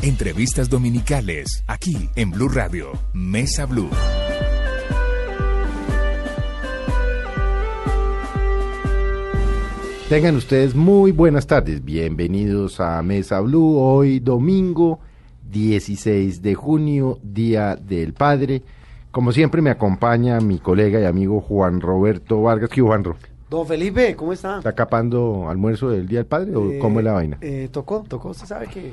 Entrevistas 0.00 0.68
dominicales, 0.68 1.62
aquí 1.68 2.08
en 2.16 2.32
Blue 2.32 2.48
Radio, 2.48 2.90
Mesa 3.12 3.66
Blue. 3.66 3.88
Tengan 10.08 10.34
ustedes 10.36 10.74
muy 10.74 11.12
buenas 11.12 11.46
tardes, 11.46 11.84
bienvenidos 11.84 12.80
a 12.80 13.00
Mesa 13.02 13.40
Blue, 13.40 13.78
hoy 13.78 14.18
domingo 14.18 14.98
16 15.50 16.42
de 16.42 16.54
junio, 16.54 17.18
Día 17.22 17.76
del 17.76 18.12
Padre. 18.12 18.62
Como 19.12 19.30
siempre 19.30 19.62
me 19.62 19.70
acompaña 19.70 20.40
mi 20.40 20.58
colega 20.58 21.00
y 21.00 21.04
amigo 21.04 21.40
Juan 21.40 21.80
Roberto 21.80 22.42
Vargas. 22.42 22.70
¿Qué 22.70 22.80
Juan 22.80 23.04
Don 23.48 23.66
Felipe, 23.66 24.16
¿cómo 24.16 24.32
está? 24.32 24.58
¿Está 24.58 24.74
capando 24.74 25.48
almuerzo 25.48 25.90
del 25.90 26.08
Día 26.08 26.20
del 26.20 26.26
Padre 26.26 26.56
o 26.56 26.78
cómo 26.80 26.98
es 26.98 27.04
la 27.04 27.12
vaina? 27.12 27.38
Eh, 27.40 27.68
tocó, 27.70 28.02
tocó, 28.08 28.30
usted 28.30 28.46
sabe 28.46 28.66
que 28.66 28.92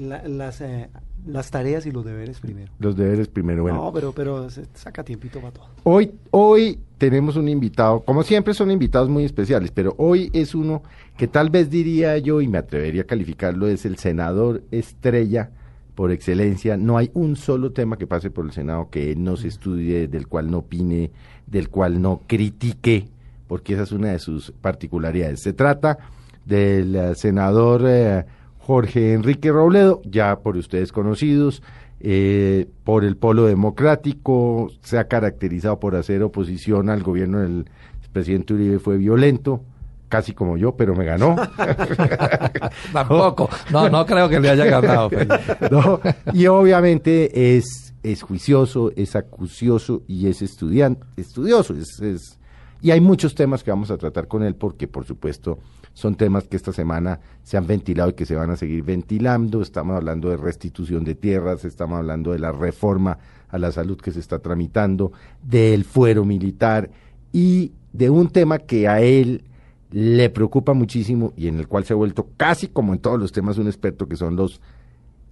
las, 0.00 0.60
eh, 0.60 0.88
las 1.26 1.50
tareas 1.50 1.86
y 1.86 1.92
los 1.92 2.04
deberes 2.04 2.40
primero. 2.40 2.72
Los 2.78 2.96
deberes 2.96 3.28
primero, 3.28 3.62
bueno. 3.62 3.84
No, 3.84 3.92
pero, 3.92 4.12
pero 4.12 4.48
saca 4.74 5.04
tiempito 5.04 5.40
para 5.40 5.52
todo. 5.52 5.66
Hoy, 5.84 6.12
hoy 6.30 6.78
tenemos 6.98 7.36
un 7.36 7.48
invitado, 7.48 8.00
como 8.00 8.22
siempre 8.22 8.54
son 8.54 8.70
invitados 8.70 9.08
muy 9.08 9.24
especiales, 9.24 9.70
pero 9.70 9.94
hoy 9.98 10.30
es 10.32 10.54
uno 10.54 10.82
que 11.16 11.28
tal 11.28 11.50
vez 11.50 11.70
diría 11.70 12.16
yo, 12.18 12.40
y 12.40 12.48
me 12.48 12.58
atrevería 12.58 13.02
a 13.02 13.06
calificarlo, 13.06 13.68
es 13.68 13.84
el 13.84 13.98
senador 13.98 14.62
estrella 14.70 15.50
por 15.94 16.10
excelencia. 16.10 16.76
No 16.76 16.96
hay 16.96 17.10
un 17.14 17.36
solo 17.36 17.72
tema 17.72 17.98
que 17.98 18.06
pase 18.06 18.30
por 18.30 18.46
el 18.46 18.52
Senado 18.52 18.88
que 18.90 19.14
no 19.16 19.36
se 19.36 19.48
estudie, 19.48 20.08
del 20.08 20.26
cual 20.28 20.50
no 20.50 20.58
opine, 20.58 21.10
del 21.46 21.68
cual 21.68 22.00
no 22.00 22.22
critique, 22.26 23.08
porque 23.46 23.74
esa 23.74 23.82
es 23.82 23.92
una 23.92 24.12
de 24.12 24.18
sus 24.18 24.50
particularidades. 24.52 25.42
Se 25.42 25.52
trata 25.52 25.98
del 26.44 26.96
eh, 26.96 27.14
senador... 27.14 27.84
Eh, 27.86 28.24
Jorge 28.70 29.14
Enrique 29.14 29.50
Robledo, 29.50 30.00
ya 30.04 30.38
por 30.38 30.56
ustedes 30.56 30.92
conocidos, 30.92 31.60
eh, 31.98 32.68
por 32.84 33.02
el 33.02 33.16
polo 33.16 33.46
democrático, 33.46 34.70
se 34.80 34.96
ha 34.96 35.08
caracterizado 35.08 35.80
por 35.80 35.96
hacer 35.96 36.22
oposición 36.22 36.88
al 36.88 37.02
gobierno 37.02 37.40
del 37.40 37.64
presidente 38.12 38.54
Uribe, 38.54 38.78
fue 38.78 38.96
violento, 38.96 39.64
casi 40.08 40.34
como 40.34 40.56
yo, 40.56 40.76
pero 40.76 40.94
me 40.94 41.04
ganó. 41.04 41.34
Tampoco, 42.92 43.50
no, 43.72 43.88
no 43.88 44.06
creo 44.06 44.28
que 44.28 44.38
le 44.38 44.50
haya 44.50 44.66
ganado. 44.66 45.10
y 46.32 46.46
obviamente 46.46 47.56
es, 47.56 47.92
es 48.04 48.22
juicioso, 48.22 48.92
es 48.94 49.16
acucioso 49.16 50.02
y 50.06 50.28
es 50.28 50.42
estudiante, 50.42 51.04
estudioso. 51.16 51.74
es, 51.74 52.38
y 52.82 52.92
hay 52.92 53.00
muchos 53.00 53.34
temas 53.34 53.64
que 53.64 53.72
vamos 53.72 53.90
a 53.90 53.98
tratar 53.98 54.28
con 54.28 54.44
él 54.44 54.54
porque, 54.54 54.86
por 54.86 55.04
supuesto, 55.06 55.58
son 56.00 56.14
temas 56.14 56.48
que 56.48 56.56
esta 56.56 56.72
semana 56.72 57.20
se 57.42 57.56
han 57.56 57.66
ventilado 57.66 58.10
y 58.10 58.12
que 58.14 58.26
se 58.26 58.34
van 58.34 58.50
a 58.50 58.56
seguir 58.56 58.82
ventilando. 58.82 59.62
Estamos 59.62 59.96
hablando 59.96 60.30
de 60.30 60.36
restitución 60.36 61.04
de 61.04 61.14
tierras, 61.14 61.64
estamos 61.64 61.98
hablando 61.98 62.32
de 62.32 62.38
la 62.38 62.52
reforma 62.52 63.18
a 63.48 63.58
la 63.58 63.70
salud 63.70 63.98
que 64.00 64.10
se 64.10 64.20
está 64.20 64.38
tramitando, 64.38 65.12
del 65.42 65.84
fuero 65.84 66.24
militar 66.24 66.90
y 67.32 67.72
de 67.92 68.10
un 68.10 68.28
tema 68.28 68.58
que 68.58 68.88
a 68.88 69.00
él 69.00 69.44
le 69.90 70.30
preocupa 70.30 70.72
muchísimo 70.72 71.32
y 71.36 71.48
en 71.48 71.58
el 71.58 71.68
cual 71.68 71.84
se 71.84 71.92
ha 71.92 71.96
vuelto 71.96 72.28
casi 72.36 72.68
como 72.68 72.94
en 72.94 73.00
todos 73.00 73.18
los 73.18 73.32
temas 73.32 73.58
un 73.58 73.66
experto 73.66 74.08
que 74.08 74.16
son 74.16 74.36
los 74.36 74.60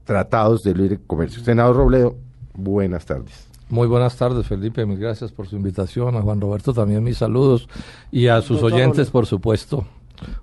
tratados 0.05 0.63
de 0.63 0.75
libre 0.75 0.99
comercio. 1.07 1.43
Senador 1.43 1.77
Robledo, 1.77 2.17
buenas 2.55 3.07
tardes. 3.07 3.47
Muy 3.71 3.87
buenas 3.87 4.17
tardes, 4.17 4.47
Felipe. 4.47 4.85
Mil 4.87 4.99
gracias 4.99 5.31
por 5.31 5.47
su 5.47 5.57
invitación. 5.57 6.17
A 6.17 6.23
Juan 6.23 6.41
Roberto 6.41 6.73
también 6.73 7.05
mis 7.05 7.19
saludos. 7.19 7.69
Y 8.11 8.29
a 8.29 8.41
sus 8.41 8.63
oyentes, 8.63 9.11
por 9.11 9.27
supuesto. 9.27 9.87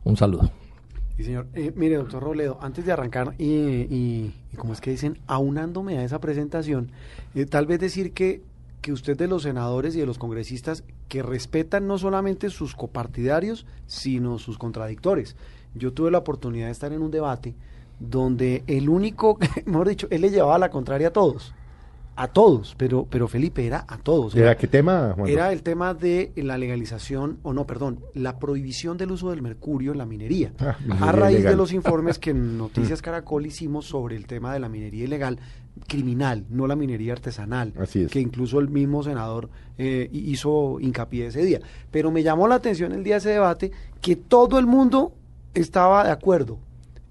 Un 0.04 0.18
saludo. 0.18 0.52
Sí, 1.18 1.24
señor. 1.24 1.48
Eh, 1.54 1.72
mire, 1.76 1.96
doctor 1.96 2.22
Robledo, 2.22 2.58
antes 2.62 2.86
de 2.86 2.92
arrancar, 2.92 3.36
y, 3.38 4.32
como 4.58 4.74
es 4.74 4.82
que 4.82 4.92
dicen, 4.92 5.18
aunándome 5.28 5.98
a 5.98 6.04
esa 6.04 6.20
presentación, 6.20 6.92
eh, 7.36 7.46
tal 7.46 7.68
vez 7.68 7.80
decir 7.80 8.12
que, 8.12 8.42
que 8.82 8.92
usted 8.92 9.18
de 9.18 9.28
los 9.28 9.44
senadores 9.44 9.96
y 9.96 10.00
de 10.00 10.06
los 10.06 10.18
congresistas 10.18 10.84
que 11.08 11.24
respetan 11.24 11.88
no 11.88 11.98
solamente 11.98 12.50
sus 12.50 12.76
copartidarios, 12.76 13.66
sino 13.88 14.40
sus 14.40 14.58
contradictores. 14.58 15.38
Yo 15.74 15.94
tuve 15.94 16.12
la 16.12 16.18
oportunidad 16.18 16.66
de 16.66 16.72
estar 16.74 16.92
en 16.92 17.02
un 17.02 17.12
debate 17.12 17.56
donde 18.00 18.64
el 18.68 18.90
único, 18.90 19.38
mejor 19.66 19.88
dicho, 19.88 20.08
él 20.10 20.22
le 20.22 20.32
llevaba 20.32 20.60
la 20.60 20.70
contraria 20.70 21.10
a 21.10 21.14
todos 21.14 21.54
a 22.18 22.30
todos, 22.30 22.76
pero, 22.78 23.06
pero 23.10 23.28
Felipe 23.28 23.66
era 23.66 23.86
a 23.88 23.98
todos. 23.98 24.36
¿Era 24.36 24.56
qué 24.56 24.68
tema? 24.68 25.16
Era 25.28 25.52
el 25.52 25.64
tema 25.64 25.94
de 25.94 26.32
la 26.38 26.58
legalización, 26.58 27.40
o 27.44 27.54
no, 27.54 27.68
perdón, 27.68 28.00
la 28.14 28.40
prohibición 28.40 28.98
del 28.98 29.12
uso 29.12 29.32
del 29.32 29.42
mercurio 29.42 29.92
en 29.92 29.98
la 29.98 30.06
minería. 30.06 30.54
Ah, 30.60 30.78
a 31.02 31.12
raíz 31.12 31.44
de 31.44 31.56
los 31.56 31.74
informes 31.74 32.18
que 32.18 32.30
en 32.30 32.58
Noticias 32.58 33.02
Caracol 33.02 33.46
hicimos 33.46 33.86
sobre 33.86 34.16
el 34.16 34.28
tema 34.28 34.54
de 34.54 34.60
la 34.60 34.70
minería 34.70 35.04
ilegal, 35.04 35.40
criminal, 35.88 36.46
no 36.50 36.68
la 36.68 36.78
minería 36.78 37.14
artesanal, 37.14 37.74
que 38.10 38.20
incluso 38.20 38.60
el 38.60 38.70
mismo 38.70 39.04
senador 39.04 39.50
eh, 39.78 40.10
hizo 40.14 40.80
hincapié 40.80 41.28
ese 41.28 41.44
día. 41.44 41.60
Pero 41.92 42.12
me 42.12 42.24
llamó 42.24 42.48
la 42.48 42.56
atención 42.56 42.94
el 42.94 43.04
día 43.04 43.16
de 43.16 43.20
ese 43.20 43.30
debate 43.32 43.72
que 44.02 44.16
todo 44.16 44.58
el 44.58 44.68
mundo 44.68 45.14
estaba 45.54 46.06
de 46.06 46.12
acuerdo 46.12 46.60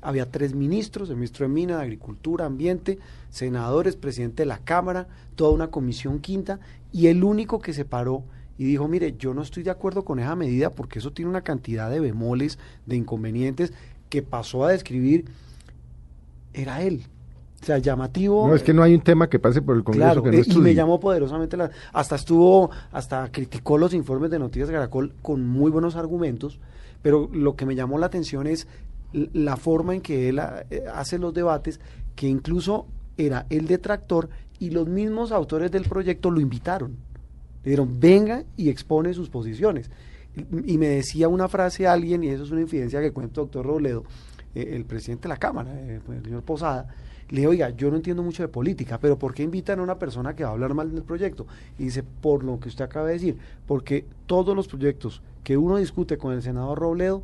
había 0.05 0.31
tres 0.31 0.55
ministros, 0.55 1.09
el 1.09 1.17
ministro 1.17 1.49
de 1.49 1.53
Minas, 1.53 1.79
de 1.79 1.85
Agricultura, 1.85 2.45
Ambiente, 2.45 2.99
senadores, 3.35 3.97
presidente 3.97 4.45
de 4.45 4.47
la 4.47 4.59
Cámara, 4.59 5.09
toda 5.35 5.51
una 5.51 5.67
comisión 5.67 6.21
quinta, 6.21 6.61
y 6.93 7.09
el 7.09 7.25
único 7.25 7.59
que 7.59 7.73
se 7.73 7.85
paró 7.85 8.23
y 8.57 8.65
dijo, 8.65 8.87
mire, 8.87 9.17
yo 9.19 9.35
no 9.35 9.43
estoy 9.43 9.65
de 9.65 9.71
acuerdo 9.71 10.05
con 10.05 10.21
esa 10.21 10.37
medida 10.37 10.71
porque 10.71 11.01
eso 11.01 11.13
tiene 11.13 11.31
una 11.31 11.43
cantidad 11.43 11.91
de 11.91 11.99
bemoles, 11.99 12.61
de 12.87 12.95
inconvenientes, 12.95 13.73
que 14.09 14.23
pasó 14.23 14.65
a 14.65 14.71
describir, 14.71 15.25
era 16.53 16.81
él. 16.83 17.07
O 17.61 17.67
sea, 17.67 17.79
llamativo. 17.79 18.47
No, 18.47 18.55
es 18.55 18.63
que 18.63 18.73
no 18.73 18.85
hay 18.85 18.95
un 18.95 19.01
tema 19.01 19.29
que 19.29 19.41
pase 19.41 19.63
por 19.63 19.75
el 19.75 19.83
Congreso 19.83 20.23
que 20.23 20.31
no 20.31 20.39
estudie. 20.39 20.59
Y 20.59 20.63
me 20.63 20.75
llamó 20.77 21.01
poderosamente, 21.01 21.57
la, 21.57 21.73
hasta 21.93 22.15
estuvo, 22.15 22.71
hasta 22.93 23.33
criticó 23.33 23.79
los 23.79 23.95
informes 23.95 24.31
de 24.31 24.39
Noticias 24.39 24.71
Caracol 24.71 25.13
con 25.23 25.45
muy 25.45 25.73
buenos 25.73 25.97
argumentos, 25.97 26.61
pero 27.03 27.29
lo 27.33 27.57
que 27.57 27.67
me 27.67 27.75
llamó 27.75 27.99
la 27.99 28.07
atención 28.07 28.47
es 28.47 28.69
la 29.13 29.57
forma 29.57 29.95
en 29.95 30.03
que 30.03 30.29
él 30.29 30.41
eh, 30.71 30.85
hace 30.95 31.19
los 31.19 31.35
debates, 31.35 31.81
que 32.15 32.29
incluso 32.29 32.87
era 33.17 33.47
el 33.51 33.67
detractor 33.67 34.29
y 34.59 34.71
los 34.71 34.89
mismos 34.89 35.33
autores 35.33 35.71
del 35.71 35.85
proyecto 35.85 36.31
lo 36.31 36.41
invitaron. 36.41 36.97
Le 37.63 37.71
dijeron, 37.71 37.99
venga 37.99 38.45
y 38.57 38.69
expone 38.69 39.15
sus 39.15 39.31
posiciones. 39.31 39.91
Y, 40.67 40.79
me 40.79 40.89
decía 40.89 41.29
una 41.29 41.49
frase 41.49 41.87
alguien, 41.87 42.25
y 42.25 42.29
eso 42.29 42.43
es 42.43 42.51
una 42.51 42.61
infidencia 42.61 43.01
que 43.01 43.13
cuenta 43.13 43.41
el 43.41 43.47
doctor 43.47 43.67
Robledo, 43.67 44.05
eh, 44.55 44.71
el 44.73 44.85
presidente 44.85 45.23
de 45.23 45.29
la 45.29 45.37
Cámara, 45.37 45.71
eh, 45.75 46.01
el 46.09 46.25
señor 46.25 46.43
Posada, 46.43 46.89
le 47.31 47.41
dijo, 47.41 47.51
oiga, 47.51 47.71
yo 47.71 47.91
no 47.91 47.97
entiendo 47.97 48.23
mucho 48.23 48.43
de 48.43 48.49
política, 48.49 48.99
pero 48.99 49.19
¿por 49.19 49.33
qué 49.33 49.43
invitan 49.43 49.79
a 49.79 49.83
una 49.83 49.99
persona 49.99 50.35
que 50.35 50.45
va 50.45 50.51
a 50.51 50.53
hablar 50.53 50.75
mal 50.75 50.93
del 50.93 51.05
proyecto? 51.05 51.47
Y 51.79 51.85
dice, 51.85 52.03
por 52.03 52.45
lo 52.45 52.59
que 52.59 52.69
usted 52.69 52.85
acaba 52.85 53.07
de 53.07 53.15
decir, 53.15 53.39
porque 53.67 54.05
todos 54.27 54.55
los 54.55 54.69
proyectos 54.69 55.23
que 55.43 55.57
uno 55.57 55.77
discute 55.77 56.19
con 56.19 56.33
el 56.33 56.43
senador 56.43 56.79
Robledo 56.79 57.23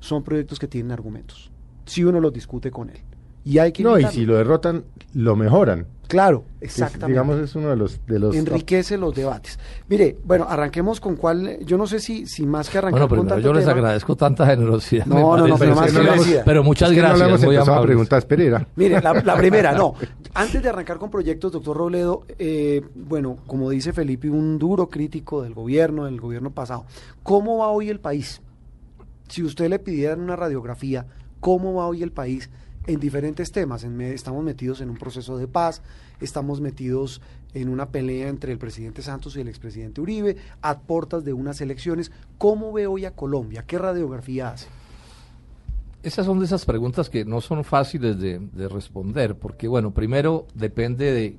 son 0.00 0.22
proyectos 0.22 0.58
que 0.58 0.68
tienen 0.68 0.92
argumentos, 0.92 1.50
si 1.84 2.04
uno 2.04 2.20
los 2.20 2.32
discute 2.32 2.70
con 2.70 2.90
él. 2.90 3.00
Y 3.44 3.58
hay 3.58 3.72
que 3.72 3.82
No, 3.82 3.98
y 3.98 4.04
si 4.06 4.24
lo 4.24 4.36
derrotan, 4.36 4.84
lo 5.14 5.36
mejoran. 5.36 5.86
Claro, 6.06 6.44
exactamente. 6.60 7.06
digamos, 7.06 7.38
es 7.38 7.54
uno 7.54 7.70
de 7.70 7.76
los, 7.76 8.04
de 8.06 8.18
los... 8.18 8.36
Enriquece 8.36 8.98
los 8.98 9.14
debates. 9.14 9.58
Mire, 9.88 10.18
bueno, 10.24 10.46
arranquemos 10.46 11.00
con 11.00 11.16
cuál... 11.16 11.60
Yo 11.64 11.78
no 11.78 11.86
sé 11.86 12.00
si, 12.00 12.26
si 12.26 12.44
más 12.44 12.68
que 12.68 12.76
arrancar 12.76 13.08
bueno, 13.08 13.24
pero 13.26 13.40
yo 13.40 13.54
les 13.54 13.66
agradezco 13.66 14.14
tanta 14.14 14.44
generosidad. 14.44 15.06
No, 15.06 15.38
no, 15.38 15.48
no, 15.48 15.56
pero, 15.56 15.74
más 15.74 15.90
que 15.90 16.42
pero 16.44 16.62
muchas 16.62 16.92
gracias. 16.92 17.42
No 17.42 17.50
le 17.50 17.58
a 17.58 17.82
preguntas, 17.82 18.26
Pereira. 18.26 18.66
Mire, 18.76 19.00
la, 19.00 19.36
primera, 19.36 19.72
no. 19.72 19.94
Antes 20.34 20.62
de 20.62 20.68
arrancar 20.68 20.98
con 20.98 21.10
proyectos, 21.10 21.50
doctor 21.50 21.78
Robledo, 21.78 22.26
eh, 22.38 22.82
bueno, 22.94 23.38
como 23.46 23.70
dice 23.70 23.94
Felipe, 23.94 24.28
un 24.28 24.58
duro 24.58 24.90
crítico 24.90 25.40
del 25.40 25.54
gobierno, 25.54 26.04
del 26.04 26.20
gobierno 26.20 26.50
pasado. 26.50 26.84
¿Cómo 27.22 27.56
va 27.58 27.68
hoy 27.68 27.88
el 27.88 28.00
país? 28.00 28.42
si 29.32 29.42
usted 29.42 29.70
le 29.70 29.78
pidiera 29.78 30.14
una 30.14 30.36
radiografía, 30.36 31.06
cómo 31.40 31.72
va 31.74 31.86
hoy 31.86 32.02
el 32.02 32.12
país 32.12 32.50
en 32.86 33.00
diferentes 33.00 33.52
temas. 33.52 33.84
estamos 33.84 34.44
metidos 34.44 34.80
en 34.80 34.90
un 34.90 34.96
proceso 34.96 35.36
de 35.36 35.46
paz, 35.48 35.82
estamos 36.20 36.60
metidos 36.60 37.20
en 37.54 37.68
una 37.68 37.90
pelea 37.90 38.28
entre 38.28 38.52
el 38.52 38.58
presidente 38.58 39.02
Santos 39.02 39.36
y 39.36 39.40
el 39.40 39.48
expresidente 39.48 40.00
Uribe, 40.00 40.36
a 40.62 40.80
puertas 40.80 41.24
de 41.24 41.32
unas 41.32 41.60
elecciones. 41.60 42.10
¿Cómo 42.38 42.72
ve 42.72 42.86
hoy 42.86 43.04
a 43.04 43.14
Colombia? 43.14 43.64
¿Qué 43.66 43.78
radiografía 43.78 44.50
hace? 44.50 44.66
esas 46.02 46.26
son 46.26 46.40
de 46.40 46.46
esas 46.46 46.64
preguntas 46.64 47.08
que 47.08 47.24
no 47.24 47.40
son 47.40 47.62
fáciles 47.62 48.18
de 48.18 48.68
responder, 48.68 49.36
porque 49.36 49.68
bueno, 49.68 49.92
primero 49.92 50.48
depende 50.52 51.12
de 51.12 51.38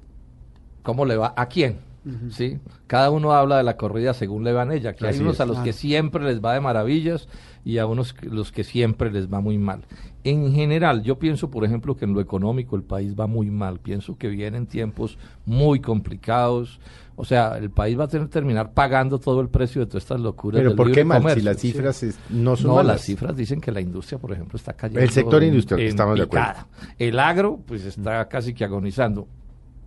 cómo 0.84 1.06
le 1.06 1.18
va 1.18 1.34
a 1.36 1.48
quién. 1.48 1.80
¿Sí? 2.30 2.60
Cada 2.88 3.10
uno 3.12 3.34
habla 3.34 3.58
de 3.58 3.64
la 3.64 3.78
corrida 3.78 4.14
según 4.14 4.44
le 4.44 4.54
van 4.54 4.72
ella, 4.72 4.94
que 4.94 5.08
hay 5.08 5.20
unos 5.20 5.40
a 5.40 5.46
los 5.46 5.60
que 5.60 5.74
siempre 5.74 6.24
les 6.24 6.44
va 6.44 6.54
de 6.54 6.62
maravillas 6.62 7.28
y 7.66 7.78
a 7.78 7.86
unos 7.86 8.16
los 8.24 8.52
que 8.52 8.64
siempre 8.64 9.12
les 9.12 9.32
va 9.32 9.40
muy 9.40 9.58
mal. 9.58 9.86
En 10.26 10.54
general, 10.54 11.04
yo 11.04 11.20
pienso, 11.20 11.50
por 11.50 11.66
ejemplo, 11.66 11.96
que 11.96 12.06
en 12.06 12.14
lo 12.14 12.22
económico 12.22 12.76
el 12.76 12.84
país 12.84 13.16
va 13.18 13.28
muy 13.28 13.50
mal. 13.52 13.80
Pienso 13.80 14.18
que 14.18 14.30
vienen 14.30 14.68
tiempos 14.68 15.18
muy 15.46 15.80
complicados. 15.80 16.80
O 17.16 17.26
sea, 17.26 17.58
el 17.58 17.70
país 17.70 18.00
va 18.00 18.06
a 18.06 18.08
tener 18.08 18.28
que 18.28 18.34
terminar 18.34 18.74
pagando 18.74 19.20
todo 19.20 19.42
el 19.42 19.50
precio 19.50 19.82
de 19.82 19.88
todas 19.88 20.04
estas 20.04 20.22
locuras. 20.22 20.62
Pero 20.62 20.76
¿por 20.76 20.92
qué 20.92 21.04
mal? 21.04 21.22
Si 21.34 21.42
las 21.42 21.58
cifras 21.58 22.06
no 22.30 22.56
son 22.56 22.76
No, 22.76 22.84
las 22.84 23.02
cifras 23.02 23.36
dicen 23.36 23.62
que 23.62 23.72
la 23.72 23.82
industria, 23.82 24.18
por 24.18 24.32
ejemplo, 24.32 24.58
está 24.58 24.74
cayendo. 24.74 25.02
El 25.02 25.10
sector 25.10 25.44
industrial, 25.44 25.82
estamos 25.82 26.18
de 26.18 26.24
acuerdo. 26.24 26.68
El 26.98 27.20
agro, 27.20 27.60
pues 27.66 27.86
está 27.86 28.28
casi 28.28 28.54
que 28.54 28.64
agonizando 28.64 29.28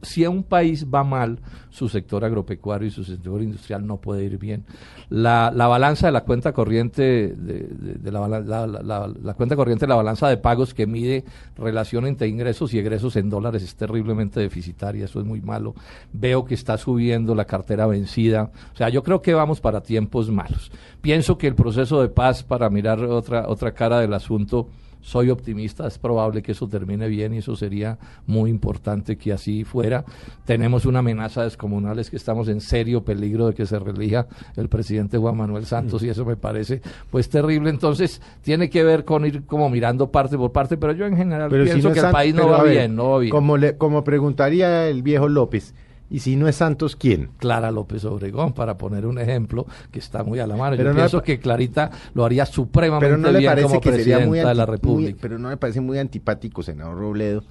si 0.03 0.25
a 0.25 0.31
un 0.31 0.43
país 0.43 0.87
va 0.93 1.05
mal, 1.05 1.41
su 1.71 1.89
sector 1.89 2.25
agropecuario 2.25 2.89
y 2.89 2.91
su 2.91 3.05
sector 3.05 3.43
industrial 3.43 3.87
no 3.87 3.99
puede 3.99 4.25
ir 4.25 4.39
bien. 4.39 4.65
La, 5.09 5.53
la 5.55 5.67
balanza 5.67 6.07
de 6.07 6.13
la 6.13 6.25
cuenta 6.25 6.53
corriente 6.53 7.35
de, 7.37 8.11
la, 8.11 8.27
la, 8.29 9.35
cuenta 9.35 9.57
corriente 9.57 9.87
la 9.87 9.95
balanza 9.95 10.29
de 10.29 10.37
pagos 10.37 10.75
que 10.75 10.87
mide 10.87 11.25
relación 11.57 12.07
entre 12.07 12.29
ingresos 12.29 12.73
y 12.75 12.79
egresos 12.79 13.17
en 13.17 13.29
dólares 13.29 13.63
es 13.63 13.77
terriblemente 13.77 14.41
deficitaria, 14.41 15.05
eso 15.05 15.21
es 15.21 15.27
muy 15.27 15.41
malo. 15.41 15.75
Veo 16.13 16.45
que 16.45 16.55
está 16.55 16.79
subiendo 16.79 17.35
la 17.35 17.45
cartera 17.45 17.87
vencida. 17.87 18.51
O 18.73 18.77
sea, 18.77 18.89
yo 18.89 19.03
creo 19.03 19.23
que 19.23 19.35
vamos 19.35 19.61
para 19.61 19.83
tiempos 19.83 20.31
malos. 20.31 20.73
Pienso 21.01 21.37
que 21.39 21.47
el 21.47 21.55
proceso 21.55 22.01
de 22.01 22.09
paz 22.09 22.43
para 22.43 22.71
mirar 22.71 23.01
otra 23.05 23.47
otra 23.49 23.73
cara 23.73 24.01
del 24.01 24.15
asunto 24.15 24.69
soy 25.07 25.31
optimista, 25.31 25.87
es 25.87 25.99
probable 25.99 26.43
que 26.43 26.51
eso 26.51 26.67
termine 26.67 27.07
bien 27.07 27.33
y 27.33 27.39
eso 27.39 27.55
sería 27.55 27.97
muy 28.27 28.51
importante 28.51 29.17
que 29.17 29.33
así 29.33 29.63
fuera. 29.63 30.05
Tenemos 30.45 30.85
una 30.85 30.99
amenaza 30.99 31.45
descomunal, 31.45 32.01
es 32.01 32.11
que 32.11 32.17
estamos 32.17 32.49
en 32.49 32.61
serio 32.61 33.05
peligro 33.05 33.47
de 33.47 33.55
que 33.55 33.67
se 33.67 33.79
relija 33.79 34.27
el 34.57 34.69
presidente 34.69 35.17
Juan 35.17 35.37
Manuel 35.37 35.65
Santos 35.65 36.03
y 36.03 36.09
eso 36.09 36.25
me 36.25 36.35
parece 36.35 36.83
pues 37.09 37.29
terrible. 37.29 37.71
Entonces 37.71 38.21
tiene 38.43 38.69
que 38.69 38.83
ver 38.83 39.05
con 39.05 39.25
ir 39.25 39.45
como 39.47 39.71
mirando 39.71 40.11
parte 40.11 40.37
por 40.37 40.51
parte, 40.51 40.77
pero 40.77 40.93
yo 40.93 41.07
en 41.07 41.17
general 41.17 41.51
pienso 41.51 41.93
que 41.93 42.01
el 42.01 42.11
país 42.11 42.35
no 42.35 42.49
va 42.49 42.65
bien, 42.65 42.97
no 42.97 43.11
va 43.11 43.19
bien. 43.21 43.31
Como, 43.31 43.57
le, 43.57 43.77
como 43.77 44.03
preguntaría 44.03 44.89
el 44.89 45.05
viejo 45.05 45.29
López, 45.29 45.73
y 46.09 46.21
si 46.21 46.37
no 46.37 46.47
es 46.47 46.57
Santos, 46.57 46.95
¿quién? 46.95 47.31
Clara 47.39 47.71
López 47.71 48.05
Obregón, 48.05 48.53
para 48.53 48.79
poner 48.79 49.07
un 49.07 49.19
ejemplo 49.19 49.67
que 49.91 49.99
está 49.99 50.23
muy 50.23 50.39
a 50.39 50.47
la 50.47 50.57
mano. 50.57 50.77
Pero 50.77 50.91
Yo 50.91 50.97
pienso 50.97 51.23
que 51.23 51.41
Clarita 51.41 51.91
lo 52.15 52.25
haría 52.25 52.47
supremamente 52.47 53.07
pero 53.07 53.19
no 53.19 53.37
bien 53.37 53.63
como 53.63 53.81
presidenta 53.81 54.49
de 54.49 54.55
la 54.55 54.67
República. 54.67 55.19
pero 55.21 55.39
no 55.39 55.49
me 55.49 55.57
parece 55.57 55.81
muy 55.81 55.99
antipático, 55.99 56.63
senador 56.63 56.99
Robledo, 56.99 57.43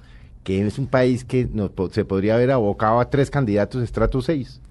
que 0.42 0.66
es 0.66 0.78
un 0.78 0.86
país 0.86 1.24
que 1.24 1.48
no, 1.52 1.70
se 1.90 2.04
podría 2.04 2.34
haber 2.34 2.50
abocado 2.50 3.00
a 3.00 3.10
tres 3.10 3.30
candidatos 3.30 3.82
estrato 3.82 4.22
6. 4.22 4.62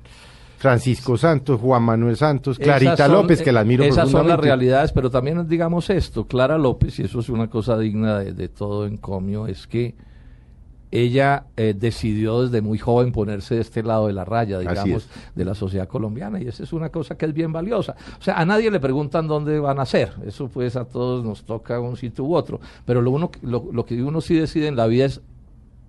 Francisco 0.58 1.16
Santos, 1.18 1.60
Juan 1.60 1.84
Manuel 1.84 2.16
Santos, 2.16 2.58
Clarita 2.58 3.08
López, 3.08 3.42
que 3.42 3.52
la 3.52 3.60
admiro 3.60 3.84
Esas 3.84 4.10
son 4.10 4.28
las 4.28 4.40
realidades, 4.40 4.94
pero 4.94 5.12
también 5.12 5.48
digamos 5.48 5.92
esto, 5.92 6.26
Clara 6.26 6.58
López, 6.58 6.98
y 6.98 7.04
eso 7.04 7.20
es 7.20 7.30
una 7.30 7.50
cosa 7.50 7.78
digna 7.78 8.18
de, 8.18 8.34
de 8.34 8.48
todo 8.48 8.88
encomio, 8.88 9.46
es 9.46 9.68
que 9.68 9.94
ella 10.92 11.46
eh, 11.58 11.74
decidió 11.78 12.44
desde 12.44 12.62
muy 12.62 12.78
joven 12.78 13.12
ponerse 13.12 13.56
de 13.56 13.62
este 13.62 13.84
lado 13.84 14.08
de 14.08 14.14
la 14.14 14.26
raya, 14.26 14.60
digamos, 14.60 15.08
de 15.36 15.46
la 15.46 15.56
sociedad 15.56 15.88
colombiana, 15.88 16.42
y 16.42 16.48
esa 16.48 16.64
es 16.64 16.74
una 16.74 16.90
cosa 16.90 17.18
que 17.18 17.26
es 17.26 17.34
bien 17.34 17.52
valiosa. 17.52 17.96
O 18.20 18.22
sea, 18.22 18.40
a 18.40 18.46
nadie 18.46 18.72
le 18.72 18.80
preguntan 18.80 19.28
dónde 19.28 19.60
van 19.60 19.80
a 19.80 19.86
ser, 19.86 20.14
eso 20.26 20.48
pues 20.48 20.76
a 20.76 20.86
todos 20.86 21.24
nos 21.24 21.44
toca 21.44 21.80
un 21.80 21.98
sitio 21.98 22.24
u 22.24 22.36
otro, 22.36 22.60
pero 22.86 23.02
lo, 23.02 23.12
uno, 23.12 23.32
lo, 23.42 23.68
lo 23.72 23.86
que 23.86 24.02
uno 24.02 24.22
sí 24.22 24.36
decide 24.36 24.68
en 24.68 24.76
la 24.76 24.88
vida 24.88 25.06
es 25.06 25.22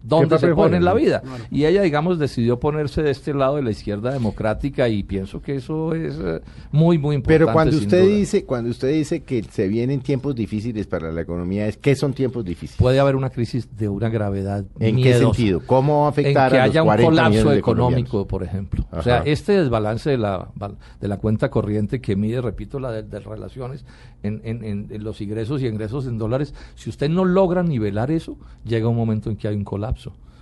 dónde 0.07 0.39
se 0.39 0.55
pone 0.55 0.77
en 0.77 0.85
la 0.85 0.95
vida. 0.95 1.23
Y 1.51 1.65
ella, 1.65 1.83
digamos, 1.83 2.19
decidió 2.19 2.59
ponerse 2.59 3.03
de 3.03 3.11
este 3.11 3.35
lado 3.35 3.57
de 3.57 3.63
la 3.63 3.71
izquierda 3.71 4.13
democrática 4.13 4.89
y 4.89 5.03
pienso 5.03 5.41
que 5.41 5.57
eso 5.57 5.95
es 5.95 6.17
eh, 6.23 6.41
muy, 6.73 6.99
muy 6.99 7.17
importante. 7.17 7.45
Pero 7.45 7.53
cuando 7.53 7.77
usted 7.77 8.07
dice, 8.07 8.45
cuando 8.45 8.71
usted 8.71 8.93
dice 8.93 9.23
que 9.23 9.43
se 9.43 9.69
vienen 9.69 10.01
tiempos 10.01 10.35
difíciles 10.35 10.87
para 10.87 11.13
la 11.13 11.21
economía, 11.21 11.67
es 11.67 11.77
¿qué 11.77 11.95
son 11.97 12.13
tiempos 12.13 12.45
difíciles? 12.45 12.79
Puede 12.79 13.01
haber 13.01 13.17
una 13.17 13.31
crisis 13.31 13.77
de 13.77 13.89
una 13.89 14.09
gravedad. 14.09 14.65
¿En 14.79 14.97
qué 14.97 15.15
sentido? 15.15 15.61
¿Cómo 15.67 16.07
a 16.07 16.11
afectar 16.11 16.53
en 16.53 16.57
que 16.57 16.63
haya 16.63 16.83
un 16.83 16.97
colapso 16.97 17.53
económico, 17.53 18.27
por 18.27 18.43
ejemplo. 18.43 18.85
O 18.93 19.03
sea, 19.03 19.19
este 19.25 19.53
desbalance 19.53 20.11
de 20.11 20.19
la, 20.19 20.49
de 21.01 21.09
la 21.09 21.19
cuenta 21.19 21.51
corriente 21.51 22.01
que 22.01 22.17
mide, 22.17 22.41
repito, 22.41 22.79
la 22.79 22.91
de, 22.91 23.21
relaciones 23.21 23.85
en, 24.23 24.41
en, 24.45 24.89
en 24.91 25.05
los 25.05 25.21
ingresos 25.21 25.63
y 25.63 25.67
ingresos 25.67 26.07
en 26.07 26.19
dólares, 26.19 26.55
si 26.75 26.91
usted 26.91 27.09
no 27.09 27.25
logra 27.25 27.63
nivelar 27.63 28.11
eso, 28.11 28.37
llega 28.65 28.89
un 28.89 28.97
momento 28.97 29.31
en 29.31 29.37
que 29.37 29.49
hay 29.49 29.57
un 29.57 29.65
colapso 29.65 29.96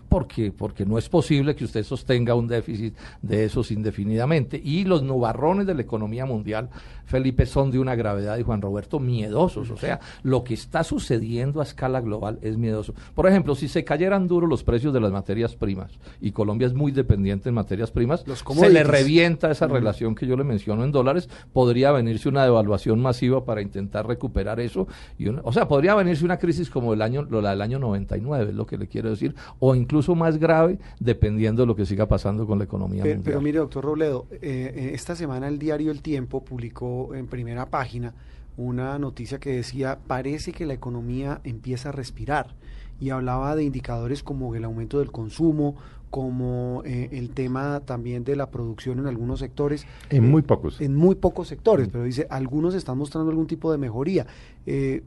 porque, 0.08 0.52
porque 0.52 0.86
no 0.86 0.96
es 0.96 1.08
posible 1.08 1.56
que 1.56 1.64
usted 1.64 1.82
sostenga 1.82 2.34
un 2.34 2.46
déficit 2.46 2.94
de 3.20 3.44
esos 3.44 3.70
indefinidamente. 3.72 4.60
Y 4.62 4.84
los 4.84 5.02
nubarrones 5.02 5.66
de 5.66 5.74
la 5.74 5.82
economía 5.82 6.24
mundial, 6.24 6.70
Felipe, 7.04 7.46
son 7.46 7.70
de 7.70 7.78
una 7.78 7.94
gravedad, 7.94 8.38
y 8.38 8.42
Juan 8.42 8.62
Roberto, 8.62 8.98
miedosos. 8.98 9.70
O 9.70 9.76
sea, 9.76 10.00
lo 10.22 10.44
que 10.44 10.54
está 10.54 10.84
sucediendo 10.84 11.60
a 11.60 11.64
escala 11.64 12.00
global 12.00 12.38
es 12.42 12.56
miedoso. 12.56 12.94
Por 13.14 13.26
ejemplo, 13.26 13.54
si 13.54 13.68
se 13.68 13.84
cayeran 13.84 14.26
duro 14.28 14.46
los 14.46 14.64
precios 14.64 14.92
de 14.92 15.00
las 15.00 15.12
materias 15.12 15.54
primas, 15.56 15.92
y 16.20 16.32
Colombia 16.32 16.66
es 16.66 16.74
muy 16.74 16.92
dependiente 16.92 17.48
en 17.48 17.54
materias 17.54 17.90
primas, 17.90 18.24
se 18.24 18.70
le 18.70 18.84
revienta 18.84 19.50
esa 19.50 19.66
relación 19.66 20.14
que 20.14 20.26
yo 20.26 20.36
le 20.36 20.44
menciono 20.44 20.84
en 20.84 20.92
dólares, 20.92 21.28
podría 21.52 21.92
venirse 21.92 22.28
una 22.28 22.44
devaluación 22.44 23.00
masiva 23.00 23.44
para 23.44 23.62
intentar 23.62 24.06
recuperar 24.06 24.60
eso. 24.60 24.86
Y 25.18 25.28
o 25.28 25.52
sea, 25.52 25.68
podría 25.68 25.94
venirse 25.94 26.24
una 26.24 26.38
crisis 26.38 26.70
como 26.70 26.92
el 26.92 27.02
año, 27.02 27.26
la 27.30 27.50
del 27.50 27.62
año 27.62 27.78
99, 27.78 28.50
es 28.50 28.54
lo 28.56 28.66
que 28.66 28.78
le 28.78 28.86
quiero 28.86 29.10
decir, 29.10 29.34
o 29.58 29.74
incluso 29.74 30.14
más 30.14 30.38
grave, 30.38 30.78
dependiendo 31.00 31.62
de 31.62 31.66
lo 31.66 31.76
que 31.76 31.86
siga 31.86 32.06
pasando 32.06 32.46
con 32.46 32.58
la 32.58 32.64
economía 32.64 33.02
pero, 33.02 33.16
mundial. 33.16 33.32
Pero 33.32 33.40
mire, 33.40 33.58
doctor 33.58 33.84
Robledo, 33.84 34.26
eh, 34.30 34.40
eh, 34.42 34.90
esta 34.94 35.16
semana 35.16 35.48
el 35.48 35.58
diario 35.58 35.90
El 35.90 36.02
Tiempo 36.02 36.44
publicó 36.44 36.93
en 37.14 37.26
primera 37.26 37.66
página 37.66 38.14
una 38.56 38.98
noticia 38.98 39.38
que 39.38 39.50
decía, 39.50 39.98
parece 40.06 40.52
que 40.52 40.66
la 40.66 40.74
economía 40.74 41.40
empieza 41.44 41.88
a 41.88 41.92
respirar 41.92 42.54
y 43.00 43.10
hablaba 43.10 43.56
de 43.56 43.64
indicadores 43.64 44.22
como 44.22 44.54
el 44.54 44.64
aumento 44.64 45.00
del 45.00 45.10
consumo, 45.10 45.74
como 46.10 46.82
eh, 46.84 47.08
el 47.10 47.30
tema 47.30 47.80
también 47.80 48.22
de 48.22 48.36
la 48.36 48.50
producción 48.50 49.00
en 49.00 49.08
algunos 49.08 49.40
sectores. 49.40 49.84
En 50.10 50.30
muy 50.30 50.42
pocos. 50.42 50.80
En 50.80 50.94
muy 50.94 51.16
pocos 51.16 51.48
sectores, 51.48 51.88
mm. 51.88 51.90
pero 51.90 52.04
dice, 52.04 52.26
algunos 52.30 52.74
están 52.74 52.96
mostrando 52.96 53.30
algún 53.30 53.48
tipo 53.48 53.72
de 53.72 53.78
mejoría. 53.78 54.26
Eh, 54.64 55.02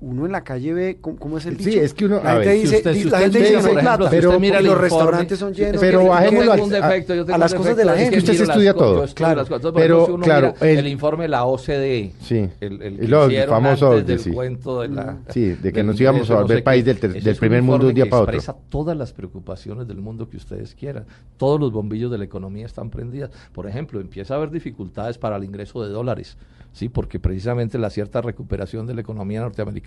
uno 0.00 0.26
en 0.26 0.32
la 0.32 0.44
calle 0.44 0.72
ve 0.72 0.98
cómo, 1.00 1.38
es 1.38 1.46
el 1.46 1.56
dicho. 1.56 1.70
Sí, 1.70 1.78
es 1.78 1.94
que 1.94 2.04
uno 2.06 2.20
la 2.22 2.42
gente 2.42 2.52
dice, 2.52 3.10
la 3.10 3.18
gente 3.20 3.38
dice 3.38 3.62
no 3.62 3.80
plata, 3.80 4.10
pero 4.10 4.38
mira 4.38 4.60
los 4.60 4.78
restaurantes 4.78 5.38
son 5.38 5.54
llenos. 5.54 5.80
Pero 5.80 6.06
bajémoslo 6.06 6.52
a, 6.52 7.38
las 7.38 7.54
cosas 7.54 7.76
de 7.76 7.84
la 7.84 7.96
gente. 7.96 8.18
Es 8.18 8.24
que 8.24 8.32
usted 8.32 8.48
estudia 8.48 8.74
todo. 8.74 9.06
Claro, 9.14 9.44
pero 9.74 10.18
claro, 10.18 10.54
el, 10.60 10.86
informe 10.86 11.24
de 11.24 11.28
la 11.28 11.44
OCDE, 11.44 12.12
sí, 12.20 12.48
el, 12.60 12.82
el 12.82 13.48
famoso 13.48 14.00
del 14.02 14.18
sí. 14.18 14.30
cuento 14.30 14.82
de 14.82 14.88
la 14.88 15.18
sí, 15.28 15.52
de 15.52 15.72
que 15.72 15.82
nos 15.82 16.00
íbamos 16.00 16.30
a 16.30 16.36
volver 16.36 16.62
país 16.62 16.84
del, 16.84 16.98
del 16.98 17.36
primer 17.36 17.62
mundo 17.62 17.88
un 17.88 17.94
día 17.94 18.06
para 18.06 18.22
otro. 18.22 18.34
Expresa 18.34 18.56
todas 18.68 18.96
las 18.96 19.12
preocupaciones 19.12 19.86
del 19.86 19.98
mundo 19.98 20.28
que 20.28 20.36
ustedes 20.36 20.74
quieran. 20.74 21.06
Todos 21.36 21.60
los 21.60 21.72
bombillos 21.72 22.10
de 22.10 22.18
la 22.18 22.24
economía 22.24 22.66
están 22.66 22.90
prendidas. 22.90 23.30
Por 23.52 23.66
ejemplo, 23.66 24.00
empieza 24.00 24.34
a 24.34 24.36
haber 24.36 24.50
dificultades 24.50 25.18
para 25.18 25.36
el 25.36 25.44
ingreso 25.44 25.82
de 25.82 25.90
dólares 25.90 26.36
sí, 26.74 26.88
porque 26.88 27.18
precisamente 27.18 27.78
la 27.78 27.88
cierta 27.88 28.20
recuperación 28.20 28.86
de 28.86 28.94
la 28.94 29.00
economía 29.00 29.40
norteamericana 29.40 29.83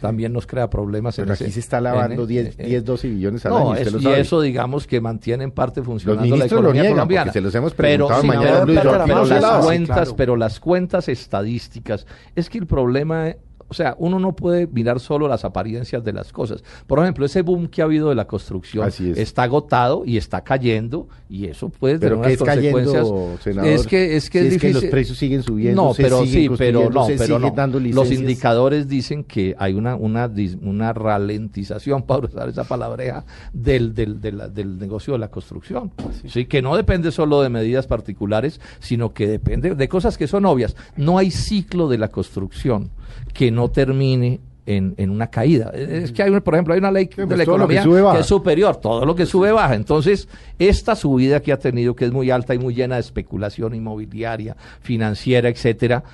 también 0.00 0.32
nos 0.32 0.46
crea 0.46 0.70
problemas. 0.70 1.16
Pero 1.16 1.32
aquí 1.32 1.50
se 1.50 1.60
está 1.60 1.80
lavando 1.80 2.26
10, 2.26 2.56
10, 2.56 2.84
12 2.84 3.08
billones 3.08 3.46
al 3.46 3.52
no, 3.52 3.72
año. 3.72 3.80
Es, 3.80 3.94
y 4.00 4.08
eso, 4.08 4.40
digamos, 4.40 4.86
que 4.86 5.00
mantiene 5.00 5.44
en 5.44 5.50
parte 5.50 5.82
funcionando 5.82 6.36
la 6.36 6.46
economía 6.46 6.84
lo 6.84 6.90
colombiana. 6.90 7.32
Se 7.32 7.40
los 7.40 7.54
hemos 7.54 7.74
preguntado 7.74 8.20
pero, 8.22 8.34
mañana, 8.34 8.62
pero, 8.66 9.04
pero, 9.04 9.24
las 9.26 9.64
cuentas, 9.64 10.14
pero 10.14 10.36
las 10.36 10.60
cuentas 10.60 11.08
estadísticas, 11.08 12.06
es 12.34 12.48
que 12.48 12.58
el 12.58 12.66
problema 12.66 13.34
o 13.70 13.74
sea, 13.74 13.94
uno 13.98 14.18
no 14.18 14.34
puede 14.34 14.66
mirar 14.66 14.98
solo 14.98 15.28
las 15.28 15.44
apariencias 15.44 16.02
de 16.02 16.12
las 16.12 16.32
cosas. 16.32 16.64
Por 16.88 16.98
ejemplo, 16.98 17.24
ese 17.24 17.42
boom 17.42 17.68
que 17.68 17.82
ha 17.82 17.84
habido 17.84 18.08
de 18.08 18.16
la 18.16 18.26
construcción 18.26 18.90
está 19.14 19.44
agotado 19.44 20.02
y 20.04 20.16
está 20.16 20.42
cayendo 20.42 21.06
y 21.28 21.46
eso 21.46 21.68
puede 21.68 22.00
tener 22.00 22.16
unas 22.16 22.36
consecuencias. 22.36 23.06
es 23.64 23.86
que 23.86 24.16
es 24.16 24.28
que, 24.28 24.48
es, 24.48 24.60
que 24.60 24.72
los 24.72 24.84
precios 24.86 25.16
siguen 25.16 25.44
subiendo, 25.44 25.84
no, 25.84 25.92
pero 25.96 26.26
sí, 26.26 26.50
pero 26.58 26.90
no, 26.90 27.06
pero 27.16 27.38
no. 27.38 27.78
Los 27.78 28.10
indicadores 28.10 28.88
dicen 28.88 29.22
que 29.22 29.54
hay 29.56 29.74
una 29.74 29.94
una 29.94 30.28
una 30.62 30.92
ralentización, 30.92 32.02
para 32.06 32.26
usar 32.26 32.48
esa 32.48 32.64
palabreja, 32.64 33.24
del 33.52 33.94
del, 33.94 34.20
del, 34.20 34.78
negocio 34.78 35.12
de 35.12 35.20
la 35.20 35.28
construcción. 35.28 35.92
Sí, 36.26 36.46
que 36.46 36.60
no 36.60 36.76
depende 36.76 37.12
solo 37.12 37.40
de 37.40 37.50
medidas 37.50 37.86
particulares, 37.86 38.60
sino 38.80 39.14
que 39.14 39.28
depende 39.28 39.76
de 39.76 39.88
cosas 39.88 40.18
que 40.18 40.26
son 40.26 40.44
obvias. 40.44 40.74
No 40.96 41.18
hay 41.18 41.30
ciclo 41.30 41.86
de 41.86 41.98
la 41.98 42.08
construcción 42.08 42.90
que 43.32 43.50
no 43.50 43.70
termine 43.70 44.40
en, 44.66 44.94
en, 44.96 45.10
una 45.10 45.28
caída. 45.28 45.70
Es 45.70 46.12
que 46.12 46.22
hay, 46.22 46.40
por 46.40 46.54
ejemplo, 46.54 46.74
hay 46.74 46.78
una 46.78 46.92
ley 46.92 47.06
de 47.06 47.22
la 47.22 47.26
pues 47.26 47.40
economía 47.40 47.82
que, 47.82 48.20
es 48.20 48.26
superior, 48.26 48.76
todo 48.76 49.04
lo 49.04 49.14
que 49.14 49.26
sube 49.26 49.50
baja. 49.52 49.74
Entonces, 49.74 50.28
esta 50.58 50.94
subida 50.94 51.40
que 51.40 51.52
ha 51.52 51.58
tenido, 51.58 51.96
que 51.96 52.04
es 52.04 52.12
muy 52.12 52.30
alta 52.30 52.54
y 52.54 52.58
muy 52.58 52.74
llena 52.74 52.96
de 52.96 53.00
especulación 53.00 53.74
inmobiliaria, 53.74 54.56
financiera, 54.80 55.48
etcétera, 55.48 56.04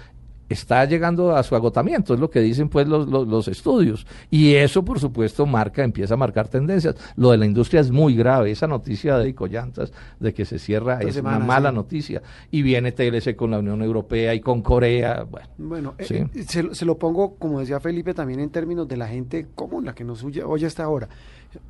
está 0.49 0.85
llegando 0.85 1.35
a 1.35 1.43
su 1.43 1.57
agotamiento, 1.57 2.15
es 2.15 2.21
lo 2.21 2.31
que 2.31 2.41
dicen 2.41 2.69
pues 2.69 2.87
los, 2.87 3.09
los, 3.09 3.49
estudios. 3.49 4.07
Y 4.31 4.55
eso, 4.55 4.85
por 4.85 5.01
supuesto, 5.01 5.47
marca, 5.47 5.83
empieza 5.83 6.15
a 6.15 6.17
marcar 6.17 6.49
tendencias. 6.49 6.95
Lo 7.17 7.31
de 7.31 7.39
la 7.39 7.47
industria 7.47 7.81
es 7.81 7.91
muy 7.91 8.15
grave. 8.15 8.51
Esa 8.51 8.67
noticia 8.67 9.19
de 9.19 9.29
Icoyantas 9.29 9.93
de 10.21 10.33
que 10.33 10.45
se 10.45 10.59
cierra 10.59 11.01
es 11.01 11.17
una 11.17 11.39
mala 11.39 11.73
noticia. 11.73 12.23
Y 12.51 12.63
viene 12.63 12.93
TLC 12.93 13.35
con 13.35 13.51
la 13.51 13.59
Unión 13.59 13.83
Europea 13.83 14.35
y 14.35 14.41
con 14.41 14.63
Corea. 14.63 15.25
Bueno, 15.25 15.49
bueno 15.59 15.95
eh, 15.99 16.27
se, 16.47 16.85
lo 16.85 16.99
pongo, 16.99 17.35
como 17.37 17.61
decía 17.61 17.81
Felipe, 17.81 18.15
también 18.15 18.41
en 18.41 18.51
términos 18.51 18.87
de 18.89 18.97
la 18.97 19.09
gente 19.09 19.49
común, 19.55 19.85
la 19.85 19.95
que 19.95 20.05
nos 20.05 20.25
oye 20.25 20.67
hasta 20.67 20.85
ahora. 20.85 21.09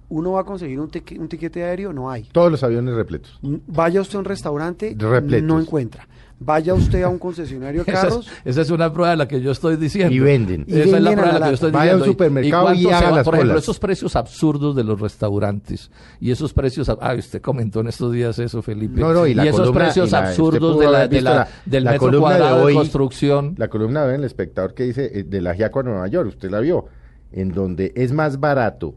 ¿Uno 0.08 0.32
va 0.32 0.40
a 0.40 0.44
conseguir 0.44 0.80
un, 0.80 0.90
un 1.18 1.28
tiquete 1.28 1.62
aéreo? 1.62 1.92
No 1.92 2.10
hay. 2.10 2.24
Todos 2.32 2.50
los 2.50 2.62
aviones 2.62 2.94
repletos. 2.94 3.38
Vaya 3.42 4.00
usted 4.00 4.16
a 4.16 4.18
un 4.18 4.24
restaurante, 4.24 4.96
no 4.96 5.60
encuentra 5.60 6.08
Vaya 6.38 6.74
usted 6.74 7.02
a 7.02 7.08
un 7.08 7.18
concesionario 7.18 7.82
de 7.82 7.92
carros. 7.92 8.28
Esa 8.44 8.60
es, 8.60 8.70
una 8.70 8.92
prueba 8.92 9.10
de 9.10 9.16
la 9.16 9.28
que 9.28 9.40
yo 9.40 9.52
estoy 9.52 9.76
diciendo. 9.76 10.14
Y 10.14 10.18
venden. 10.18 10.64
esa 10.68 10.96
es 10.96 11.02
la 11.02 11.12
prueba 11.12 11.32
de 11.32 11.38
la 11.38 11.46
que 11.46 11.50
yo 11.50 11.54
estoy 11.54 11.70
Vaya 11.70 11.92
a 11.92 11.96
un 11.96 12.04
supermercado 12.04 12.74
y, 12.74 12.86
haga 12.86 13.10
las 13.10 13.24
Por 13.24 13.34
ejemplo, 13.36 13.58
esos 13.58 13.78
precios 13.78 14.16
absurdos 14.16 14.76
de 14.76 14.84
los 14.84 15.00
restaurantes 15.00 15.90
y 16.20 16.30
esos 16.30 16.52
precios. 16.52 16.88
Ah, 16.88 17.14
usted 17.18 17.40
comentó 17.40 17.80
en 17.80 17.88
estos 17.88 18.12
días 18.12 18.38
eso, 18.38 18.60
Felipe. 18.60 19.00
No, 19.00 19.12
no, 19.12 19.26
y, 19.26 19.38
esos 19.38 19.70
precios 19.72 20.12
absurdos 20.12 20.78
de 20.78 20.86
la, 20.86 21.08
de 21.08 21.20
la, 21.22 21.48
del 21.64 21.84
metro 21.84 22.20
cuadrado 22.20 22.66
de, 22.66 22.74
construcción. 22.74 23.54
La 23.56 23.68
columna 23.68 24.06
de 24.06 24.16
El 24.16 24.24
Espectador 24.24 24.74
que 24.74 24.84
dice 24.84 25.10
eh, 25.12 25.22
de 25.24 25.40
la 25.40 25.54
Giaco 25.54 25.80
a 25.80 25.82
Nueva 25.84 26.08
York, 26.08 26.28
usted 26.28 26.50
la 26.50 26.60
vio, 26.60 26.86
en 27.32 27.52
donde 27.52 27.92
es 27.96 28.12
más 28.12 28.38
barato 28.40 28.94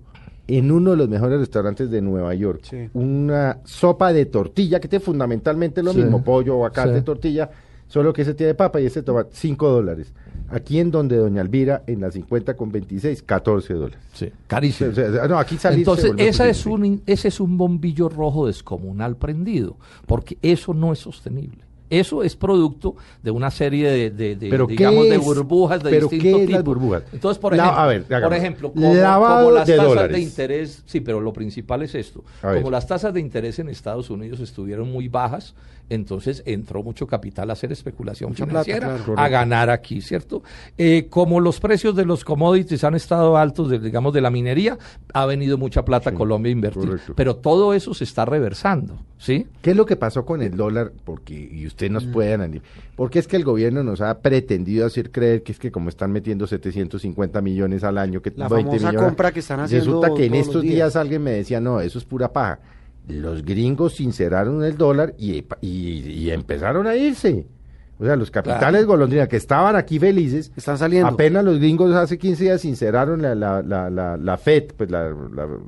en 0.57 0.71
uno 0.71 0.91
de 0.91 0.97
los 0.97 1.09
mejores 1.09 1.39
restaurantes 1.39 1.91
de 1.91 2.01
Nueva 2.01 2.33
York 2.33 2.63
una 2.93 3.59
sopa 3.65 4.11
de 4.11 4.25
tortilla, 4.25 4.79
que 4.79 4.87
tiene 4.87 5.05
fundamentalmente 5.05 5.83
lo 5.83 5.93
mismo, 5.93 6.23
pollo, 6.23 6.53
aguacate, 6.53 7.01
tortilla, 7.03 7.49
solo 7.87 8.11
que 8.11 8.23
ese 8.23 8.33
tiene 8.33 8.55
papa 8.55 8.81
y 8.81 8.87
ese 8.87 9.03
toma 9.03 9.27
5 9.31 9.69
dólares. 9.69 10.11
Aquí 10.51 10.79
en 10.79 10.89
donde 10.89 11.17
Doña 11.17 11.41
Elvira, 11.41 11.83
en 11.85 12.01
la 12.01 12.11
50 12.11 12.55
con 12.55 12.71
26, 12.71 13.21
14 13.21 13.73
dólares. 13.75 13.99
Sí, 14.13 14.31
carísimo. 14.47 14.91
no, 15.29 15.37
aquí 15.37 15.57
Entonces, 15.63 16.13
esa 16.17 16.49
es 16.49 16.65
un, 16.65 17.03
ese 17.05 17.27
es 17.27 17.39
un 17.39 17.55
bombillo 17.55 18.09
rojo 18.09 18.47
descomunal 18.47 19.15
prendido, 19.17 19.77
porque 20.07 20.39
eso 20.41 20.73
no 20.73 20.91
es 20.91 20.99
sostenible. 20.99 21.68
Eso 21.89 22.23
es 22.23 22.35
producto 22.35 22.95
de 23.23 23.31
una 23.31 23.49
serie 23.49 23.89
de, 23.89 24.09
de, 24.11 24.35
de 24.35 24.65
digamos, 24.67 25.09
de 25.09 25.17
burbujas 25.17 25.81
de 25.83 25.89
¿pero 25.89 26.07
distinto 26.07 26.45
tipo. 26.45 26.63
burbujas? 26.63 27.03
Entonces, 27.11 27.39
por 27.39 27.53
ejemplo, 27.53 28.19
por 28.21 28.33
ejemplo 28.33 28.71
como, 28.71 28.93
las 29.51 29.67
tasas 29.67 30.09
de 30.09 30.19
interés, 30.19 30.83
sí, 30.85 30.99
pero 30.99 31.19
lo 31.19 31.33
principal 31.33 31.81
es 31.81 31.95
esto. 31.95 32.23
como 32.41 32.69
las 32.69 32.87
tasas 32.87 33.13
de 33.13 33.19
interés 33.19 33.59
en 33.59 33.69
Estados 33.69 34.09
Unidos 34.09 34.39
estuvieron 34.39 34.91
muy 34.91 35.07
bajas, 35.07 35.53
entonces 35.89 36.43
entró 36.45 36.83
mucho 36.83 37.07
capital 37.07 37.49
a 37.49 37.53
hacer 37.53 37.71
especulación 37.71 38.33
financiera, 38.33 38.97
a 39.15 39.27
ganar 39.27 39.69
aquí, 39.69 40.01
¿cierto? 40.01 40.43
Eh, 40.77 41.07
como 41.09 41.39
los 41.39 41.59
precios 41.59 41.95
de 41.95 42.05
los 42.05 42.23
commodities 42.23 42.83
han 42.83 42.95
estado 42.95 43.37
altos, 43.37 43.69
digamos, 43.81 44.13
de 44.13 44.21
la 44.21 44.29
minería, 44.29 44.77
ha 45.13 45.25
venido 45.25 45.57
mucha 45.57 45.83
plata 45.83 46.11
a 46.11 46.13
Colombia 46.13 46.49
a 46.49 46.53
invertir. 46.53 46.99
Pero 47.15 47.35
todo 47.35 47.73
eso 47.73 47.93
se 47.93 48.03
está 48.05 48.25
reversando, 48.25 48.99
¿sí? 49.17 49.47
¿Qué 49.61 49.71
es 49.71 49.77
lo 49.77 49.85
que 49.85 49.95
pasó 49.95 50.25
con 50.25 50.41
el 50.41 50.55
dólar? 50.55 50.91
Porque, 51.03 51.33
y 51.51 51.67
usted 51.67 51.89
nos 51.89 52.05
mm. 52.05 52.11
puede 52.11 52.29
porque 52.95 53.19
es 53.19 53.27
que 53.27 53.37
el 53.37 53.43
gobierno 53.43 53.83
nos 53.83 54.01
ha 54.01 54.19
pretendido 54.19 54.85
hacer 54.85 55.11
creer 55.11 55.43
que 55.43 55.51
es 55.51 55.59
que 55.59 55.71
como 55.71 55.89
están 55.89 56.11
metiendo 56.11 56.45
750 56.47 57.41
millones 57.41 57.83
al 57.83 57.97
año, 57.97 58.21
que 58.21 58.31
la 58.35 58.47
20 58.47 58.73
millones, 58.73 59.01
compra 59.01 59.31
que 59.31 59.39
están 59.39 59.61
haciendo 59.61 59.85
Resulta 59.85 60.13
que 60.15 60.25
en 60.25 60.35
estos 60.35 60.61
días 60.61 60.95
alguien 60.95 61.23
me 61.23 61.31
decía, 61.31 61.59
no, 61.59 61.81
eso 61.81 61.97
es 61.97 62.05
pura 62.05 62.31
paja 62.31 62.59
los 63.09 63.43
gringos 63.43 63.95
sinceraron 63.95 64.63
el 64.63 64.77
dólar 64.77 65.15
y, 65.17 65.43
y, 65.61 66.29
empezaron 66.29 66.87
a 66.87 66.95
irse. 66.95 67.47
O 67.99 68.05
sea, 68.05 68.15
los 68.15 68.31
capitales 68.31 68.85
golondrina 68.85 69.27
que 69.27 69.35
estaban 69.35 69.75
aquí 69.75 69.99
felices, 69.99 70.51
están 70.55 70.77
saliendo. 70.77 71.07
Apenas 71.09 71.43
los 71.43 71.57
gringos 71.57 71.93
hace 71.93 72.17
15 72.17 72.43
días 72.43 72.61
sinceraron 72.61 73.21
la, 73.21 73.35
la, 73.35 73.61
la, 73.61 74.17
la, 74.17 74.37
FED, 74.37 74.73
pues 74.77 74.89
la, 74.89 75.13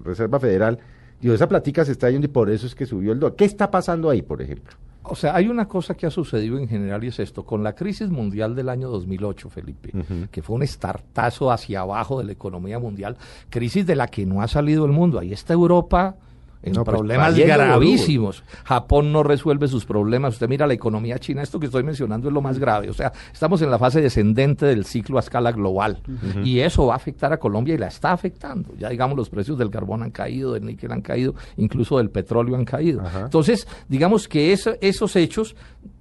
Reserva 0.06 0.40
Federal. 0.40 0.80
Digo, 1.20 1.34
esa 1.34 1.50
platica 1.50 1.84
se 1.84 1.92
está 1.92 2.10
yendo 2.10 2.26
y 2.26 2.30
por 2.30 2.50
eso 2.50 2.68
es 2.68 2.74
que 2.74 2.86
subió 2.86 3.12
el 3.12 3.20
dólar. 3.20 3.36
¿Qué 3.36 3.46
está 3.46 3.70
pasando 3.70 4.10
ahí, 4.10 4.22
por 4.22 4.42
ejemplo? 4.42 4.74
O 5.04 5.16
sea, 5.16 5.36
hay 5.36 5.48
una 5.50 5.68
cosa 5.68 5.96
que 5.96 6.06
ha 6.06 6.12
sucedido 6.12 6.58
en 6.58 6.68
general 6.68 7.04
y 7.04 7.08
es 7.08 7.20
esto. 7.20 7.44
Con 7.44 7.64
la 7.64 7.74
crisis 7.74 8.10
mundial 8.10 8.56
del 8.56 8.70
año 8.70 8.90
2008, 8.90 9.50
Felipe, 9.50 9.92
que 10.32 10.42
fue 10.42 10.56
un 10.56 10.64
estartazo 10.64 11.52
hacia 11.52 11.82
abajo 11.82 12.20
de 12.20 12.26
la 12.26 12.32
economía 12.32 12.80
mundial, 12.80 13.18
crisis 13.50 13.86
de 13.86 13.96
la 13.96 14.08
que 14.08 14.26
no 14.26 14.42
ha 14.42 14.48
salido 14.48 14.86
el 14.86 14.92
mundo. 14.92 15.20
Ahí 15.20 15.34
está 15.34 15.54
Europa 15.54 16.16
en 16.64 16.74
pues, 16.74 16.86
problemas 16.86 17.36
gravísimos. 17.38 18.44
Japón 18.64 19.12
no 19.12 19.24
resuelve 19.24 19.68
sus 19.68 19.86
problemas. 19.86 20.34
Usted 20.34 20.48
mira 20.48 20.68
la 20.68 20.74
economía 20.74 21.20
china, 21.20 21.42
esto 21.42 21.60
que 21.60 21.66
estoy 21.66 21.84
mencionando 21.84 22.28
es 22.28 22.34
lo 22.34 22.42
más 22.42 22.60
grave. 22.60 22.90
O 22.90 22.94
sea, 22.94 23.12
estamos 23.32 23.62
en 23.62 23.72
la 23.72 23.80
fase 23.80 24.02
descendente 24.02 24.66
del 24.66 24.86
ciclo 24.86 25.18
a 25.18 25.22
escala 25.22 25.52
global. 25.52 26.02
Y 26.44 26.60
eso 26.60 26.88
va 26.88 26.94
a 26.94 26.98
afectar 26.98 27.34
a 27.34 27.38
Colombia 27.38 27.76
y 27.76 27.78
la 27.78 27.88
está 27.88 28.12
afectando. 28.12 28.74
Ya 28.78 28.90
digamos, 28.90 29.18
los 29.18 29.30
precios 29.30 29.58
del 29.58 29.70
carbón 29.70 30.04
han 30.04 30.12
caído, 30.12 30.54
del 30.54 30.66
níquel 30.66 30.92
han 30.92 31.02
caído, 31.02 31.36
incluso 31.58 31.98
del 31.98 32.10
petróleo 32.10 32.56
han 32.56 32.66
caído. 32.66 33.02
Entonces, 33.24 33.68
digamos 33.88 34.28
que 34.28 34.54
esos 34.54 35.16
hechos 35.16 35.56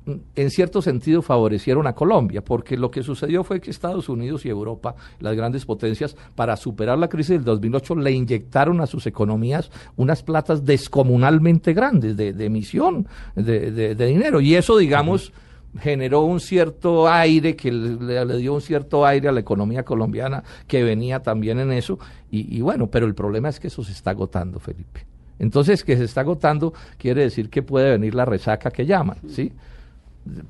en 0.07 0.51
cierto 0.51 0.83
sentido 0.83 1.23
favorecieron 1.23 1.87
a 1.87 1.95
Colombia, 1.95 2.43
porque 2.43 2.77
lo 2.77 2.91
que 2.91 3.03
sucedió 3.03 3.45
fue 3.45 3.61
que 3.61 3.71
Estados 3.71 4.09
Unidos 4.09 4.45
y 4.45 4.49
Europa, 4.49 4.95
las 5.21 5.37
grandes 5.37 5.65
potencias, 5.65 6.17
para 6.35 6.57
superar 6.57 6.99
la 6.99 7.09
crisis 7.09 7.37
del 7.37 7.45
2008, 7.45 7.97
le 7.97 8.13
inyectaron 8.13 8.81
a 8.81 8.87
sus 8.87 9.07
economías 9.07 9.71
unas 9.97 10.23
platas 10.23 10.65
descomunalmente 10.65 11.73
grandes 11.75 12.17
de, 12.17 12.29
emisión 12.45 13.07
de, 13.35 13.95
dinero. 13.95 14.41
Y 14.41 14.55
eso, 14.55 14.79
digamos, 14.79 15.33
generó 15.79 16.23
un 16.23 16.41
cierto 16.41 17.09
aire, 17.09 17.55
que 17.55 17.71
le, 17.71 18.37
dio 18.39 18.55
un 18.55 18.61
cierto 18.61 19.07
aire 19.07 19.29
a 19.29 19.33
la 19.33 19.41
economía 19.41 19.85
colombiana, 19.85 20.43
que 20.67 20.83
venía 20.83 21.21
también 21.21 21.61
en 21.61 21.73
eso. 21.73 21.99
Y, 22.31 22.61
bueno, 22.61 22.89
pero 22.89 23.07
el 23.07 23.15
problema 23.15 23.49
es 23.49 23.61
que 23.61 23.69
eso 23.69 23.85
se 23.85 23.93
está 23.93 24.11
agotando, 24.11 24.59
Felipe. 24.59 25.05
Entonces, 25.39 25.85
que 25.85 25.97
se 25.97 26.05
está 26.05 26.21
agotando 26.21 26.75
quiere 26.99 27.23
decir 27.23 27.49
que 27.49 27.63
puede 27.63 27.91
venir 27.91 28.15
la 28.15 28.27
resaca 28.27 28.71
que 28.71 28.85
llaman, 28.85 29.17
¿sí? 29.29 29.53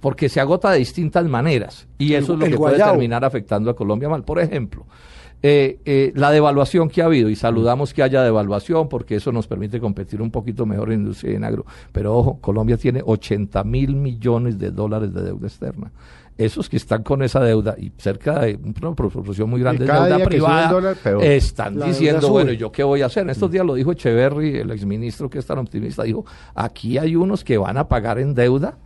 Porque 0.00 0.28
se 0.28 0.40
agota 0.40 0.70
de 0.70 0.78
distintas 0.78 1.24
maneras 1.26 1.86
y 1.98 2.14
eso 2.14 2.34
es 2.34 2.38
lo 2.38 2.46
que 2.46 2.56
puede 2.56 2.76
terminar 2.76 3.24
afectando 3.24 3.70
a 3.70 3.76
Colombia 3.76 4.08
mal. 4.08 4.24
Por 4.24 4.40
ejemplo, 4.40 4.86
eh, 5.42 5.78
eh, 5.86 6.12
la 6.16 6.30
devaluación 6.30 6.90
que 6.90 7.00
ha 7.00 7.06
habido, 7.06 7.30
y 7.30 7.36
saludamos 7.36 7.94
que 7.94 8.02
haya 8.02 8.22
devaluación 8.22 8.90
porque 8.90 9.16
eso 9.16 9.32
nos 9.32 9.46
permite 9.46 9.80
competir 9.80 10.20
un 10.20 10.30
poquito 10.30 10.66
mejor 10.66 10.92
en 10.92 11.00
industria 11.00 11.32
y 11.32 11.36
en 11.36 11.44
agro, 11.44 11.64
pero 11.92 12.14
ojo, 12.14 12.38
Colombia 12.40 12.76
tiene 12.76 13.02
80 13.04 13.64
mil 13.64 13.96
millones 13.96 14.58
de 14.58 14.70
dólares 14.70 15.14
de 15.14 15.22
deuda 15.22 15.46
externa. 15.46 15.92
Esos 16.36 16.68
que 16.68 16.76
están 16.76 17.02
con 17.02 17.22
esa 17.22 17.40
deuda 17.40 17.74
y 17.78 17.92
cerca 17.98 18.40
de 18.40 18.58
una 18.82 18.94
proporción 18.94 19.48
muy 19.48 19.60
grande 19.60 19.84
de 19.84 19.92
deuda 19.92 20.24
privada, 20.24 20.94
están 21.20 21.78
diciendo, 21.78 22.28
bueno, 22.30 22.52
¿yo 22.52 22.70
qué 22.72 22.82
voy 22.82 23.02
a 23.02 23.06
hacer? 23.06 23.22
En 23.24 23.30
estos 23.30 23.50
días 23.50 23.64
lo 23.64 23.74
dijo 23.74 23.92
Echeverry, 23.92 24.58
el 24.58 24.70
exministro 24.70 25.28
que 25.28 25.38
es 25.38 25.46
tan 25.46 25.58
optimista, 25.58 26.02
dijo, 26.02 26.24
aquí 26.54 26.98
hay 26.98 27.16
unos 27.16 27.44
que 27.44 27.58
van 27.58 27.76
a 27.76 27.88
pagar 27.88 28.18
en 28.18 28.34
deuda 28.34 28.76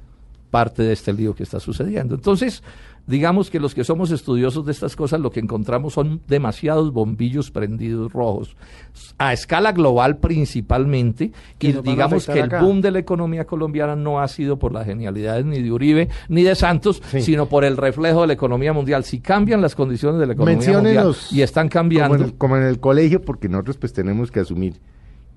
parte 0.54 0.84
de 0.84 0.92
este 0.92 1.12
lío 1.12 1.34
que 1.34 1.42
está 1.42 1.58
sucediendo. 1.58 2.14
Entonces, 2.14 2.62
digamos 3.08 3.50
que 3.50 3.58
los 3.58 3.74
que 3.74 3.82
somos 3.82 4.12
estudiosos 4.12 4.64
de 4.64 4.70
estas 4.70 4.94
cosas 4.94 5.18
lo 5.18 5.32
que 5.32 5.40
encontramos 5.40 5.94
son 5.94 6.20
demasiados 6.28 6.92
bombillos 6.92 7.50
prendidos 7.50 8.12
rojos, 8.12 8.56
a 9.18 9.32
escala 9.32 9.72
global 9.72 10.18
principalmente, 10.18 11.32
y 11.58 11.72
digamos 11.72 12.26
que 12.26 12.38
el 12.38 12.50
boom 12.50 12.82
de 12.82 12.92
la 12.92 13.00
economía 13.00 13.46
colombiana 13.46 13.96
no 13.96 14.20
ha 14.20 14.28
sido 14.28 14.56
por 14.56 14.72
las 14.72 14.86
genialidades 14.86 15.44
ni 15.44 15.60
de 15.60 15.72
Uribe 15.72 16.08
ni 16.28 16.44
de 16.44 16.54
Santos, 16.54 17.02
sino 17.18 17.46
por 17.46 17.64
el 17.64 17.76
reflejo 17.76 18.20
de 18.20 18.28
la 18.28 18.34
economía 18.34 18.72
mundial. 18.72 19.02
Si 19.02 19.18
cambian 19.18 19.60
las 19.60 19.74
condiciones 19.74 20.20
de 20.20 20.26
la 20.28 20.34
economía 20.34 20.72
mundial 20.72 21.16
y 21.32 21.42
están 21.42 21.68
cambiando... 21.68 22.32
Como 22.38 22.56
en, 22.56 22.62
el, 22.62 22.78
colegio, 22.78 23.20
porque 23.20 23.48
nosotros 23.48 23.76
pues 23.76 23.92
tenemos 23.92 24.30
que 24.30 24.38
asumir 24.38 24.74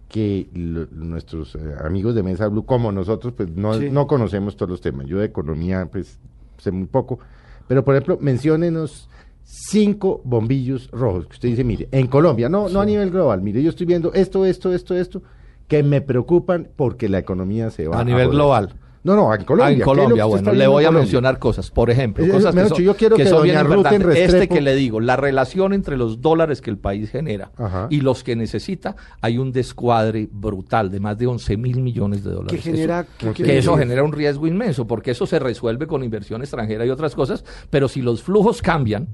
que 0.07 0.47
nuestros 0.53 1.55
eh, 1.55 1.75
amigos 1.83 2.15
de 2.15 2.23
Mesa 2.23 2.47
Blue, 2.47 2.65
como 2.65 2.91
nosotros, 2.91 3.33
pues 3.35 3.49
no, 3.49 3.77
no 3.77 4.07
conocemos 4.07 4.55
todos 4.55 4.69
los 4.69 4.81
temas. 4.81 5.05
Yo 5.05 5.19
de 5.19 5.25
economía, 5.25 5.87
pues 5.91 6.19
sé 6.57 6.71
muy 6.71 6.87
poco. 6.87 7.19
Pero, 7.67 7.83
por 7.83 7.95
ejemplo, 7.95 8.17
menciónenos 8.21 9.09
cinco 9.43 10.21
bombillos 10.23 10.89
rojos 10.91 11.27
que 11.27 11.33
usted 11.33 11.49
dice, 11.49 11.63
mire, 11.63 11.87
en 11.91 12.07
Colombia, 12.07 12.49
no, 12.49 12.69
no 12.69 12.81
a 12.81 12.85
nivel 12.85 13.11
global, 13.11 13.41
mire, 13.41 13.63
yo 13.63 13.69
estoy 13.69 13.85
viendo 13.85 14.13
esto, 14.13 14.45
esto, 14.45 14.73
esto, 14.73 14.95
esto, 14.95 15.21
que 15.67 15.83
me 15.83 16.01
preocupan 16.01 16.69
porque 16.75 17.09
la 17.09 17.19
economía 17.19 17.69
se 17.69 17.87
va 17.87 17.99
a 17.99 18.03
nivel 18.03 18.29
global. 18.29 18.73
No, 19.03 19.15
no, 19.15 19.33
en 19.33 19.43
Colombia. 19.43 19.73
en 19.73 19.81
Colombia, 19.81 20.25
bueno, 20.25 20.53
le 20.53 20.67
voy 20.67 20.85
a 20.85 20.91
mencionar 20.91 21.39
cosas. 21.39 21.71
Por 21.71 21.89
ejemplo, 21.89 22.25
eh, 22.25 22.29
cosas 22.29 22.53
que 22.53 22.69
son, 22.69 22.77
yo 22.83 22.95
quiero 22.95 23.15
que, 23.15 23.25
son 23.25 23.43
bien 23.43 23.59
importantes. 23.59 24.17
Este 24.17 24.47
que 24.47 24.61
le 24.61 24.75
digo, 24.75 24.99
la 24.99 25.15
relación 25.15 25.73
entre 25.73 25.97
los 25.97 26.21
dólares 26.21 26.61
que 26.61 26.69
el 26.69 26.77
país 26.77 27.09
genera 27.09 27.51
y 27.89 28.01
los 28.01 28.23
que 28.23 28.35
necesita, 28.35 28.95
hay 29.21 29.37
un 29.37 29.51
descuadre 29.51 30.27
brutal 30.31 30.91
de 30.91 30.99
más 30.99 31.17
de 31.17 31.27
11 31.27 31.57
mil 31.57 31.81
millones 31.81 32.23
de 32.23 32.31
dólares. 32.31 32.51
Que 32.51 32.71
genera, 32.71 33.05
que 33.33 33.57
eso 33.57 33.77
genera 33.77 34.03
un 34.03 34.11
riesgo 34.11 34.47
inmenso, 34.47 34.87
porque 34.87 35.11
eso 35.11 35.25
se 35.25 35.39
resuelve 35.39 35.87
con 35.87 36.03
inversión 36.03 36.41
extranjera 36.41 36.85
y 36.85 36.89
otras 36.89 37.15
cosas, 37.15 37.43
pero 37.69 37.87
si 37.87 38.01
los 38.01 38.23
flujos 38.23 38.61
cambian, 38.61 39.07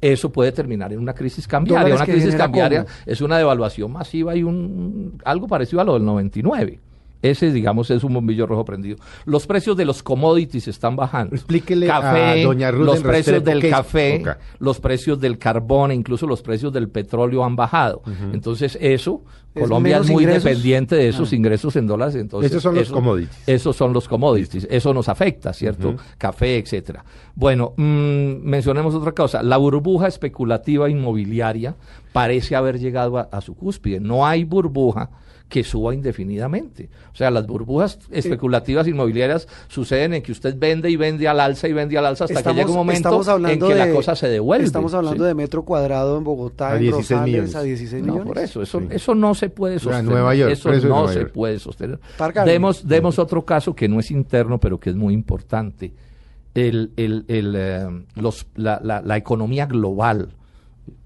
eso 0.00 0.30
puede 0.30 0.52
terminar 0.52 0.92
en 0.92 0.98
una 0.98 1.14
crisis 1.14 1.46
cambiaria. 1.46 1.94
Una 1.94 2.06
crisis 2.06 2.34
cambiaria 2.34 2.86
es 3.06 3.20
una 3.20 3.38
devaluación 3.38 3.92
masiva 3.92 4.36
y 4.36 4.42
un 4.42 5.20
algo 5.24 5.46
parecido 5.46 5.80
a 5.80 5.84
lo 5.84 5.94
del 5.94 6.04
99. 6.04 6.80
Ese, 7.22 7.52
digamos, 7.52 7.90
es 7.90 8.02
un 8.02 8.14
bombillo 8.14 8.46
rojo 8.46 8.64
prendido. 8.64 8.96
Los 9.26 9.46
precios 9.46 9.76
de 9.76 9.84
los 9.84 10.02
commodities 10.02 10.68
están 10.68 10.96
bajando. 10.96 11.34
Explíquele 11.34 11.86
café, 11.86 12.42
a 12.42 12.44
doña 12.44 12.70
Ruth 12.70 12.86
Los 12.86 13.00
precios 13.00 13.44
del 13.44 13.68
café, 13.68 14.22
los 14.58 14.80
precios 14.80 15.20
del 15.20 15.36
carbón 15.38 15.90
e 15.90 15.94
incluso 15.94 16.26
los 16.26 16.40
precios 16.40 16.72
del 16.72 16.88
petróleo 16.88 17.44
han 17.44 17.56
bajado. 17.56 18.02
Entonces, 18.32 18.78
eso, 18.80 19.22
Colombia 19.52 19.98
es 19.98 20.10
muy 20.10 20.24
dependiente 20.24 20.96
de 20.96 21.08
esos 21.08 21.32
ah. 21.32 21.36
ingresos 21.36 21.76
en 21.76 21.86
dólares. 21.86 22.14
Entonces, 22.14 22.50
esos 22.50 22.62
son 22.62 22.74
los 22.74 22.90
commodities. 22.90 23.42
Esos 23.46 23.76
son 23.76 23.92
los 23.92 24.08
commodities. 24.08 24.66
Eso 24.70 24.94
nos 24.94 25.08
afecta, 25.10 25.52
¿cierto? 25.52 25.96
Café, 26.16 26.56
etcétera. 26.56 27.04
Bueno, 27.34 27.74
mm, 27.76 28.42
mencionemos 28.42 28.94
otra 28.94 29.12
cosa. 29.12 29.42
La 29.42 29.58
burbuja 29.58 30.08
especulativa 30.08 30.88
inmobiliaria 30.88 31.76
parece 32.12 32.56
haber 32.56 32.78
llegado 32.78 33.18
a 33.18 33.40
su 33.42 33.54
cúspide. 33.54 34.00
No 34.00 34.26
hay 34.26 34.44
burbuja 34.44 35.10
que 35.50 35.64
suba 35.64 35.92
indefinidamente. 35.92 36.88
O 37.12 37.16
sea, 37.16 37.30
las 37.30 37.46
burbujas 37.46 37.98
especulativas 38.10 38.86
inmobiliarias 38.86 39.48
suceden 39.68 40.14
en 40.14 40.22
que 40.22 40.32
usted 40.32 40.56
vende 40.56 40.88
y 40.88 40.96
vende 40.96 41.28
al 41.28 41.40
alza 41.40 41.68
y 41.68 41.72
vende 41.72 41.98
al 41.98 42.06
alza 42.06 42.24
hasta 42.24 42.42
que 42.42 42.54
llega 42.54 42.70
un 42.70 42.76
momento 42.76 43.20
en 43.46 43.58
que 43.58 43.74
la 43.74 43.92
cosa 43.92 44.14
se 44.14 44.28
devuelve. 44.28 44.64
Estamos 44.64 44.94
hablando 44.94 45.24
de 45.24 45.34
metro 45.34 45.64
cuadrado 45.64 46.16
en 46.16 46.24
Bogotá, 46.24 46.70
a 46.70 46.76
en 46.76 46.82
16 46.82 47.20
millones. 47.22 47.54
a 47.56 47.62
16 47.62 48.02
millones. 48.02 48.24
No, 48.24 48.28
por 48.28 48.38
eso, 48.38 48.62
eso, 48.62 48.80
eso 48.88 49.14
no 49.14 49.34
se 49.34 49.50
puede 49.50 49.78
sostener. 49.78 50.04
Nueva 50.04 50.34
York, 50.34 50.52
eso 50.52 50.72
no 50.72 51.08
se 51.08 51.26
puede 51.26 51.58
sostener. 51.58 51.98
Demos, 52.46 52.86
demos 52.86 53.18
otro 53.18 53.44
caso 53.44 53.74
que 53.74 53.88
no 53.88 53.98
es 53.98 54.10
interno, 54.10 54.58
pero 54.58 54.78
que 54.78 54.90
es 54.90 54.96
muy 54.96 55.12
importante. 55.12 55.92
El, 56.54 56.92
el, 56.96 57.24
el, 57.28 57.54
eh, 57.56 57.88
los, 58.14 58.46
la, 58.54 58.80
la, 58.82 59.02
la 59.02 59.16
economía 59.16 59.66
global 59.66 60.30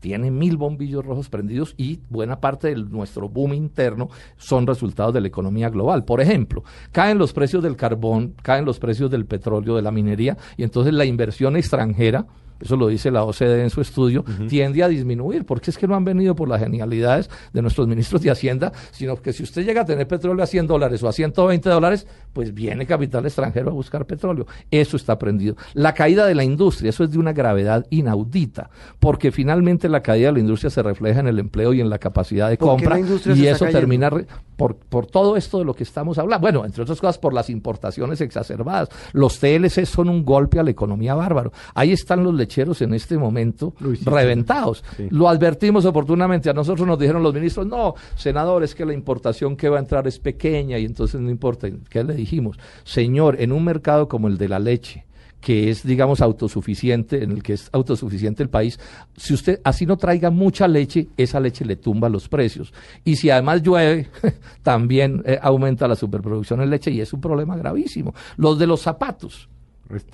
tiene 0.00 0.30
mil 0.30 0.56
bombillos 0.56 1.04
rojos 1.04 1.28
prendidos 1.28 1.74
y 1.76 2.00
buena 2.10 2.40
parte 2.40 2.68
de 2.68 2.76
nuestro 2.76 3.28
boom 3.28 3.54
interno 3.54 4.08
son 4.36 4.66
resultados 4.66 5.14
de 5.14 5.20
la 5.20 5.28
economía 5.28 5.70
global. 5.70 6.04
Por 6.04 6.20
ejemplo, 6.20 6.64
caen 6.92 7.18
los 7.18 7.32
precios 7.32 7.62
del 7.62 7.76
carbón, 7.76 8.34
caen 8.42 8.64
los 8.64 8.78
precios 8.78 9.10
del 9.10 9.26
petróleo, 9.26 9.76
de 9.76 9.82
la 9.82 9.90
minería, 9.90 10.36
y 10.56 10.62
entonces 10.62 10.92
la 10.94 11.04
inversión 11.04 11.56
extranjera 11.56 12.26
eso 12.64 12.76
lo 12.76 12.88
dice 12.88 13.10
la 13.10 13.24
OCDE 13.24 13.62
en 13.62 13.70
su 13.70 13.80
estudio, 13.80 14.24
tiende 14.48 14.82
a 14.82 14.88
disminuir, 14.88 15.44
porque 15.44 15.70
es 15.70 15.78
que 15.78 15.86
no 15.86 15.94
han 15.94 16.04
venido 16.04 16.34
por 16.34 16.48
las 16.48 16.60
genialidades 16.60 17.28
de 17.52 17.62
nuestros 17.62 17.86
ministros 17.86 18.22
de 18.22 18.30
Hacienda, 18.30 18.72
sino 18.90 19.16
que 19.16 19.32
si 19.32 19.42
usted 19.42 19.64
llega 19.64 19.82
a 19.82 19.84
tener 19.84 20.08
petróleo 20.08 20.42
a 20.42 20.46
100 20.46 20.66
dólares 20.66 21.02
o 21.02 21.08
a 21.08 21.12
120 21.12 21.68
dólares, 21.68 22.06
pues 22.32 22.54
viene 22.54 22.86
capital 22.86 23.24
extranjero 23.26 23.70
a 23.70 23.72
buscar 23.72 24.06
petróleo. 24.06 24.46
Eso 24.70 24.96
está 24.96 25.18
prendido. 25.18 25.56
La 25.74 25.94
caída 25.94 26.26
de 26.26 26.34
la 26.34 26.44
industria, 26.44 26.90
eso 26.90 27.04
es 27.04 27.10
de 27.10 27.18
una 27.18 27.32
gravedad 27.32 27.86
inaudita, 27.90 28.70
porque 28.98 29.30
finalmente 29.30 29.88
la 29.88 30.02
caída 30.02 30.28
de 30.28 30.32
la 30.32 30.40
industria 30.40 30.70
se 30.70 30.82
refleja 30.82 31.20
en 31.20 31.28
el 31.28 31.38
empleo 31.38 31.74
y 31.74 31.80
en 31.80 31.90
la 31.90 31.98
capacidad 31.98 32.48
de 32.48 32.56
compra, 32.56 32.98
y 32.98 33.46
eso 33.46 33.66
termina 33.66 34.10
por, 34.56 34.76
por 34.76 35.06
todo 35.06 35.36
esto 35.36 35.58
de 35.58 35.64
lo 35.64 35.74
que 35.74 35.84
estamos 35.84 36.18
hablando. 36.18 36.40
Bueno, 36.40 36.64
entre 36.64 36.82
otras 36.82 37.00
cosas, 37.00 37.18
por 37.18 37.32
las 37.32 37.50
importaciones 37.50 38.20
exacerbadas. 38.20 38.88
Los 39.12 39.38
TLC 39.38 39.84
son 39.84 40.08
un 40.08 40.24
golpe 40.24 40.58
a 40.58 40.62
la 40.62 40.70
economía 40.70 41.14
bárbaro. 41.14 41.52
Ahí 41.74 41.92
están 41.92 42.24
los 42.24 42.34
lecheros 42.34 42.82
en 42.82 42.94
este 42.94 43.18
momento 43.18 43.74
reventados. 44.04 44.84
Lo 45.10 45.28
advertimos 45.28 45.84
oportunamente. 45.84 46.50
A 46.50 46.52
nosotros 46.52 46.86
nos 46.86 46.98
dijeron 46.98 47.22
los 47.22 47.34
ministros, 47.34 47.66
no, 47.66 47.94
senador, 48.16 48.62
es 48.62 48.74
que 48.74 48.84
la 48.84 48.92
importación 48.92 49.56
que 49.56 49.68
va 49.68 49.76
a 49.76 49.80
entrar 49.80 50.06
es 50.06 50.18
pequeña 50.18 50.78
y 50.78 50.84
entonces 50.84 51.20
no 51.20 51.30
importa. 51.30 51.68
¿Qué 51.88 52.04
le 52.04 52.14
dijimos? 52.14 52.58
Señor, 52.84 53.40
en 53.40 53.52
un 53.52 53.64
mercado 53.64 54.08
como 54.08 54.28
el 54.28 54.38
de 54.38 54.48
la 54.48 54.58
leche, 54.58 55.04
que 55.44 55.68
es, 55.68 55.86
digamos, 55.86 56.22
autosuficiente, 56.22 57.22
en 57.22 57.30
el 57.30 57.42
que 57.42 57.52
es 57.52 57.68
autosuficiente 57.70 58.42
el 58.42 58.48
país, 58.48 58.80
si 59.14 59.34
usted 59.34 59.60
así 59.62 59.84
no 59.84 59.98
traiga 59.98 60.30
mucha 60.30 60.66
leche, 60.66 61.08
esa 61.18 61.38
leche 61.38 61.66
le 61.66 61.76
tumba 61.76 62.08
los 62.08 62.30
precios. 62.30 62.72
Y 63.04 63.16
si 63.16 63.28
además 63.28 63.62
llueve, 63.62 64.08
también 64.62 65.22
eh, 65.26 65.38
aumenta 65.42 65.86
la 65.86 65.96
superproducción 65.96 66.62
en 66.62 66.70
leche 66.70 66.90
y 66.90 67.02
es 67.02 67.12
un 67.12 67.20
problema 67.20 67.58
gravísimo. 67.58 68.14
Los 68.38 68.58
de 68.58 68.66
los 68.66 68.80
zapatos. 68.80 69.50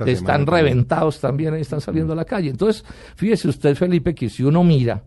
están 0.04 0.48
reventados 0.48 1.20
también, 1.20 1.54
están 1.54 1.80
saliendo 1.80 2.12
a 2.12 2.16
la 2.16 2.24
calle. 2.24 2.50
Entonces, 2.50 2.84
fíjese 3.14 3.46
usted, 3.46 3.76
Felipe, 3.76 4.16
que 4.16 4.28
si 4.28 4.42
uno 4.42 4.64
mira 4.64 5.00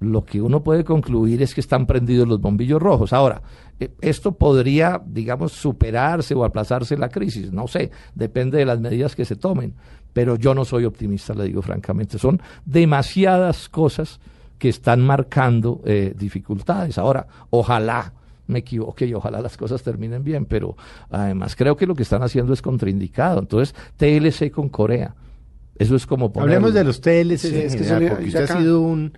lo 0.00 0.24
que 0.24 0.40
uno 0.40 0.62
puede 0.62 0.82
concluir 0.82 1.42
es 1.42 1.54
que 1.54 1.60
están 1.60 1.86
prendidos 1.86 2.26
los 2.26 2.40
bombillos 2.40 2.80
rojos. 2.80 3.12
Ahora, 3.12 3.42
eh, 3.78 3.90
esto 4.00 4.32
podría, 4.32 5.00
digamos, 5.04 5.52
superarse 5.52 6.34
o 6.34 6.44
aplazarse 6.44 6.96
la 6.96 7.10
crisis, 7.10 7.52
no 7.52 7.68
sé, 7.68 7.90
depende 8.14 8.58
de 8.58 8.64
las 8.64 8.80
medidas 8.80 9.14
que 9.14 9.26
se 9.26 9.36
tomen, 9.36 9.74
pero 10.12 10.36
yo 10.36 10.54
no 10.54 10.64
soy 10.64 10.86
optimista, 10.86 11.34
le 11.34 11.44
digo 11.44 11.62
francamente, 11.62 12.18
son 12.18 12.40
demasiadas 12.64 13.68
cosas 13.68 14.20
que 14.58 14.70
están 14.70 15.02
marcando 15.02 15.80
eh, 15.84 16.14
dificultades. 16.16 16.98
Ahora, 16.98 17.26
ojalá 17.50 18.12
me 18.46 18.60
equivoque 18.60 19.06
y 19.06 19.14
ojalá 19.14 19.40
las 19.40 19.56
cosas 19.56 19.82
terminen 19.82 20.24
bien, 20.24 20.44
pero 20.44 20.76
además 21.10 21.54
creo 21.56 21.76
que 21.76 21.86
lo 21.86 21.94
que 21.94 22.02
están 22.02 22.22
haciendo 22.22 22.52
es 22.52 22.60
contraindicado. 22.60 23.38
Entonces, 23.38 23.74
TLC 23.96 24.50
con 24.50 24.68
Corea. 24.68 25.14
Eso 25.76 25.96
es 25.96 26.06
como 26.06 26.30
Hablemos 26.36 26.74
de 26.74 26.84
los 26.84 27.00
TLC 27.00 27.44
es 27.44 27.76
que 27.76 28.38
ha 28.38 28.46
sido 28.46 28.82
un 28.82 29.12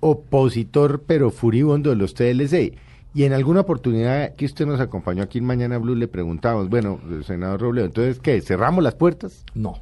opositor 0.00 1.04
pero 1.06 1.30
furibundo 1.30 1.90
de 1.90 1.96
los 1.96 2.14
TLC. 2.14 2.76
Y 3.12 3.24
en 3.24 3.32
alguna 3.32 3.60
oportunidad 3.60 4.34
que 4.36 4.44
usted 4.44 4.66
nos 4.66 4.80
acompañó 4.80 5.22
aquí 5.22 5.38
en 5.38 5.44
Mañana 5.44 5.78
Blue 5.78 5.96
le 5.96 6.06
preguntamos, 6.06 6.68
bueno, 6.68 7.00
senador 7.26 7.60
Robledo, 7.60 7.86
entonces, 7.86 8.20
¿qué? 8.20 8.40
¿Cerramos 8.40 8.84
las 8.84 8.94
puertas? 8.94 9.44
No. 9.54 9.80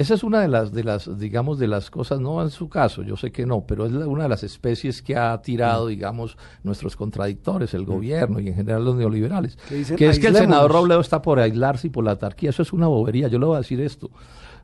Esa 0.00 0.14
es 0.14 0.24
una 0.24 0.40
de 0.40 0.48
las, 0.48 0.72
de 0.72 0.82
las, 0.82 1.18
digamos, 1.18 1.58
de 1.58 1.68
las 1.68 1.90
cosas, 1.90 2.20
no 2.20 2.40
en 2.40 2.48
su 2.48 2.70
caso, 2.70 3.02
yo 3.02 3.18
sé 3.18 3.32
que 3.32 3.44
no, 3.44 3.66
pero 3.66 3.84
es 3.84 3.92
una 3.92 4.22
de 4.22 4.28
las 4.30 4.42
especies 4.42 5.02
que 5.02 5.14
ha 5.14 5.40
tirado, 5.42 5.86
mm. 5.86 5.88
digamos, 5.90 6.38
nuestros 6.62 6.96
contradictores, 6.96 7.74
el 7.74 7.82
mm. 7.82 7.84
gobierno 7.84 8.40
y 8.40 8.48
en 8.48 8.54
general 8.54 8.82
los 8.82 8.96
neoliberales. 8.96 9.58
Que 9.68 10.08
es 10.08 10.18
que 10.18 10.28
el 10.28 10.36
senador 10.36 10.72
Robledo 10.72 11.00
está 11.00 11.20
por 11.20 11.38
aislarse 11.38 11.88
y 11.88 11.90
por 11.90 12.04
la 12.04 12.16
tarquía. 12.16 12.48
Eso 12.48 12.62
es 12.62 12.72
una 12.72 12.86
bobería. 12.86 13.28
Yo 13.28 13.38
le 13.38 13.44
voy 13.44 13.56
a 13.56 13.58
decir 13.58 13.78
esto. 13.82 14.10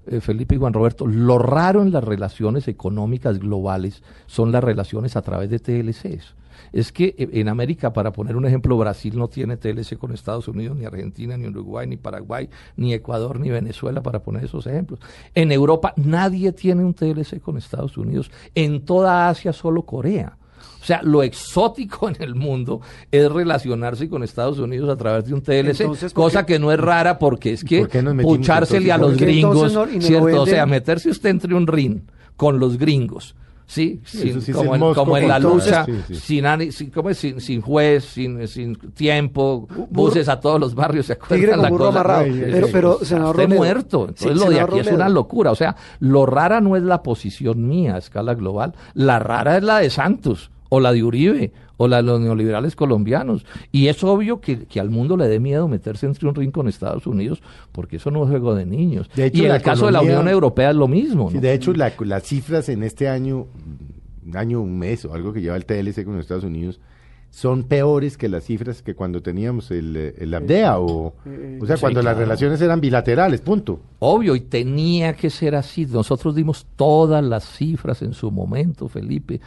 Eh, 0.07 0.21
Felipe 0.21 0.55
y 0.55 0.59
Juan 0.59 0.73
Roberto, 0.73 1.07
lo 1.07 1.39
raro 1.39 1.83
en 1.83 1.93
las 1.93 2.05
relaciones 2.05 2.69
económicas 2.69 3.39
globales 3.39 4.03
son 4.27 4.53
las 4.53 4.63
relaciones 4.63 5.17
a 5.17 5.23
través 5.23 5.51
de 5.51 5.59
TLCs. 5.59 6.35
Es 6.73 6.93
que 6.93 7.15
eh, 7.19 7.29
en 7.33 7.49
América, 7.49 7.93
para 7.93 8.13
poner 8.13 8.37
un 8.37 8.47
ejemplo, 8.47 8.79
Brasil 8.79 9.19
no 9.19 9.29
tiene 9.29 9.57
TLC 9.57 9.99
con 9.99 10.13
Estados 10.13 10.49
Unidos, 10.49 10.77
ni 10.77 10.85
Argentina, 10.85 11.37
ni 11.37 11.49
Uruguay, 11.49 11.87
ni 11.87 11.97
Paraguay, 11.97 12.49
ni 12.77 12.95
Ecuador, 12.95 13.41
ni 13.41 13.51
Venezuela, 13.51 14.03
para 14.03 14.23
poner 14.23 14.45
esos 14.45 14.67
ejemplos. 14.67 15.01
En 15.35 15.51
Europa 15.51 15.93
nadie 15.97 16.53
tiene 16.53 16.85
un 16.85 16.95
TLC 16.95 17.41
con 17.41 17.57
Estados 17.57 17.99
Unidos. 17.99 18.31
En 18.55 18.85
toda 18.85 19.29
Asia 19.29 19.53
solo 19.53 19.83
Corea. 19.83 20.39
O 20.87 20.89
sea, 20.89 21.03
lo 21.03 21.25
exótico 21.25 22.09
en 22.09 22.15
el 22.21 22.37
mundo 22.37 22.81
es 23.11 23.29
relacionarse 23.29 24.09
con 24.09 24.23
Estados 24.23 24.61
Unidos 24.61 24.89
a 24.89 24.95
través 24.95 25.25
de 25.25 25.35
un 25.35 25.43
TLC, 25.43 26.13
cosa 26.13 26.47
que 26.47 26.61
no 26.61 26.71
es 26.71 26.79
rara 26.79 27.19
porque 27.19 27.55
es 27.55 27.65
que 27.65 27.89
puchársele 28.23 28.93
a 28.93 28.97
los 28.97 29.17
gringos, 29.17 29.77
¿cierto? 29.99 30.43
O 30.43 30.47
sea, 30.47 30.65
meterse 30.65 31.11
usted 31.11 31.31
entre 31.31 31.57
un 31.57 31.67
ring 31.67 32.03
con 32.37 32.61
los 32.61 32.79
gringos. 32.79 33.35
Sí, 33.67 34.01
como, 34.95 35.17
en, 35.17 35.27
la 35.27 35.41
lucha, 35.41 35.85
sin, 36.13 36.45
sin, 36.71 37.41
sin, 37.41 37.61
juez, 37.61 38.05
sin, 38.05 38.47
sin 38.47 38.77
tiempo, 38.77 39.67
buses 39.91 40.29
a 40.29 40.39
todos 40.39 40.61
los 40.61 40.77
barrios, 40.77 41.07
¿se 41.07 41.15
acuerdan? 41.15 41.63
La 41.63 41.71
cosa? 41.71 42.25
Pero, 42.25 42.69
pero, 42.71 42.99
senador 43.03 43.49
muerto. 43.49 44.07
Entonces 44.11 44.37
lo 44.37 44.51
de 44.51 44.61
aquí 44.61 44.79
es 44.79 44.87
una 44.87 45.09
locura. 45.09 45.51
O 45.51 45.57
sea, 45.57 45.75
lo 45.99 46.27
rara 46.27 46.61
no 46.61 46.77
es 46.77 46.85
la 46.85 47.03
posición 47.03 47.67
mía 47.67 47.97
a 47.97 47.99
escala 47.99 48.35
global, 48.35 48.73
la 48.95 49.19
rara 49.19 49.57
es 49.57 49.65
la 49.65 49.81
de 49.81 49.91
Santos 49.91 50.53
o 50.69 50.81
la 50.81 50.93
de 50.93 51.03
Uribe, 51.03 51.53
o 51.77 51.89
la 51.89 51.99
de 51.99 52.03
los 52.05 52.21
neoliberales 52.21 52.77
colombianos. 52.77 53.45
Y 53.73 53.89
es 53.89 54.03
obvio 54.05 54.41
que, 54.41 54.67
al 54.79 54.91
mundo 54.91 55.17
le 55.17 55.29
dé 55.29 55.41
miedo 55.41 55.69
meterse 55.69 56.07
entre 56.07 56.29
un 56.29 56.35
ring 56.35 56.53
con 56.53 56.69
Estados 56.69 57.07
Unidos, 57.07 57.43
porque 57.73 57.97
eso 57.97 58.11
no 58.11 58.25
es 58.25 58.31
juego 58.31 58.55
de 58.55 58.67
niños. 58.67 59.11
y 59.17 59.45
en 59.45 59.53
el 59.53 59.63
caso 59.63 59.87
de 59.87 59.93
la 59.93 60.01
Unión 60.01 60.29
Europea 60.29 60.71
es 60.71 60.77
lo 60.77 60.89
mismo. 60.89 61.31
de 61.31 61.53
hecho, 61.53 61.73
las 61.75 62.23
cifras 62.23 62.69
en 62.69 62.83
este 62.83 63.09
año, 63.09 63.47
un 64.27 64.37
año, 64.37 64.61
un 64.61 64.79
mes 64.79 65.05
o 65.05 65.15
algo 65.15 65.33
que 65.33 65.41
lleva 65.41 65.57
el 65.57 65.65
TLC 65.67 66.05
con 66.05 66.19
Estados 66.19 66.45
Unidos, 66.45 66.81
son 67.31 67.65
peores 67.65 68.17
que 68.17 68.31
las 68.31 68.45
cifras 68.45 68.81
que 68.81 68.95
cuando 68.95 69.21
teníamos 69.21 69.71
el, 69.71 70.15
el 70.17 70.33
ABDEA 70.33 70.79
o, 70.79 71.13
o 71.61 71.67
sea, 71.67 71.77
cuando 71.77 72.01
las 72.01 72.17
relaciones 72.17 72.63
eran 72.63 72.81
bilaterales, 72.81 73.43
punto. 73.43 73.81
Obvio, 73.99 74.35
y 74.37 74.41
tenía 74.41 75.13
que 75.13 75.29
ser 75.29 75.55
así. 75.55 75.85
Nosotros 75.85 76.35
dimos 76.35 76.67
todas 76.77 77.23
las 77.23 77.45
cifras 77.45 78.01
en 78.01 78.15
su 78.15 78.31
momento, 78.31 78.89
Felipe, 78.89 79.41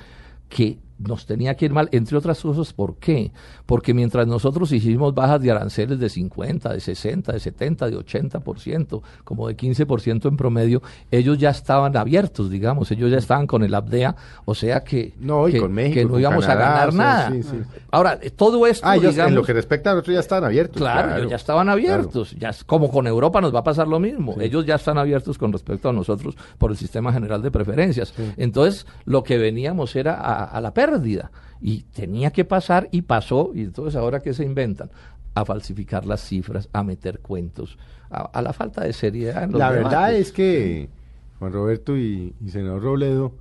que 0.49 0.77
nos 0.99 1.25
tenía 1.25 1.55
que 1.55 1.65
ir 1.65 1.73
mal, 1.73 1.87
entre 1.91 2.17
otras 2.17 2.41
cosas, 2.41 2.73
¿por 2.73 2.97
qué? 2.97 3.31
Porque 3.65 3.93
mientras 3.93 4.27
nosotros 4.27 4.71
hicimos 4.71 5.13
bajas 5.15 5.41
de 5.41 5.51
aranceles 5.51 5.99
de 5.99 6.09
50, 6.09 6.73
de 6.73 6.79
60, 6.79 7.31
de 7.31 7.39
70, 7.39 7.89
de 7.89 7.97
80%, 7.97 9.01
como 9.23 9.47
de 9.47 9.55
15% 9.55 10.27
en 10.27 10.37
promedio, 10.37 10.81
ellos 11.09 11.37
ya 11.37 11.51
estaban 11.51 11.95
abiertos, 11.95 12.49
digamos, 12.49 12.91
ellos 12.91 13.09
ya 13.09 13.17
estaban 13.17 13.47
con 13.47 13.63
el 13.63 13.73
ABDEA, 13.73 14.15
o 14.45 14.53
sea 14.53 14.83
que 14.83 15.13
no, 15.19 15.47
y 15.47 15.57
con 15.57 15.71
México, 15.71 16.09
no 16.09 16.19
íbamos 16.19 16.47
a 16.47 16.55
ganar 16.55 16.93
nada. 16.93 17.33
Ahora, 17.91 18.19
todo 18.35 18.67
esto, 18.67 18.85
ah, 18.87 18.97
en 18.97 19.35
lo 19.35 19.43
que 19.43 19.53
respecta 19.53 19.91
a 19.91 19.93
nosotros 19.93 20.15
ya 20.15 20.19
estaban 20.19 20.43
abiertos. 20.43 20.77
Claro, 20.77 21.15
ellos 21.17 21.29
ya 21.29 21.37
estaban 21.37 21.69
abiertos, 21.69 22.35
ya 22.37 22.51
como 22.65 22.91
con 22.91 23.07
Europa 23.07 23.39
nos 23.39 23.55
va 23.55 23.59
a 23.59 23.63
pasar 23.63 23.87
lo 23.87 23.99
mismo, 23.99 24.35
ellos 24.41 24.65
ya 24.65 24.75
están 24.75 24.97
abiertos 24.97 25.37
con 25.37 25.53
respecto 25.53 25.89
a 25.89 25.93
nosotros 25.93 26.35
por 26.57 26.71
el 26.71 26.77
sistema 26.77 27.13
general 27.13 27.41
de 27.41 27.51
preferencias. 27.51 28.13
Entonces, 28.35 28.85
lo 29.05 29.23
que 29.23 29.37
veníamos 29.37 29.95
era 29.95 30.15
a, 30.15 30.43
a 30.43 30.59
la 30.59 30.73
pérdida 30.73 30.88
y 31.61 31.83
tenía 31.83 32.31
que 32.31 32.45
pasar 32.45 32.87
y 32.91 33.01
pasó 33.01 33.51
y 33.53 33.61
entonces 33.63 33.95
ahora 33.95 34.21
qué 34.21 34.33
se 34.33 34.45
inventan 34.45 34.89
a 35.35 35.45
falsificar 35.45 36.05
las 36.05 36.21
cifras, 36.21 36.69
a 36.73 36.83
meter 36.83 37.19
cuentos, 37.19 37.77
a, 38.09 38.41
la 38.41 38.53
falta 38.53 38.83
de 38.83 38.93
seriedad. 38.93 39.43
En 39.43 39.51
los 39.51 39.59
la 39.59 39.71
verdad 39.71 40.13
es 40.13 40.31
que 40.31 40.89
Juan 41.37 41.53
Roberto 41.53 41.97
y, 41.97 42.33
y 42.43 42.49
senador 42.49 42.81
Robledo, 42.81 43.33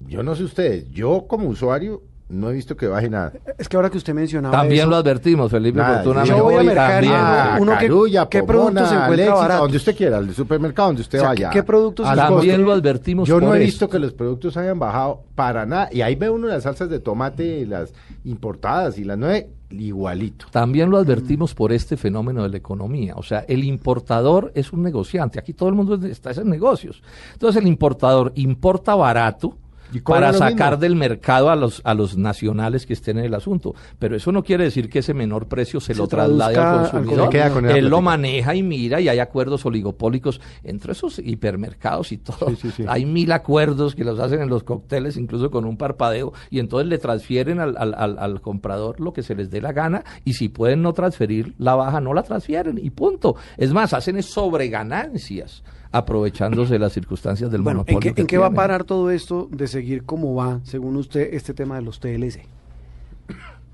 yo 0.00 0.22
no 0.22 0.34
sé 0.34 0.44
ustedes, 0.44 0.90
yo 0.90 1.26
como 1.28 1.48
usuario 1.48 2.02
no 2.32 2.50
he 2.50 2.54
visto 2.54 2.76
que 2.76 2.86
baje 2.86 3.10
nada. 3.10 3.32
Es 3.58 3.68
que 3.68 3.76
ahora 3.76 3.90
que 3.90 3.98
usted 3.98 4.14
mencionaba. 4.14 4.56
También 4.56 4.88
lo 4.88 4.96
advertimos, 4.96 5.50
Felipe, 5.50 5.80
Yo 6.24 6.42
voy 6.42 6.54
a 6.54 6.62
mercar 6.62 7.04
ah, 7.06 7.58
uno 7.60 7.72
Carulla, 7.72 8.28
¿qué 8.28 8.42
productos 8.42 8.88
se 8.88 8.94
encuentra 8.94 9.56
Donde 9.56 9.76
usted 9.76 9.96
quiera, 9.96 10.18
al 10.18 10.34
supermercado, 10.34 10.88
donde 10.88 11.02
usted 11.02 11.22
vaya. 11.22 11.50
¿Qué, 11.50 11.62
productos 11.62 12.06
También 12.14 12.62
lo 12.62 12.72
advertimos. 12.72 13.28
Yo 13.28 13.40
no 13.40 13.54
he 13.54 13.60
visto 13.60 13.88
que 13.88 13.98
los 13.98 14.12
productos 14.12 14.56
hayan 14.56 14.78
bajado 14.78 15.24
para 15.34 15.66
nada. 15.66 15.88
Y 15.92 16.00
ahí 16.00 16.14
ve 16.14 16.30
uno 16.30 16.48
las 16.48 16.62
salsas 16.64 16.88
de 16.88 17.00
tomate, 17.00 17.66
las 17.66 17.92
importadas 18.24 18.98
y 18.98 19.04
las 19.04 19.18
nueve, 19.18 19.50
igualito. 19.70 20.46
También 20.50 20.90
lo 20.90 20.98
advertimos 20.98 21.54
por 21.54 21.72
este 21.72 21.96
fenómeno 21.96 22.42
de 22.42 22.48
la 22.48 22.56
economía. 22.56 23.14
O 23.16 23.22
sea, 23.22 23.40
el 23.40 23.64
importador 23.64 24.52
es 24.54 24.72
un 24.72 24.82
negociante. 24.82 25.38
Aquí 25.38 25.52
todo 25.52 25.68
el 25.68 25.74
mundo 25.74 25.94
está 26.06 26.30
en 26.32 26.48
negocios. 26.48 27.02
Entonces 27.34 27.62
el 27.62 27.68
importador 27.68 28.32
importa 28.36 28.94
barato 28.94 29.56
para 30.00 30.32
sacar 30.32 30.78
del 30.78 30.96
mercado 30.96 31.50
a 31.50 31.56
los, 31.56 31.80
a 31.84 31.94
los 31.94 32.16
nacionales 32.16 32.86
que 32.86 32.92
estén 32.92 33.18
en 33.18 33.26
el 33.26 33.34
asunto. 33.34 33.74
Pero 33.98 34.16
eso 34.16 34.32
no 34.32 34.42
quiere 34.42 34.64
decir 34.64 34.88
que 34.88 35.00
ese 35.00 35.14
menor 35.14 35.46
precio 35.46 35.80
se, 35.80 35.94
lo 35.94 36.06
traslade 36.06 36.56
al 36.56 36.90
consumidor. 36.90 37.34
Él 37.76 37.88
lo 37.88 38.00
maneja 38.00 38.54
y 38.54 38.62
mira 38.62 39.00
y 39.00 39.08
hay 39.08 39.18
acuerdos 39.18 39.64
oligopólicos 39.66 40.40
entre 40.64 40.92
esos 40.92 41.18
hipermercados 41.18 42.12
y 42.12 42.18
todo. 42.18 42.52
hay 42.88 43.04
mil 43.04 43.32
acuerdos 43.32 43.94
que 43.94 44.04
los 44.04 44.18
hacen 44.18 44.40
en 44.40 44.48
los 44.48 44.62
cócteles, 44.62 45.16
incluso 45.16 45.50
con 45.50 45.64
un 45.64 45.76
parpadeo, 45.76 46.32
y 46.50 46.58
entonces 46.58 46.88
le 46.88 46.98
transfieren 46.98 47.60
al, 47.60 47.76
al, 47.76 48.18
al, 48.18 48.40
comprador 48.40 49.00
lo 49.00 49.12
que 49.12 49.22
se 49.22 49.34
les 49.34 49.50
dé 49.50 49.60
la 49.60 49.72
gana 49.72 50.04
y 50.24 50.34
si 50.34 50.48
pueden 50.48 50.82
no 50.82 50.92
transferir 50.92 51.54
la 51.58 51.74
baja, 51.74 52.00
no 52.00 52.14
la 52.14 52.22
transfieren 52.22 52.78
y 52.78 52.90
punto. 52.90 53.36
Es 53.56 53.72
más, 53.72 53.92
hacen 53.92 54.16
es 54.16 54.26
sobreganancias 54.26 55.62
aprovechándose 55.92 56.72
de 56.72 56.78
las 56.78 56.92
circunstancias 56.92 57.50
del 57.50 57.60
bueno, 57.60 57.84
monopolio. 57.86 58.14
¿En 58.16 58.26
qué, 58.26 58.38
va 58.38 58.46
a 58.46 58.50
parar 58.52 58.84
todo 58.84 59.10
esto 59.10 59.48
de 59.52 59.68
seguir 59.68 60.04
como 60.04 60.34
va, 60.34 60.60
según 60.64 60.96
usted, 60.96 61.34
este 61.34 61.54
tema 61.54 61.76
de 61.76 61.82
los 61.82 62.00
TLC? 62.00 62.46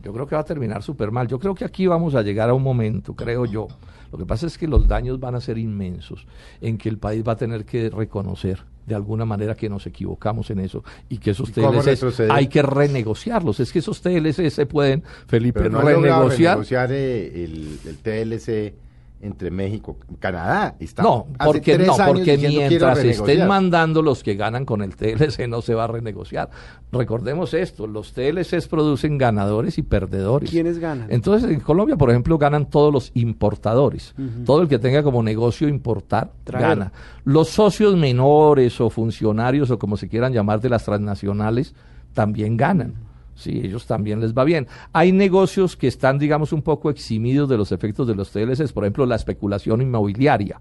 Yo 0.02 0.12
creo 0.12 0.26
que 0.26 0.34
va 0.34 0.42
a 0.42 0.44
terminar 0.44 0.82
súper 0.82 1.10
mal. 1.10 1.26
Yo 1.28 1.38
creo 1.38 1.54
que 1.54 1.64
aquí 1.64 1.86
vamos 1.86 2.14
a 2.14 2.22
llegar 2.22 2.50
a 2.50 2.54
un 2.54 2.62
momento, 2.62 3.14
creo 3.14 3.46
yo. 3.46 3.68
Lo 4.10 4.18
que 4.18 4.26
pasa 4.26 4.46
es 4.46 4.56
que 4.56 4.66
los 4.66 4.88
daños 4.88 5.20
van 5.20 5.34
a 5.34 5.40
ser 5.40 5.58
inmensos, 5.58 6.26
en 6.60 6.78
que 6.78 6.88
el 6.88 6.98
país 6.98 7.22
va 7.26 7.32
a 7.32 7.36
tener 7.36 7.64
que 7.64 7.90
reconocer 7.90 8.64
de 8.86 8.94
alguna 8.94 9.26
manera 9.26 9.54
que 9.54 9.68
nos 9.68 9.86
equivocamos 9.86 10.50
en 10.50 10.60
eso 10.60 10.82
y 11.10 11.18
que 11.18 11.32
esos 11.32 11.52
TLC 11.52 12.30
hay 12.30 12.48
que 12.48 12.62
renegociarlos. 12.62 13.60
Es 13.60 13.70
que 13.70 13.80
esos 13.80 14.00
TLC 14.00 14.48
se 14.50 14.66
pueden, 14.66 15.02
Felipe, 15.26 15.68
no 15.68 15.82
renegociar. 15.82 16.54
renegociar 16.54 16.90
eh, 16.92 17.44
el, 17.44 17.78
el 17.84 17.98
TLC 17.98 18.87
entre 19.20 19.50
México 19.50 19.96
y 20.10 20.16
Canadá. 20.16 20.76
Está 20.78 21.02
no, 21.02 21.26
porque, 21.44 21.78
no, 21.78 21.94
porque 22.06 22.38
mientras 22.38 22.98
estén 22.98 23.46
mandando 23.46 24.02
los 24.02 24.22
que 24.22 24.34
ganan 24.34 24.64
con 24.64 24.82
el 24.82 24.94
TLC 24.96 25.46
no 25.48 25.62
se 25.62 25.74
va 25.74 25.84
a 25.84 25.86
renegociar. 25.88 26.50
Recordemos 26.92 27.52
esto, 27.54 27.86
los 27.86 28.12
TLCs 28.12 28.68
producen 28.68 29.18
ganadores 29.18 29.78
y 29.78 29.82
perdedores. 29.82 30.50
¿Quiénes 30.50 30.78
ganan? 30.78 31.08
Entonces 31.10 31.50
en 31.50 31.60
Colombia, 31.60 31.96
por 31.96 32.10
ejemplo, 32.10 32.38
ganan 32.38 32.70
todos 32.70 32.92
los 32.92 33.10
importadores. 33.14 34.14
Todo 34.44 34.62
el 34.62 34.68
que 34.68 34.78
tenga 34.78 35.02
como 35.02 35.22
negocio 35.22 35.68
importar, 35.68 36.30
gana. 36.46 36.92
Los 37.24 37.48
socios 37.50 37.96
menores 37.96 38.80
o 38.80 38.88
funcionarios 38.88 39.70
o 39.70 39.78
como 39.78 39.96
se 39.96 40.08
quieran 40.08 40.32
llamar 40.32 40.60
de 40.60 40.70
las 40.70 40.84
transnacionales 40.84 41.74
también 42.14 42.56
ganan. 42.56 43.07
Sí, 43.38 43.60
ellos 43.62 43.86
también 43.86 44.20
les 44.20 44.34
va 44.34 44.42
bien. 44.42 44.66
Hay 44.92 45.12
negocios 45.12 45.76
que 45.76 45.86
están, 45.86 46.18
digamos, 46.18 46.52
un 46.52 46.60
poco 46.60 46.90
eximidos 46.90 47.48
de 47.48 47.56
los 47.56 47.70
efectos 47.70 48.08
de 48.08 48.16
los 48.16 48.30
TLCs, 48.30 48.72
por 48.72 48.82
ejemplo, 48.82 49.06
la 49.06 49.14
especulación 49.14 49.80
inmobiliaria. 49.80 50.60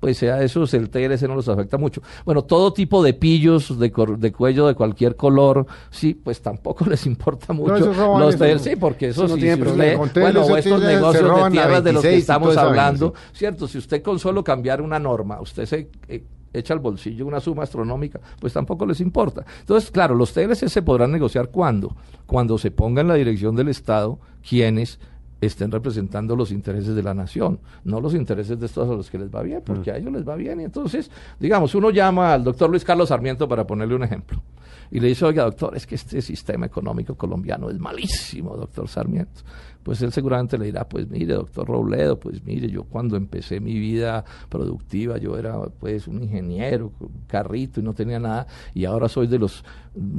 Pues 0.00 0.18
sea 0.18 0.42
esos, 0.42 0.72
el 0.72 0.88
TLC 0.88 1.22
no 1.22 1.34
los 1.34 1.48
afecta 1.48 1.76
mucho. 1.76 2.02
Bueno, 2.24 2.44
todo 2.44 2.72
tipo 2.72 3.02
de 3.02 3.12
pillos 3.12 3.78
de, 3.78 3.92
de 4.18 4.32
cuello 4.32 4.66
de 4.66 4.74
cualquier 4.74 5.16
color, 5.16 5.66
sí, 5.90 6.14
pues 6.14 6.40
tampoco 6.40 6.84
les 6.88 7.04
importa 7.06 7.52
mucho. 7.52 7.92
los 8.18 8.36
TLC, 8.36 8.58
sí, 8.58 8.76
porque 8.76 9.08
eso, 9.08 9.28
sí, 9.28 9.34
tiene 9.34 9.56
bueno, 9.56 10.56
estos 10.56 10.80
negocios 10.80 10.80
de 10.80 11.50
tierras 11.50 11.84
de 11.84 11.92
los 11.92 12.02
que 12.02 12.16
estamos 12.16 12.56
hablando, 12.56 13.12
cierto, 13.34 13.68
si 13.68 13.76
usted 13.76 14.02
con 14.02 14.18
solo 14.18 14.42
cambiar 14.42 14.80
una 14.80 14.98
norma, 14.98 15.38
usted 15.40 15.66
se 15.66 15.90
eh, 16.08 16.22
echa 16.58 16.74
al 16.74 16.80
bolsillo 16.80 17.26
una 17.26 17.40
suma 17.40 17.62
astronómica, 17.62 18.20
pues 18.40 18.52
tampoco 18.52 18.86
les 18.86 19.00
importa. 19.00 19.44
Entonces, 19.60 19.90
claro, 19.90 20.14
los 20.14 20.32
TLC 20.32 20.68
se 20.68 20.82
podrán 20.82 21.12
negociar 21.12 21.48
cuando, 21.48 21.94
cuando 22.26 22.58
se 22.58 22.70
ponga 22.70 23.00
en 23.00 23.08
la 23.08 23.14
dirección 23.14 23.54
del 23.56 23.68
Estado 23.68 24.18
quienes 24.48 24.98
estén 25.40 25.70
representando 25.70 26.34
los 26.34 26.50
intereses 26.50 26.94
de 26.94 27.02
la 27.02 27.14
nación, 27.14 27.60
no 27.84 28.00
los 28.00 28.14
intereses 28.14 28.58
de 28.58 28.66
estos 28.66 28.88
a 28.88 28.92
los 28.92 29.10
que 29.10 29.18
les 29.18 29.34
va 29.34 29.42
bien, 29.42 29.62
porque 29.64 29.90
a 29.90 29.96
ellos 29.96 30.12
les 30.12 30.26
va 30.26 30.34
bien. 30.34 30.60
Y 30.60 30.64
entonces, 30.64 31.10
digamos, 31.38 31.74
uno 31.74 31.90
llama 31.90 32.32
al 32.32 32.44
doctor 32.44 32.70
Luis 32.70 32.84
Carlos 32.84 33.10
Sarmiento 33.10 33.48
para 33.48 33.66
ponerle 33.66 33.94
un 33.94 34.04
ejemplo. 34.04 34.42
Y 34.90 35.00
le 35.00 35.08
dice, 35.08 35.24
oiga, 35.24 35.44
doctor, 35.44 35.76
es 35.76 35.86
que 35.86 35.96
este 35.96 36.22
sistema 36.22 36.66
económico 36.66 37.16
colombiano 37.16 37.68
es 37.68 37.78
malísimo, 37.78 38.56
doctor 38.56 38.88
Sarmiento 38.88 39.42
pues 39.86 40.02
él 40.02 40.10
seguramente 40.10 40.58
le 40.58 40.64
dirá, 40.64 40.88
pues 40.88 41.08
mire, 41.08 41.34
doctor 41.34 41.68
Robledo, 41.68 42.18
pues 42.18 42.44
mire, 42.44 42.68
yo 42.68 42.82
cuando 42.82 43.16
empecé 43.16 43.60
mi 43.60 43.78
vida 43.78 44.24
productiva, 44.48 45.16
yo 45.16 45.38
era 45.38 45.60
pues 45.78 46.08
un 46.08 46.24
ingeniero, 46.24 46.90
un 46.98 47.22
carrito 47.28 47.78
y 47.78 47.84
no 47.84 47.94
tenía 47.94 48.18
nada, 48.18 48.48
y 48.74 48.84
ahora 48.84 49.08
soy 49.08 49.28
de 49.28 49.38
los 49.38 49.62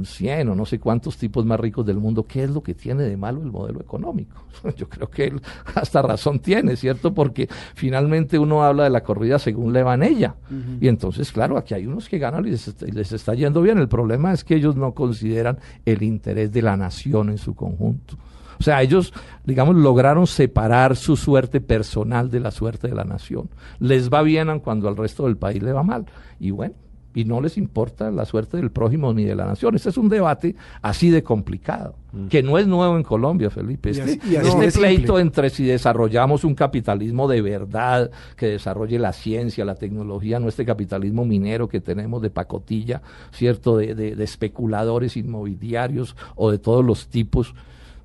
100 0.04 0.48
o 0.48 0.54
no 0.54 0.64
sé 0.64 0.80
cuántos 0.80 1.18
tipos 1.18 1.44
más 1.44 1.60
ricos 1.60 1.84
del 1.84 1.98
mundo. 1.98 2.24
¿Qué 2.24 2.44
es 2.44 2.50
lo 2.50 2.62
que 2.62 2.72
tiene 2.72 3.02
de 3.02 3.18
malo 3.18 3.42
el 3.42 3.52
modelo 3.52 3.82
económico? 3.82 4.42
Yo 4.78 4.88
creo 4.88 5.10
que 5.10 5.24
él 5.24 5.42
hasta 5.74 6.00
razón 6.00 6.38
tiene, 6.38 6.74
¿cierto? 6.74 7.12
Porque 7.12 7.46
finalmente 7.74 8.38
uno 8.38 8.64
habla 8.64 8.84
de 8.84 8.90
la 8.90 9.02
corrida 9.02 9.38
según 9.38 9.74
le 9.74 9.82
van 9.82 10.02
ella. 10.02 10.36
Y 10.80 10.88
entonces, 10.88 11.30
claro, 11.30 11.58
aquí 11.58 11.74
hay 11.74 11.86
unos 11.86 12.08
que 12.08 12.16
ganan 12.16 12.46
y 12.46 12.52
les, 12.52 12.74
les 12.80 13.12
está 13.12 13.34
yendo 13.34 13.60
bien. 13.60 13.76
El 13.76 13.88
problema 13.88 14.32
es 14.32 14.44
que 14.44 14.54
ellos 14.54 14.76
no 14.76 14.94
consideran 14.94 15.58
el 15.84 16.02
interés 16.02 16.50
de 16.52 16.62
la 16.62 16.74
nación 16.74 17.28
en 17.28 17.36
su 17.36 17.54
conjunto. 17.54 18.16
O 18.58 18.62
sea, 18.62 18.82
ellos, 18.82 19.12
digamos, 19.44 19.76
lograron 19.76 20.26
separar 20.26 20.96
su 20.96 21.16
suerte 21.16 21.60
personal 21.60 22.30
de 22.30 22.40
la 22.40 22.50
suerte 22.50 22.88
de 22.88 22.94
la 22.94 23.04
nación. 23.04 23.48
Les 23.78 24.10
va 24.10 24.22
bien 24.22 24.60
cuando 24.60 24.88
al 24.88 24.96
resto 24.96 25.24
del 25.24 25.36
país 25.36 25.62
le 25.62 25.72
va 25.72 25.82
mal. 25.82 26.06
Y 26.40 26.50
bueno, 26.50 26.74
y 27.14 27.24
no 27.24 27.40
les 27.40 27.56
importa 27.56 28.10
la 28.10 28.24
suerte 28.24 28.58
del 28.58 28.70
prójimo 28.70 29.12
ni 29.12 29.24
de 29.24 29.34
la 29.34 29.46
nación. 29.46 29.74
Este 29.74 29.88
es 29.88 29.96
un 29.96 30.08
debate 30.08 30.54
así 30.82 31.10
de 31.10 31.22
complicado, 31.22 31.96
mm. 32.12 32.28
que 32.28 32.42
no 32.42 32.58
es 32.58 32.66
nuevo 32.66 32.96
en 32.96 33.02
Colombia, 33.02 33.50
Felipe. 33.50 33.90
Este, 33.90 34.20
este 34.22 34.78
pleito 34.78 35.18
entre 35.18 35.50
si 35.50 35.64
desarrollamos 35.64 36.44
un 36.44 36.54
capitalismo 36.54 37.26
de 37.26 37.42
verdad, 37.42 38.10
que 38.36 38.46
desarrolle 38.46 38.98
la 38.98 39.12
ciencia, 39.12 39.64
la 39.64 39.74
tecnología, 39.74 40.38
no 40.38 40.48
este 40.48 40.64
capitalismo 40.64 41.24
minero 41.24 41.68
que 41.68 41.80
tenemos 41.80 42.22
de 42.22 42.30
pacotilla, 42.30 43.02
¿cierto? 43.32 43.78
De, 43.78 43.94
de 43.94 44.24
especuladores 44.24 45.16
inmobiliarios 45.16 46.14
o 46.36 46.50
de 46.50 46.58
todos 46.58 46.84
los 46.84 47.08
tipos 47.08 47.54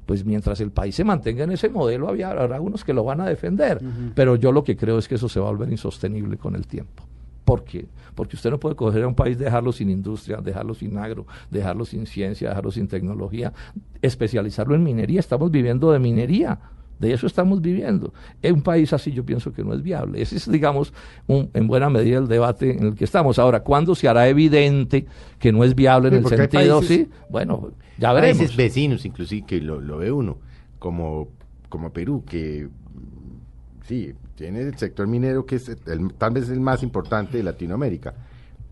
pues 0.05 0.25
mientras 0.25 0.59
el 0.61 0.71
país 0.71 0.95
se 0.95 1.03
mantenga 1.03 1.43
en 1.43 1.51
ese 1.51 1.69
modelo, 1.69 2.09
había, 2.09 2.31
habrá 2.31 2.59
unos 2.59 2.83
que 2.83 2.93
lo 2.93 3.03
van 3.03 3.21
a 3.21 3.25
defender. 3.25 3.81
Pero 4.15 4.35
yo 4.35 4.51
lo 4.51 4.63
que 4.63 4.75
creo 4.75 4.97
es 4.97 5.07
que 5.07 5.15
eso 5.15 5.29
se 5.29 5.39
va 5.39 5.47
a 5.47 5.51
volver 5.51 5.71
insostenible 5.71 6.37
con 6.37 6.55
el 6.55 6.67
tiempo. 6.67 7.03
¿Por 7.45 7.63
qué? 7.63 7.87
Porque 8.15 8.35
usted 8.35 8.51
no 8.51 8.59
puede 8.59 8.75
coger 8.75 9.03
a 9.03 9.07
un 9.07 9.15
país, 9.15 9.37
dejarlo 9.37 9.71
sin 9.71 9.89
industria, 9.89 10.37
dejarlo 10.37 10.73
sin 10.73 10.97
agro, 10.97 11.25
dejarlo 11.49 11.83
sin 11.85 12.05
ciencia, 12.05 12.49
dejarlo 12.49 12.71
sin 12.71 12.87
tecnología, 12.87 13.51
especializarlo 14.01 14.75
en 14.75 14.83
minería. 14.83 15.19
Estamos 15.19 15.51
viviendo 15.51 15.91
de 15.91 15.99
minería. 15.99 16.59
De 17.07 17.13
eso 17.13 17.27
estamos 17.27 17.61
viviendo. 17.61 18.13
En 18.41 18.55
un 18.55 18.61
país 18.61 18.93
así 18.93 19.11
yo 19.11 19.25
pienso 19.25 19.51
que 19.53 19.63
no 19.63 19.73
es 19.73 19.83
viable. 19.83 20.21
Ese 20.21 20.37
es, 20.37 20.49
digamos, 20.49 20.93
un, 21.27 21.49
en 21.53 21.67
buena 21.67 21.89
medida 21.89 22.17
el 22.17 22.27
debate 22.27 22.77
en 22.77 22.87
el 22.87 22.95
que 22.95 23.03
estamos. 23.03 23.39
Ahora, 23.39 23.61
¿cuándo 23.61 23.95
se 23.95 24.07
hará 24.07 24.27
evidente 24.27 25.05
que 25.39 25.51
no 25.51 25.63
es 25.63 25.75
viable 25.75 26.09
en 26.09 26.15
el 26.15 26.25
sentido, 26.25 26.81
sí? 26.81 27.09
Bueno, 27.29 27.71
ya 27.97 28.13
veremos. 28.13 28.37
Países 28.37 28.55
vecinos, 28.55 29.05
inclusive, 29.05 29.45
que 29.45 29.61
lo, 29.61 29.81
lo 29.81 29.97
ve 29.97 30.11
uno, 30.11 30.37
como, 30.79 31.29
como 31.69 31.91
Perú, 31.91 32.23
que 32.27 32.67
sí, 33.87 34.13
tiene 34.35 34.61
el 34.61 34.77
sector 34.77 35.07
minero 35.07 35.45
que 35.45 35.57
es 35.57 35.71
tal 36.17 36.33
vez 36.33 36.49
el 36.49 36.59
más 36.59 36.83
importante 36.83 37.37
de 37.37 37.43
Latinoamérica 37.43 38.13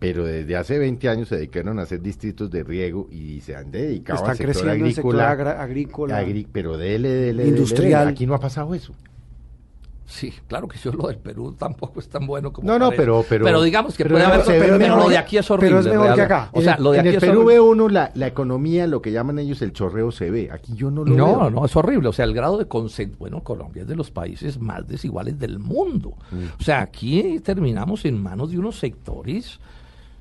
pero 0.02 0.24
desde 0.24 0.56
hace 0.56 0.78
20 0.78 1.08
años 1.08 1.28
se 1.28 1.36
dedicaron 1.36 1.78
a 1.78 1.82
hacer 1.82 2.02
distritos 2.02 2.50
de 2.50 2.64
riego 2.64 3.06
y 3.08 3.40
se 3.40 3.54
han 3.54 3.70
dedicado 3.70 4.26
al 4.26 4.36
sector 4.36 4.68
agrícola, 4.68 4.88
el 4.88 4.94
sector 4.94 5.48
agrícola 5.48 6.26
pero 6.50 6.76
dele, 6.76 7.08
dele, 7.08 7.46
industrial. 7.46 8.08
aquí 8.08 8.26
no 8.26 8.34
ha 8.34 8.40
pasado 8.40 8.74
eso. 8.74 8.92
Sí, 10.04 10.34
claro 10.48 10.66
que 10.66 10.76
yo 10.76 10.92
lo 10.92 11.06
del 11.06 11.18
Perú 11.18 11.54
tampoco 11.56 12.00
es 12.00 12.08
tan 12.08 12.26
bueno 12.26 12.52
como 12.52 12.66
No, 12.66 12.78
no, 12.80 12.90
pero, 12.90 13.24
pero 13.26 13.44
pero 13.44 13.62
digamos 13.62 13.96
que 13.96 14.04
puede 14.04 14.24
haber 14.24 14.42
pero, 14.44 14.76
pero, 14.76 14.96
lo 14.96 15.08
de 15.08 15.16
aquí 15.16 15.38
es 15.38 15.50
horrible. 15.50 15.78
Pero 15.78 15.80
es 15.80 15.86
mejor 15.86 16.14
que 16.16 16.22
acá. 16.22 16.50
O 16.52 16.60
sea, 16.60 16.76
lo 16.78 16.90
de 16.90 16.98
en 16.98 17.06
aquí 17.06 17.14
el 17.14 17.20
Perú 17.20 17.44
ve 17.44 17.60
uno 17.60 17.88
la, 17.88 18.10
la, 18.14 18.26
economía, 18.26 18.88
lo 18.88 19.00
que 19.00 19.12
llaman 19.12 19.38
ellos 19.38 19.62
el 19.62 19.72
chorreo 19.72 20.10
se 20.10 20.30
ve. 20.30 20.50
Aquí 20.52 20.74
yo 20.74 20.90
no 20.90 21.04
lo 21.04 21.16
no, 21.16 21.26
veo. 21.26 21.36
No, 21.36 21.50
no, 21.50 21.64
es 21.64 21.74
horrible. 21.76 22.08
O 22.08 22.12
sea, 22.12 22.24
el 22.24 22.34
grado 22.34 22.58
de 22.58 22.66
concentración, 22.66 23.20
bueno, 23.20 23.42
Colombia 23.42 23.82
es 23.82 23.88
de 23.88 23.96
los 23.96 24.10
países 24.10 24.58
más 24.58 24.86
desiguales 24.86 25.38
del 25.38 25.58
mundo. 25.60 26.14
Mm. 26.30 26.60
O 26.60 26.62
sea, 26.62 26.80
aquí 26.82 27.40
terminamos 27.40 28.04
en 28.04 28.20
manos 28.20 28.50
de 28.50 28.58
unos 28.58 28.78
sectores 28.78 29.60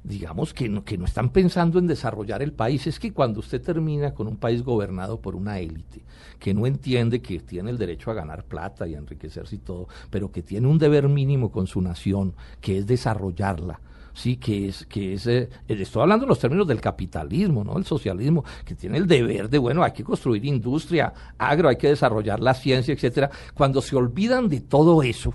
digamos 0.03 0.53
que 0.53 0.67
no, 0.67 0.83
que 0.83 0.97
no 0.97 1.05
están 1.05 1.29
pensando 1.29 1.79
en 1.79 1.87
desarrollar 1.87 2.41
el 2.41 2.53
país. 2.53 2.87
Es 2.87 2.99
que 2.99 3.13
cuando 3.13 3.39
usted 3.39 3.61
termina 3.61 4.13
con 4.13 4.27
un 4.27 4.37
país 4.37 4.63
gobernado 4.63 5.19
por 5.19 5.35
una 5.35 5.59
élite 5.59 6.03
que 6.39 6.53
no 6.53 6.65
entiende 6.65 7.21
que 7.21 7.39
tiene 7.39 7.69
el 7.69 7.77
derecho 7.77 8.09
a 8.11 8.15
ganar 8.15 8.43
plata 8.45 8.87
y 8.87 8.95
a 8.95 8.97
enriquecerse 8.97 9.55
y 9.55 9.59
todo, 9.59 9.87
pero 10.09 10.31
que 10.31 10.41
tiene 10.41 10.67
un 10.67 10.79
deber 10.79 11.07
mínimo 11.07 11.51
con 11.51 11.67
su 11.67 11.81
nación, 11.81 12.33
que 12.59 12.79
es 12.79 12.87
desarrollarla, 12.87 13.79
sí, 14.13 14.37
que 14.37 14.67
es, 14.67 14.85
que 14.87 15.13
es, 15.13 15.27
eh, 15.27 15.49
estoy 15.67 16.01
hablando 16.01 16.25
en 16.25 16.29
los 16.29 16.39
términos 16.39 16.67
del 16.67 16.81
capitalismo, 16.81 17.63
¿no? 17.63 17.77
El 17.77 17.85
socialismo, 17.85 18.43
que 18.65 18.75
tiene 18.75 18.97
el 18.97 19.07
deber 19.07 19.49
de, 19.49 19.59
bueno, 19.59 19.83
hay 19.83 19.91
que 19.91 20.03
construir 20.03 20.43
industria, 20.45 21.13
agro, 21.37 21.69
hay 21.69 21.77
que 21.77 21.89
desarrollar 21.89 22.39
la 22.39 22.53
ciencia, 22.53 22.93
etcétera. 22.93 23.29
Cuando 23.53 23.81
se 23.81 23.95
olvidan 23.95 24.49
de 24.49 24.61
todo 24.61 25.03
eso, 25.03 25.33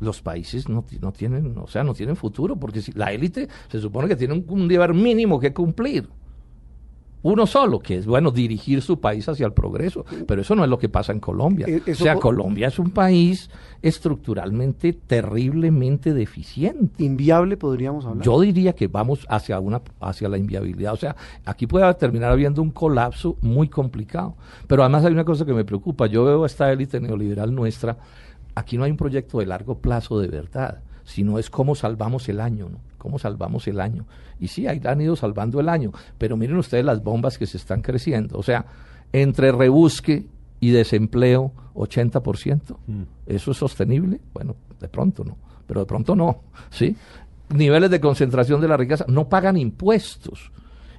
los 0.00 0.20
países 0.22 0.68
no, 0.68 0.84
no 1.00 1.12
tienen, 1.12 1.56
o 1.58 1.66
sea, 1.66 1.84
no 1.84 1.94
tienen 1.94 2.16
futuro, 2.16 2.56
porque 2.56 2.80
si, 2.82 2.92
la 2.92 3.12
élite 3.12 3.48
se 3.68 3.80
supone 3.80 4.08
que 4.08 4.16
tiene 4.16 4.44
un 4.46 4.68
deber 4.68 4.94
mínimo 4.94 5.38
que 5.38 5.52
cumplir 5.52 6.08
uno 7.24 7.46
solo, 7.46 7.78
que 7.78 7.96
es 7.96 8.06
bueno 8.06 8.30
dirigir 8.30 8.82
su 8.82 9.00
país 9.00 9.26
hacia 9.30 9.46
el 9.46 9.54
progreso, 9.54 10.04
pero 10.26 10.42
eso 10.42 10.54
no 10.54 10.62
es 10.62 10.68
lo 10.68 10.78
que 10.78 10.90
pasa 10.90 11.10
en 11.10 11.20
Colombia. 11.20 11.66
Eh, 11.66 11.80
o 11.90 11.94
sea, 11.94 12.16
Colombia 12.16 12.68
es 12.68 12.78
un 12.78 12.90
país 12.90 13.48
estructuralmente 13.80 14.92
terriblemente 14.92 16.12
deficiente. 16.12 17.02
Inviable 17.02 17.56
podríamos 17.56 18.04
hablar. 18.04 18.26
Yo 18.26 18.38
diría 18.42 18.74
que 18.74 18.88
vamos 18.88 19.26
hacia 19.30 19.58
una 19.58 19.80
hacia 20.00 20.28
la 20.28 20.36
inviabilidad, 20.36 20.92
o 20.92 20.98
sea, 20.98 21.16
aquí 21.46 21.66
puede 21.66 21.92
terminar 21.94 22.30
habiendo 22.30 22.60
un 22.60 22.70
colapso 22.70 23.38
muy 23.40 23.68
complicado. 23.68 24.36
Pero 24.66 24.82
además 24.82 25.06
hay 25.06 25.14
una 25.14 25.24
cosa 25.24 25.46
que 25.46 25.54
me 25.54 25.64
preocupa, 25.64 26.06
yo 26.06 26.26
veo 26.26 26.42
a 26.42 26.46
esta 26.46 26.70
élite 26.70 27.00
neoliberal 27.00 27.54
nuestra, 27.54 27.96
aquí 28.54 28.76
no 28.76 28.84
hay 28.84 28.90
un 28.90 28.96
proyecto 28.96 29.38
de 29.38 29.46
largo 29.46 29.78
plazo 29.78 30.18
de 30.18 30.28
verdad 30.28 30.82
sino 31.04 31.38
es 31.38 31.50
cómo 31.50 31.74
salvamos 31.74 32.28
el 32.28 32.40
año, 32.40 32.68
¿no? 32.68 32.78
¿Cómo 32.98 33.18
salvamos 33.18 33.68
el 33.68 33.80
año? 33.80 34.06
Y 34.40 34.48
sí, 34.48 34.66
ahí 34.66 34.80
han 34.84 35.00
ido 35.00 35.14
salvando 35.14 35.60
el 35.60 35.68
año, 35.68 35.92
pero 36.16 36.36
miren 36.36 36.56
ustedes 36.56 36.84
las 36.84 37.02
bombas 37.02 37.36
que 37.36 37.46
se 37.46 37.58
están 37.58 37.82
creciendo. 37.82 38.38
O 38.38 38.42
sea, 38.42 38.64
entre 39.12 39.52
rebusque 39.52 40.26
y 40.60 40.70
desempleo, 40.70 41.52
80%. 41.74 42.76
Mm. 42.86 43.02
¿Eso 43.26 43.50
es 43.50 43.56
sostenible? 43.58 44.20
Bueno, 44.32 44.56
de 44.80 44.88
pronto 44.88 45.22
no, 45.22 45.36
pero 45.66 45.80
de 45.80 45.86
pronto 45.86 46.16
no, 46.16 46.40
¿sí? 46.70 46.96
Niveles 47.50 47.90
de 47.90 48.00
concentración 48.00 48.60
de 48.62 48.68
la 48.68 48.78
riqueza, 48.78 49.04
no 49.06 49.28
pagan 49.28 49.58
impuestos 49.58 50.50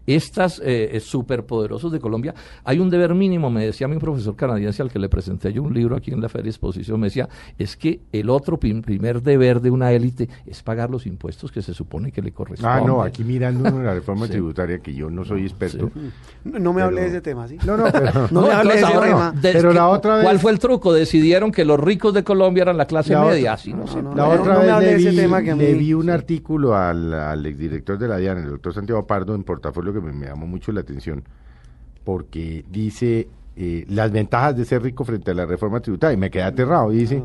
estas 0.08 0.62
eh, 0.63 1.00
superpoderosos 1.02 1.91
de 1.91 2.00
Colombia, 2.00 2.34
hay 2.63 2.80
un 2.80 2.89
deber 2.89 3.13
mínimo, 3.13 3.50
me 3.50 3.65
decía 3.65 3.88
mi 3.88 3.98
profesor 3.98 4.36
canadiense 4.36 4.82
al 4.82 4.91
que 4.91 5.00
le 5.00 5.10
presenté 5.10 5.52
yo 5.52 5.63
un 5.63 5.74
libro 5.74 5.96
aquí 5.96 6.12
en 6.12 6.22
la 6.22 6.30
Feria 6.30 6.50
Exposición, 6.50 7.00
me 7.00 7.08
decía, 7.08 7.28
es 7.58 7.76
que 7.76 8.02
el 8.12 8.30
otro 8.30 8.58
primer 8.58 9.22
deber 9.22 9.62
de 9.62 9.72
una 9.72 9.91
élite 9.91 10.30
es 10.46 10.62
pagar 10.63 10.89
los 10.89 11.06
impuestos 11.06 11.52
que 11.52 11.62
se 11.62 11.74
supone 11.74 12.12
que 12.12 12.22
le 12.22 12.32
corresponden. 12.32 12.84
Ah, 12.84 12.86
no, 12.86 13.02
aquí 13.02 13.24
mirando 13.24 13.70
la 13.82 13.94
reforma 13.94 14.28
tributaria, 14.30 14.80
que 14.80 14.94
yo 14.94 15.10
no 15.10 15.26
soy 15.26 15.44
experto. 15.44 15.91
No, 16.44 16.74
me 16.74 16.82
hable 16.82 17.02
de 17.02 17.08
ese 17.08 17.22
tema, 17.22 17.48
¿sí? 17.48 17.58
No, 17.65 17.78
no, 17.78 17.86
pero, 17.91 18.28
no, 18.32 18.41
me 18.44 18.54
hable 18.54 18.74
de 18.74 18.80
ese 18.80 19.00
tema. 19.00 19.34
pero 19.41 19.74
la 19.74 19.88
otra 19.89 20.15
vez... 20.15 20.24
¿Cuál 20.24 20.39
fue 20.39 20.52
el 20.52 20.60
truco? 20.60 20.94
Decidieron 20.94 21.52
que 21.52 21.65
los 21.65 21.80
ricos 21.80 22.13
de 22.13 22.24
Colombia 22.24 22.63
eran 22.63 22.78
la 22.78 22.86
clase 22.86 23.15
media. 23.15 23.54
Así 23.54 23.74
no, 23.74 23.88
sé. 23.88 24.02
la 24.02 24.28
otra 24.28 24.60
vez 24.60 25.02
le 25.02 25.12
vi, 25.12 25.15
tema 25.15 25.41
que 25.41 25.56
le 25.56 25.74
vi 25.74 25.94
un 25.94 26.10
artículo 26.10 26.76
al, 26.76 27.13
al 27.13 27.46
exdirector 27.46 27.98
de 27.98 28.08
la 28.08 28.18
DIAN, 28.18 28.39
el 28.39 28.50
doctor 28.50 28.74
Santiago 28.74 29.06
Pardo, 29.08 29.36
en 29.36 29.44
portafolio 29.44 29.94
que 30.03 30.12
me, 30.12 30.25
llamó 30.25 30.47
mucho 30.47 30.71
la 30.71 30.81
atención 30.81 31.23
porque 32.03 32.65
dice 32.69 33.27
eh, 33.55 33.86
las 33.89 34.12
ventajas 34.12 34.55
de 34.55 34.65
ser 34.65 34.84
rico 34.84 35.03
frente 35.03 35.31
a 35.31 35.34
la 35.34 35.45
reforma 35.45 35.79
tributaria 35.79 36.13
y 36.13 36.17
me 36.17 36.29
quedé 36.29 36.43
aterrado. 36.43 36.93
Y 36.93 36.97
dice, 36.97 37.23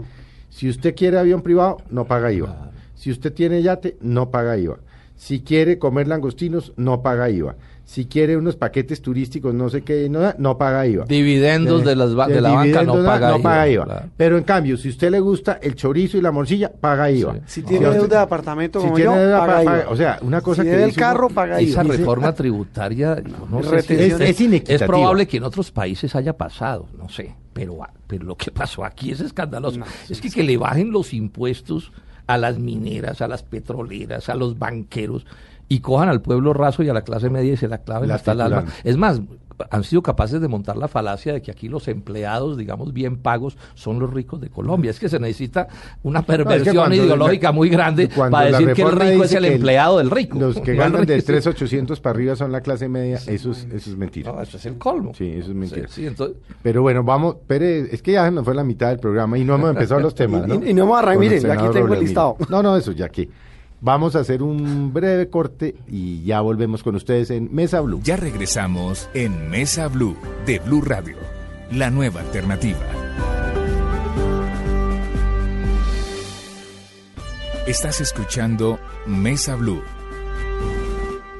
si 0.48 0.68
usted 0.68 0.94
quiere 0.94 1.18
avión 1.18 1.42
privado, 1.42 1.78
no 1.90 2.04
paga 2.06 2.32
IVA. 2.32 2.70
Si 2.94 3.10
usted 3.10 3.32
tiene 3.32 3.62
yate, 3.62 3.96
no 4.00 4.30
paga 4.30 4.56
IVA. 4.56 4.78
Si 5.20 5.42
quiere 5.42 5.78
comer 5.78 6.08
langostinos, 6.08 6.72
no 6.78 7.02
paga 7.02 7.28
IVA 7.28 7.54
si 7.90 8.06
quiere 8.06 8.36
unos 8.36 8.54
paquetes 8.54 9.02
turísticos, 9.02 9.52
no 9.52 9.68
sé 9.68 9.82
qué, 9.82 10.08
no, 10.08 10.20
no 10.38 10.56
paga 10.56 10.86
IVA. 10.86 11.06
Dividendos 11.06 11.84
de, 11.84 11.96
las, 11.96 12.10
de, 12.10 12.40
la 12.40 12.52
banca 12.52 12.84
no 12.84 13.02
paga, 13.42 13.68
IVA. 13.68 14.06
Pero 14.16 14.38
en 14.38 14.44
cambio, 14.44 14.76
si 14.76 14.90
usted 14.90 15.10
le 15.10 15.18
gusta 15.18 15.58
el 15.60 15.74
chorizo 15.74 16.16
y 16.16 16.20
la 16.20 16.30
morcilla, 16.30 16.70
paga 16.70 17.10
IVA. 17.10 17.40
Si 17.46 17.62
tiene 17.62 17.90
deuda 17.90 18.18
de 18.18 18.22
apartamento 18.22 18.80
como 18.80 18.96
yo, 18.96 19.10
paga, 19.10 19.64
IVA. 19.64 19.84
O 19.88 19.96
sea, 19.96 20.20
una 20.22 20.40
cosa 20.40 20.62
si 20.62 20.68
que... 20.68 20.84
el 20.84 20.94
carro, 20.94 21.30
paga 21.30 21.60
IVA. 21.60 21.68
Esa 21.68 21.82
reforma 21.82 22.32
tributaria, 22.32 23.20
no 23.50 23.60
sé 23.64 23.78
es, 23.78 24.40
es, 24.40 24.82
probable 24.84 25.26
que 25.26 25.38
en 25.38 25.42
otros 25.42 25.72
países 25.72 26.14
haya 26.14 26.36
pasado, 26.36 26.86
no 26.96 27.08
sé, 27.08 27.34
pero, 27.52 27.76
pero 28.06 28.24
lo 28.24 28.36
que 28.36 28.52
pasó 28.52 28.84
aquí 28.84 29.10
es 29.10 29.18
escandaloso. 29.18 29.80
es 30.08 30.20
que, 30.20 30.30
que 30.30 30.44
le 30.44 30.56
bajen 30.56 30.92
los 30.92 31.12
impuestos 31.12 31.90
a 32.30 32.38
las 32.38 32.58
mineras, 32.58 33.20
a 33.22 33.28
las 33.28 33.42
petroleras, 33.42 34.28
a 34.28 34.36
los 34.36 34.56
banqueros 34.56 35.26
y 35.70 35.78
cojan 35.78 36.08
al 36.08 36.20
pueblo 36.20 36.52
raso 36.52 36.82
y 36.82 36.88
a 36.88 36.92
la 36.92 37.02
clase 37.02 37.30
media 37.30 37.52
y 37.52 37.56
se 37.56 37.68
la 37.68 37.78
claven 37.78 38.10
hasta 38.10 38.32
el 38.32 38.40
alma. 38.40 38.64
Es 38.82 38.96
más, 38.96 39.22
han 39.70 39.84
sido 39.84 40.02
capaces 40.02 40.40
de 40.40 40.48
montar 40.48 40.76
la 40.76 40.88
falacia 40.88 41.32
de 41.32 41.42
que 41.42 41.52
aquí 41.52 41.68
los 41.68 41.86
empleados, 41.86 42.56
digamos, 42.56 42.92
bien 42.92 43.18
pagos, 43.18 43.56
son 43.74 44.00
los 44.00 44.12
ricos 44.12 44.40
de 44.40 44.50
Colombia. 44.50 44.90
Es 44.90 44.98
que 44.98 45.08
se 45.08 45.20
necesita 45.20 45.68
una 46.02 46.22
perversión 46.22 46.92
ideológica 46.92 47.52
muy 47.52 47.68
grande 47.68 48.08
para 48.08 48.46
decir 48.46 48.72
que 48.72 48.82
el 48.82 48.92
rico 48.92 49.22
es 49.22 49.32
el 49.32 49.44
empleado 49.44 49.98
del 49.98 50.10
rico. 50.10 50.40
Los 50.40 50.60
que 50.60 50.74
ganan 50.74 51.06
de 51.06 51.22
3.800 51.22 52.00
para 52.00 52.16
arriba 52.16 52.34
son 52.34 52.50
la 52.50 52.62
clase 52.62 52.88
media, 52.88 53.20
eso, 53.28 53.52
es, 53.52 53.68
eso 53.72 53.90
es 53.90 53.96
mentira. 53.96 54.34
eso 54.42 54.56
es 54.56 54.66
el 54.66 54.76
colmo. 54.76 55.14
Sí, 55.14 55.34
eso 55.36 55.50
es 55.50 55.54
mentira. 55.54 55.88
Pero 56.64 56.82
bueno, 56.82 57.04
vamos, 57.04 57.36
Pere, 57.46 57.94
es 57.94 58.02
que 58.02 58.12
ya 58.12 58.28
nos 58.32 58.44
fue 58.44 58.56
la 58.56 58.64
mitad 58.64 58.88
del 58.88 58.98
programa 58.98 59.38
y 59.38 59.44
no 59.44 59.54
hemos 59.54 59.70
empezado 59.70 60.00
los 60.00 60.14
temas. 60.16 60.48
¿no? 60.48 60.54
Y, 60.66 60.74
no 60.74 60.82
hemos 60.82 60.98
arrancado, 60.98 61.20
mire, 61.20 61.52
aquí 61.52 61.64
tengo 61.72 61.94
el 61.94 62.00
listado. 62.00 62.36
No, 62.48 62.60
no, 62.60 62.76
eso 62.76 62.90
ya 62.90 63.06
aquí. 63.06 63.28
Vamos 63.82 64.14
a 64.14 64.20
hacer 64.20 64.42
un 64.42 64.92
breve 64.92 65.30
corte 65.30 65.74
y 65.88 66.22
ya 66.22 66.42
volvemos 66.42 66.82
con 66.82 66.96
ustedes 66.96 67.30
en 67.30 67.48
Mesa 67.50 67.80
Blue. 67.80 68.02
Ya 68.04 68.18
regresamos 68.18 69.08
en 69.14 69.48
Mesa 69.48 69.88
Blue 69.88 70.14
de 70.44 70.58
Blue 70.58 70.82
Radio, 70.82 71.16
la 71.72 71.88
nueva 71.88 72.20
alternativa. 72.20 72.78
Estás 77.66 78.02
escuchando 78.02 78.78
Mesa 79.06 79.56
Blue. 79.56 79.80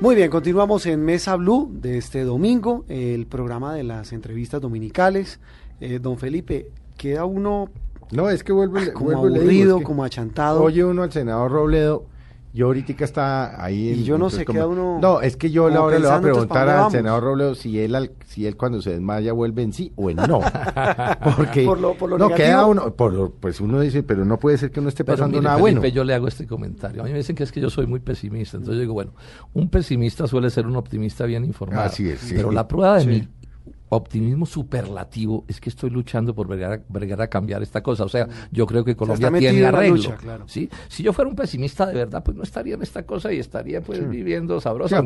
Muy 0.00 0.14
bien, 0.14 0.31
continuamos 0.31 0.87
en 0.87 1.05
Mesa 1.05 1.37
Blue 1.37 1.68
de 1.70 1.98
este 1.98 2.24
domingo, 2.24 2.87
el 2.88 3.26
programa 3.26 3.74
de 3.74 3.85
las 3.85 4.14
entrevistas 4.14 4.62
dominicales. 4.62 5.40
Eh, 5.79 5.98
don 5.98 6.16
Felipe, 6.16 6.70
queda 6.96 7.26
uno 7.26 7.68
no, 8.12 8.31
es 8.31 8.42
que 8.42 8.53
vuelve, 8.53 8.94
como 8.94 9.11
aburrido, 9.11 9.83
como 9.83 10.05
achantado. 10.05 10.62
Oye 10.62 10.83
uno 10.83 11.03
al 11.03 11.12
senador 11.12 11.53
Robledo 11.53 12.07
yo 12.52 12.66
ahorita 12.66 13.04
está 13.04 13.62
ahí. 13.62 13.90
y 13.90 14.04
yo 14.04 14.18
no 14.18 14.28
sé, 14.28 14.44
queda 14.44 14.66
uno. 14.66 14.98
No, 15.00 15.20
es 15.20 15.36
que 15.36 15.50
yo 15.50 15.66
ahora 15.68 15.98
le 15.98 16.06
voy 16.06 16.16
a 16.16 16.20
preguntar 16.20 16.68
al 16.68 16.90
senador 16.90 17.22
Robledo 17.22 17.54
si 17.54 17.78
él, 17.78 18.12
si 18.26 18.46
él 18.46 18.56
cuando 18.56 18.82
se 18.82 18.90
desmaya 18.90 19.32
vuelve 19.32 19.62
en 19.62 19.72
sí 19.72 19.92
o 19.96 20.10
en 20.10 20.16
no. 20.16 20.40
Porque 21.36 21.64
por 21.64 21.78
lo, 21.78 21.94
por 21.94 22.10
lo 22.10 22.18
no 22.18 22.30
queda 22.30 22.66
uno, 22.66 22.94
por 22.94 23.32
pues 23.32 23.60
uno 23.60 23.80
dice, 23.80 24.02
pero 24.02 24.24
no 24.24 24.38
puede 24.38 24.58
ser 24.58 24.70
que 24.70 24.80
no 24.80 24.88
esté 24.88 25.04
pasando 25.04 25.40
nada 25.40 25.56
bueno. 25.56 25.84
Yo 25.86 26.04
le 26.04 26.14
hago 26.14 26.28
este 26.28 26.46
comentario. 26.46 27.02
A 27.02 27.04
mí 27.04 27.12
me 27.12 27.18
dicen 27.18 27.36
que 27.36 27.44
es 27.44 27.52
que 27.52 27.60
yo 27.60 27.70
soy 27.70 27.86
muy 27.86 28.00
pesimista. 28.00 28.56
Entonces 28.56 28.76
yo 28.76 28.80
digo, 28.80 28.94
bueno, 28.94 29.12
un 29.52 29.68
pesimista 29.68 30.26
suele 30.26 30.50
ser 30.50 30.66
un 30.66 30.76
optimista 30.76 31.26
bien 31.26 31.44
informado. 31.44 31.86
Así 31.86 32.08
es. 32.08 32.20
Sí. 32.20 32.34
Pero 32.34 32.50
la 32.50 32.66
prueba 32.66 32.98
de 32.98 33.06
mí 33.06 33.28
optimismo 33.90 34.46
superlativo 34.46 35.44
es 35.48 35.61
que 35.61 35.68
estoy 35.68 35.90
luchando 35.90 36.35
por 36.35 36.46
bregar, 36.46 37.20
a 37.20 37.26
cambiar 37.26 37.62
esta 37.62 37.83
cosa. 37.83 38.05
O 38.05 38.09
sea, 38.09 38.29
yo 38.50 38.66
creo 38.66 38.85
que 38.85 38.96
Colombia 38.96 39.31
tiene 39.33 39.66
arreglo. 39.66 40.14
¿sí? 40.46 40.70
Si 40.88 41.03
yo 41.03 41.12
fuera 41.12 41.29
un 41.29 41.37
pesimista 41.37 41.87
de 41.87 41.94
verdad, 41.94 42.22
pues 42.22 42.37
no 42.37 42.42
estaría 42.42 42.74
en 42.74 42.83
esta 42.83 43.03
cosa 43.05 43.33
y 43.33 43.38
estaría 43.38 43.81
pues 43.81 44.09
viviendo 44.09 44.61
sabroso. 44.61 44.96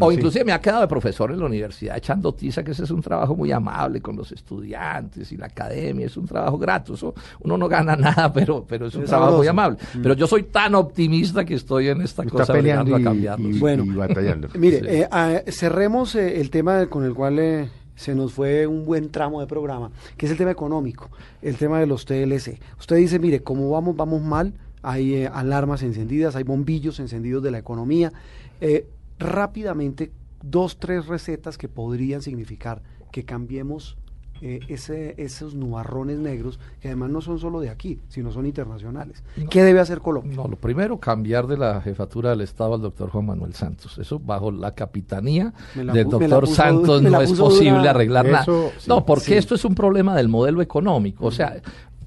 o 0.00 0.12
inclusive 0.12 0.44
me 0.44 0.52
ha 0.52 0.60
quedado 0.60 0.80
de 0.80 0.88
profesor 0.88 1.30
en 1.30 1.40
la 1.40 1.46
universidad 1.46 1.96
echando 1.96 2.32
tiza, 2.34 2.64
que 2.64 2.72
ese 2.72 2.84
es 2.84 2.90
un 2.90 3.02
trabajo 3.02 3.36
muy 3.36 3.52
amable 3.52 4.00
con 4.00 4.16
los 4.16 4.32
estudiantes 4.32 5.30
y 5.32 5.36
la 5.36 5.46
academia, 5.46 6.06
es 6.06 6.16
un 6.16 6.26
trabajo 6.26 6.58
grato. 6.58 6.94
uno 7.40 7.58
no 7.58 7.68
gana 7.68 7.96
nada, 7.96 8.32
pero, 8.32 8.64
pero 8.66 8.86
es 8.86 8.94
un 8.94 9.04
trabajo 9.04 9.36
muy 9.38 9.46
amable. 9.46 9.76
Mm. 9.94 10.02
Pero 10.02 10.14
yo 10.14 10.26
soy 10.26 10.44
tan 10.44 10.74
optimista 10.74 11.44
que 11.44 11.54
estoy 11.54 11.88
en 11.88 12.00
esta 12.00 12.24
cosa 12.24 12.52
peleando 12.52 12.96
a 12.96 13.02
cambiarlo. 13.02 13.48
bueno, 13.58 13.84
batallando. 13.86 14.48
Mire, 14.54 15.00
eh, 15.00 15.08
ah, 15.10 15.42
cerremos 15.48 16.14
eh, 16.14 16.40
el 16.40 16.48
tema 16.48 16.86
con 16.86 17.04
el 17.04 17.14
cual... 17.14 17.38
Eh, 17.38 17.68
se 18.02 18.14
nos 18.14 18.32
fue 18.32 18.66
un 18.66 18.84
buen 18.84 19.10
tramo 19.10 19.40
de 19.40 19.46
programa, 19.46 19.90
que 20.16 20.26
es 20.26 20.32
el 20.32 20.38
tema 20.38 20.50
económico, 20.50 21.10
el 21.40 21.56
tema 21.56 21.80
de 21.80 21.86
los 21.86 22.04
TLC. 22.04 22.60
Usted 22.78 22.96
dice, 22.96 23.18
mire, 23.18 23.42
¿cómo 23.42 23.70
vamos? 23.70 23.96
Vamos 23.96 24.20
mal, 24.22 24.54
hay 24.82 25.14
eh, 25.14 25.30
alarmas 25.32 25.82
encendidas, 25.82 26.36
hay 26.36 26.42
bombillos 26.42 27.00
encendidos 27.00 27.42
de 27.42 27.50
la 27.52 27.58
economía. 27.58 28.12
Eh, 28.60 28.86
rápidamente, 29.18 30.10
dos, 30.42 30.78
tres 30.78 31.06
recetas 31.06 31.56
que 31.56 31.68
podrían 31.68 32.22
significar 32.22 32.82
que 33.12 33.24
cambiemos 33.24 33.96
eh, 34.44 34.58
ese, 34.66 35.14
esos 35.18 35.54
nubarrones 35.54 36.18
negros, 36.18 36.58
que 36.80 36.88
además 36.88 37.10
no 37.10 37.20
son 37.20 37.38
solo 37.38 37.60
de 37.60 37.70
aquí, 37.70 38.00
sino 38.08 38.32
son 38.32 38.44
internacionales. 38.44 39.22
¿Qué 39.48 39.62
debe 39.62 39.78
hacer 39.78 40.00
Colombia? 40.00 40.34
No, 40.34 40.48
lo 40.48 40.56
primero, 40.56 40.98
cambiar 40.98 41.46
de 41.46 41.56
la 41.56 41.80
jefatura 41.80 42.30
del 42.30 42.40
Estado 42.40 42.74
al 42.74 42.82
doctor 42.82 43.10
Juan 43.10 43.26
Manuel 43.26 43.54
Santos. 43.54 43.96
Eso 43.98 44.18
bajo 44.18 44.50
la 44.50 44.74
capitanía 44.74 45.52
del 45.76 46.08
doctor 46.08 46.48
Santos 46.48 47.02
no 47.02 47.20
es 47.20 47.32
posible 47.32 47.88
arreglar 47.88 48.26
nada. 48.26 48.44
no, 48.88 49.06
porque 49.06 49.38
esto 49.38 49.54
es 49.54 49.64
un 49.64 49.76
problema 49.76 50.16
del 50.16 50.28
modelo 50.28 50.60
económico. 50.60 51.26
O 51.26 51.30
sea, 51.30 51.62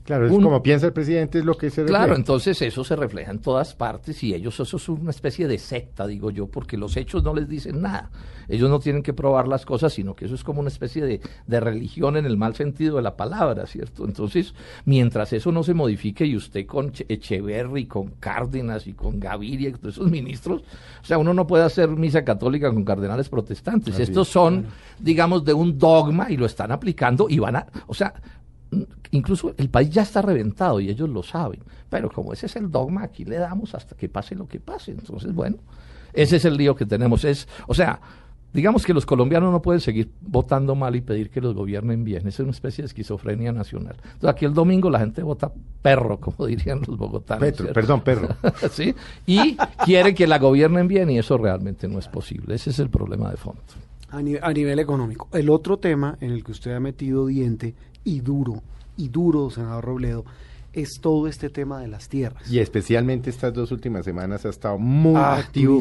Claro, 0.06 0.28
es 0.28 0.32
como 0.32 0.62
piensa 0.62 0.86
el 0.86 0.94
presidente, 0.94 1.40
es 1.40 1.46
lo 1.46 1.58
que 1.58 1.72
se 1.72 1.82
refleja. 1.82 2.04
Claro, 2.04 2.16
entonces 2.16 2.62
eso 2.62 2.84
se 2.84 2.96
refleja 2.96 3.32
en 3.32 3.40
todas 3.40 3.74
partes 3.74 4.24
y 4.24 4.36
ellos, 4.36 4.60
eso 4.60 4.78
es 4.78 4.88
una 4.88 5.10
especie 5.10 5.48
de 5.48 5.58
secta, 5.58 6.06
digo 6.06 6.30
yo, 6.30 6.46
porque 6.46 6.78
los 6.78 6.96
hechos 6.96 7.24
no 7.24 7.34
les 7.34 7.50
dicen 7.50 7.82
nada. 7.82 8.12
Ellos 8.48 8.70
no 8.70 8.80
tienen 8.80 9.02
que 9.02 9.14
probar 9.14 9.48
las 9.48 9.66
cosas, 9.66 9.94
sino 9.94 10.16
que 10.16 10.26
eso 10.26 10.36
es 10.36 10.44
como 10.44 10.60
una 10.60 10.70
especie 10.70 11.04
de, 11.04 11.22
de 11.48 11.60
religión 11.60 12.18
en 12.18 12.28
el 12.28 12.38
mal 12.38 12.54
sentido 12.54 12.98
de 12.98 13.02
la 13.02 13.18
palabra, 13.18 13.66
¿cierto? 13.66 14.06
Entonces, 14.06 14.54
mientras 14.86 15.34
eso 15.34 15.52
no 15.52 15.64
se 15.64 15.74
modifique 15.74 16.24
y 16.24 16.36
usted 16.36 16.68
con 16.68 16.94
Echeverry, 17.10 17.88
con 17.88 18.12
Cárdenas 18.20 18.86
y 18.86 18.94
con 18.94 19.20
Gaviria, 19.20 19.70
y 19.70 19.88
esos 19.88 20.12
ministros, 20.12 20.62
o 21.02 21.06
sea, 21.06 21.18
uno 21.18 21.34
no 21.34 21.48
puede 21.48 21.64
hacer 21.64 21.90
misa 21.90 22.24
católica 22.24 22.72
con 22.72 22.86
cardenales 22.86 23.28
protestantes. 23.28 23.98
Estos 24.00 24.28
son, 24.28 24.68
digamos, 25.00 25.44
de 25.44 25.54
un 25.54 25.80
dogma 25.80 26.30
y 26.30 26.38
lo 26.38 26.46
están 26.46 26.72
aplicando 26.72 27.26
y 27.28 27.40
van 27.40 27.56
a, 27.56 27.68
o 27.88 27.96
sea, 27.96 28.14
incluso 29.16 29.54
el 29.58 29.70
país 29.70 29.90
ya 29.90 30.04
está 30.04 30.22
reventado 30.22 30.80
y 30.80 30.90
ellos 30.90 31.10
lo 31.10 31.24
saben, 31.24 31.62
pero 31.90 32.10
como 32.10 32.34
ese 32.34 32.46
es 32.46 32.56
el 32.56 32.70
dogma, 32.72 33.04
aquí 33.04 33.26
le 33.26 33.38
damos 33.38 33.74
hasta 33.76 33.96
que 33.96 34.10
pase 34.10 34.36
lo 34.36 34.48
que 34.48 34.60
pase. 34.60 34.92
Entonces, 34.92 35.34
bueno, 35.34 35.58
ese 36.14 36.38
es 36.38 36.46
el 36.46 36.58
lío 36.58 36.76
que 36.76 36.86
tenemos. 36.86 37.24
Es, 37.26 37.48
o 37.68 37.74
sea, 37.74 38.00
digamos 38.56 38.86
que 38.86 38.94
los 38.94 39.06
colombianos 39.06 39.52
no 39.52 39.62
pueden 39.62 39.82
seguir 39.82 40.10
votando 40.22 40.76
mal 40.76 40.96
y 40.96 41.02
pedir 41.02 41.30
que 41.30 41.42
los 41.42 41.54
gobiernen 41.54 42.04
bien. 42.04 42.20
Esa 42.22 42.30
es 42.30 42.40
una 42.40 42.52
especie 42.52 42.84
de 42.84 42.88
esquizofrenia 42.88 43.52
nacional. 43.52 43.98
Entonces, 43.98 44.30
aquí 44.30 44.46
el 44.46 44.54
domingo 44.54 44.90
la 44.90 45.00
gente 45.00 45.22
vota 45.22 45.52
perro, 45.82 46.20
como 46.22 46.48
dirían 46.48 46.82
los 46.88 46.98
bogotanos. 46.98 47.52
perdón, 47.74 48.02
perro. 48.02 48.30
¿Sí? 48.72 48.96
Y 49.28 49.58
quiere 49.84 50.16
que 50.16 50.26
la 50.26 50.40
gobiernen 50.40 50.88
bien 50.88 51.10
y 51.10 51.20
eso 51.20 51.38
realmente 51.38 51.88
no 51.88 52.00
es 52.00 52.08
posible. 52.08 52.56
Ese 52.56 52.70
es 52.70 52.80
el 52.80 52.90
problema 52.90 53.30
de 53.30 53.38
fondo. 53.38 53.62
A, 54.10 54.18
a 54.18 54.54
nivel 54.54 54.80
económico. 54.80 55.28
El 55.34 55.50
otro 55.50 55.78
tema 55.78 56.18
en 56.22 56.32
el 56.32 56.44
que 56.44 56.54
usted 56.54 56.74
ha 56.74 56.80
metido 56.80 57.26
diente 57.26 57.76
y 58.06 58.22
duro, 58.22 58.64
y 58.98 59.10
duro, 59.10 59.50
senador 59.50 59.86
Robledo, 59.86 60.26
es 60.74 61.00
todo 61.02 61.28
este 61.28 61.50
tema 61.50 61.80
de 61.80 61.88
las 61.88 62.10
tierras. 62.10 62.50
Y 62.52 62.60
especialmente 62.60 63.30
estas 63.30 63.54
dos 63.54 63.72
últimas 63.72 64.06
semanas 64.06 64.46
ha 64.46 64.50
estado 64.50 64.78
muy 64.78 65.16
activo 65.16 65.80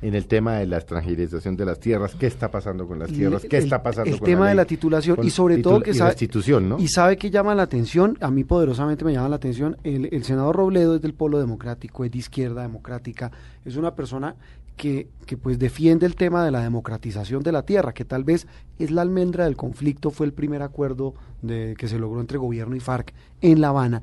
en 0.00 0.14
el 0.14 0.26
tema 0.26 0.56
de 0.56 0.66
la 0.66 0.76
extranjerización 0.76 1.56
de 1.56 1.64
las 1.64 1.80
tierras, 1.80 2.14
qué 2.14 2.26
está 2.26 2.50
pasando 2.50 2.86
con 2.86 2.98
las 2.98 3.10
tierras, 3.10 3.42
qué 3.48 3.58
está 3.58 3.82
pasando 3.82 4.14
el 4.14 4.20
tema 4.20 4.48
de 4.48 4.54
la 4.54 4.64
titulación 4.64 5.18
y 5.24 5.30
sobre 5.30 5.58
todo 5.58 5.80
que 5.80 5.92
sabe, 5.92 6.12
institución, 6.12 6.76
y 6.78 6.86
sabe 6.88 7.16
que 7.16 7.30
llama 7.30 7.54
la 7.54 7.64
atención, 7.64 8.16
a 8.20 8.30
mí 8.30 8.44
poderosamente 8.44 9.04
me 9.04 9.12
llama 9.12 9.28
la 9.28 9.36
atención, 9.36 9.76
el, 9.82 10.08
el 10.12 10.24
senador 10.24 10.54
Robledo 10.54 10.96
es 10.96 11.02
del 11.02 11.14
polo 11.14 11.40
democrático, 11.40 12.04
es 12.04 12.12
de 12.12 12.18
izquierda 12.18 12.62
democrática, 12.62 13.32
es 13.64 13.76
una 13.76 13.94
persona 13.94 14.36
que, 14.78 15.10
que, 15.26 15.36
pues 15.36 15.58
defiende 15.58 16.06
el 16.06 16.16
tema 16.16 16.42
de 16.42 16.50
la 16.50 16.62
democratización 16.62 17.42
de 17.42 17.52
la 17.52 17.66
tierra, 17.66 17.92
que 17.92 18.06
tal 18.06 18.24
vez 18.24 18.46
es 18.78 18.90
la 18.90 19.02
almendra 19.02 19.44
del 19.44 19.56
conflicto, 19.56 20.10
fue 20.10 20.24
el 20.24 20.32
primer 20.32 20.62
acuerdo 20.62 21.14
de, 21.42 21.74
que 21.76 21.88
se 21.88 21.98
logró 21.98 22.20
entre 22.22 22.38
gobierno 22.38 22.74
y 22.74 22.80
FARC 22.80 23.12
en 23.42 23.60
La 23.60 23.68
Habana. 23.68 24.02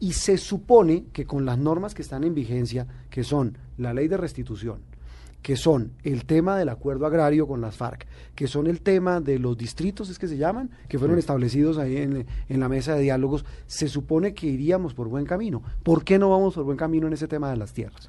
Y 0.00 0.14
se 0.14 0.38
supone 0.38 1.04
que 1.12 1.26
con 1.26 1.44
las 1.44 1.58
normas 1.58 1.94
que 1.94 2.00
están 2.00 2.24
en 2.24 2.34
vigencia, 2.34 2.86
que 3.10 3.22
son 3.22 3.58
la 3.76 3.92
ley 3.92 4.08
de 4.08 4.16
restitución, 4.16 4.80
que 5.42 5.56
son 5.56 5.92
el 6.04 6.24
tema 6.24 6.56
del 6.56 6.68
acuerdo 6.68 7.04
agrario 7.04 7.46
con 7.46 7.60
las 7.60 7.76
FARC, 7.76 8.06
que 8.34 8.46
son 8.46 8.68
el 8.68 8.80
tema 8.80 9.20
de 9.20 9.38
los 9.38 9.58
distritos, 9.58 10.08
es 10.08 10.18
que 10.18 10.28
se 10.28 10.38
llaman, 10.38 10.70
que 10.88 10.98
fueron 10.98 11.18
establecidos 11.18 11.78
ahí 11.78 11.96
en, 11.98 12.26
en, 12.48 12.60
la 12.60 12.68
mesa 12.68 12.94
de 12.94 13.02
diálogos, 13.02 13.44
se 13.66 13.88
supone 13.88 14.34
que 14.34 14.46
iríamos 14.46 14.94
por 14.94 15.08
buen 15.08 15.26
camino. 15.26 15.62
¿Por 15.82 16.04
qué 16.04 16.18
no 16.18 16.30
vamos 16.30 16.54
por 16.54 16.64
buen 16.64 16.78
camino 16.78 17.08
en 17.08 17.12
ese 17.12 17.28
tema 17.28 17.50
de 17.50 17.56
las 17.56 17.72
tierras? 17.72 18.08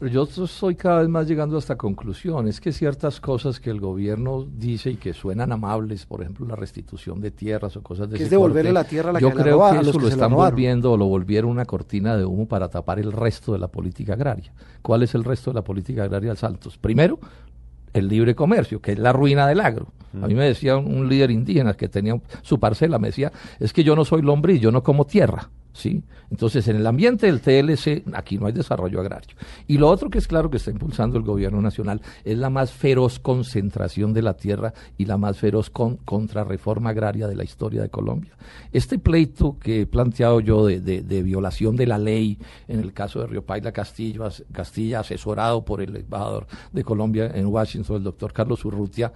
Pero 0.00 0.12
yo 0.12 0.44
estoy 0.46 0.76
cada 0.76 1.00
vez 1.00 1.10
más 1.10 1.28
llegando 1.28 1.56
a 1.56 1.58
esta 1.58 1.76
conclusión. 1.76 2.48
Es 2.48 2.58
que 2.58 2.72
ciertas 2.72 3.20
cosas 3.20 3.60
que 3.60 3.68
el 3.68 3.80
gobierno 3.80 4.46
dice 4.50 4.92
y 4.92 4.96
que 4.96 5.12
suenan 5.12 5.52
amables, 5.52 6.06
por 6.06 6.22
ejemplo, 6.22 6.46
la 6.46 6.56
restitución 6.56 7.20
de 7.20 7.30
tierras 7.30 7.76
o 7.76 7.82
cosas 7.82 8.08
de 8.08 8.16
que 8.16 8.24
es 8.24 8.30
devolverle 8.30 8.72
la 8.72 8.84
tierra 8.84 9.10
a 9.10 9.12
la 9.12 9.20
Yo 9.20 9.30
creo 9.30 9.60
que 9.70 9.80
eso 9.80 10.00
lo 10.00 10.08
están 10.08 10.32
volviendo 10.32 10.92
o 10.92 10.96
lo 10.96 11.04
volvieron 11.04 11.50
una 11.50 11.66
cortina 11.66 12.16
de 12.16 12.24
humo 12.24 12.48
para 12.48 12.70
tapar 12.70 12.98
el 12.98 13.12
resto 13.12 13.52
de 13.52 13.58
la 13.58 13.68
política 13.68 14.14
agraria. 14.14 14.54
¿Cuál 14.80 15.02
es 15.02 15.14
el 15.14 15.22
resto 15.22 15.50
de 15.50 15.56
la 15.56 15.62
política 15.64 16.04
agraria 16.04 16.30
de 16.30 16.36
Santos? 16.36 16.78
Primero, 16.78 17.18
el 17.92 18.08
libre 18.08 18.34
comercio, 18.34 18.80
que 18.80 18.92
es 18.92 18.98
la 18.98 19.12
ruina 19.12 19.46
del 19.46 19.60
agro. 19.60 19.88
A 20.22 20.26
mí 20.26 20.34
me 20.34 20.46
decía 20.46 20.78
un 20.78 21.10
líder 21.10 21.30
indígena 21.30 21.74
que 21.74 21.90
tenía 21.90 22.18
su 22.40 22.58
parcela, 22.58 22.98
me 22.98 23.08
decía, 23.08 23.30
es 23.58 23.74
que 23.74 23.84
yo 23.84 23.94
no 23.94 24.06
soy 24.06 24.22
lombriz, 24.22 24.62
yo 24.62 24.72
no 24.72 24.82
como 24.82 25.04
tierra. 25.04 25.50
¿Sí? 25.72 26.02
Entonces, 26.30 26.68
en 26.68 26.76
el 26.76 26.86
ambiente 26.86 27.26
del 27.26 27.40
TLC, 27.40 28.04
aquí 28.14 28.38
no 28.38 28.46
hay 28.46 28.52
desarrollo 28.52 29.00
agrario. 29.00 29.36
Y 29.66 29.78
lo 29.78 29.88
otro 29.88 30.10
que 30.10 30.18
es 30.18 30.28
claro 30.28 30.48
que 30.48 30.58
está 30.58 30.70
impulsando 30.70 31.18
el 31.18 31.24
gobierno 31.24 31.60
nacional 31.60 32.00
es 32.24 32.38
la 32.38 32.50
más 32.50 32.72
feroz 32.72 33.18
concentración 33.18 34.12
de 34.12 34.22
la 34.22 34.34
tierra 34.34 34.72
y 34.96 35.06
la 35.06 35.16
más 35.16 35.38
feroz 35.38 35.70
con, 35.70 35.96
contrarreforma 35.96 36.90
agraria 36.90 37.26
de 37.26 37.34
la 37.34 37.44
historia 37.44 37.82
de 37.82 37.88
Colombia. 37.88 38.32
Este 38.72 38.98
pleito 38.98 39.58
que 39.58 39.82
he 39.82 39.86
planteado 39.86 40.40
yo 40.40 40.66
de, 40.66 40.80
de, 40.80 41.22
violación 41.22 41.76
de 41.76 41.86
la 41.86 41.98
ley 41.98 42.38
en 42.68 42.80
el 42.80 42.92
caso 42.92 43.20
de 43.20 43.26
Río 43.26 43.44
Paila 43.44 43.72
Castillo, 43.72 44.28
Castilla, 44.52 45.00
asesorado 45.00 45.64
por 45.64 45.82
el 45.82 45.96
embajador 45.96 46.46
de 46.72 46.84
Colombia 46.84 47.30
en 47.34 47.46
Washington, 47.46 47.96
el 47.96 48.04
doctor 48.04 48.32
Carlos 48.32 48.64
Urrutia, 48.64 49.12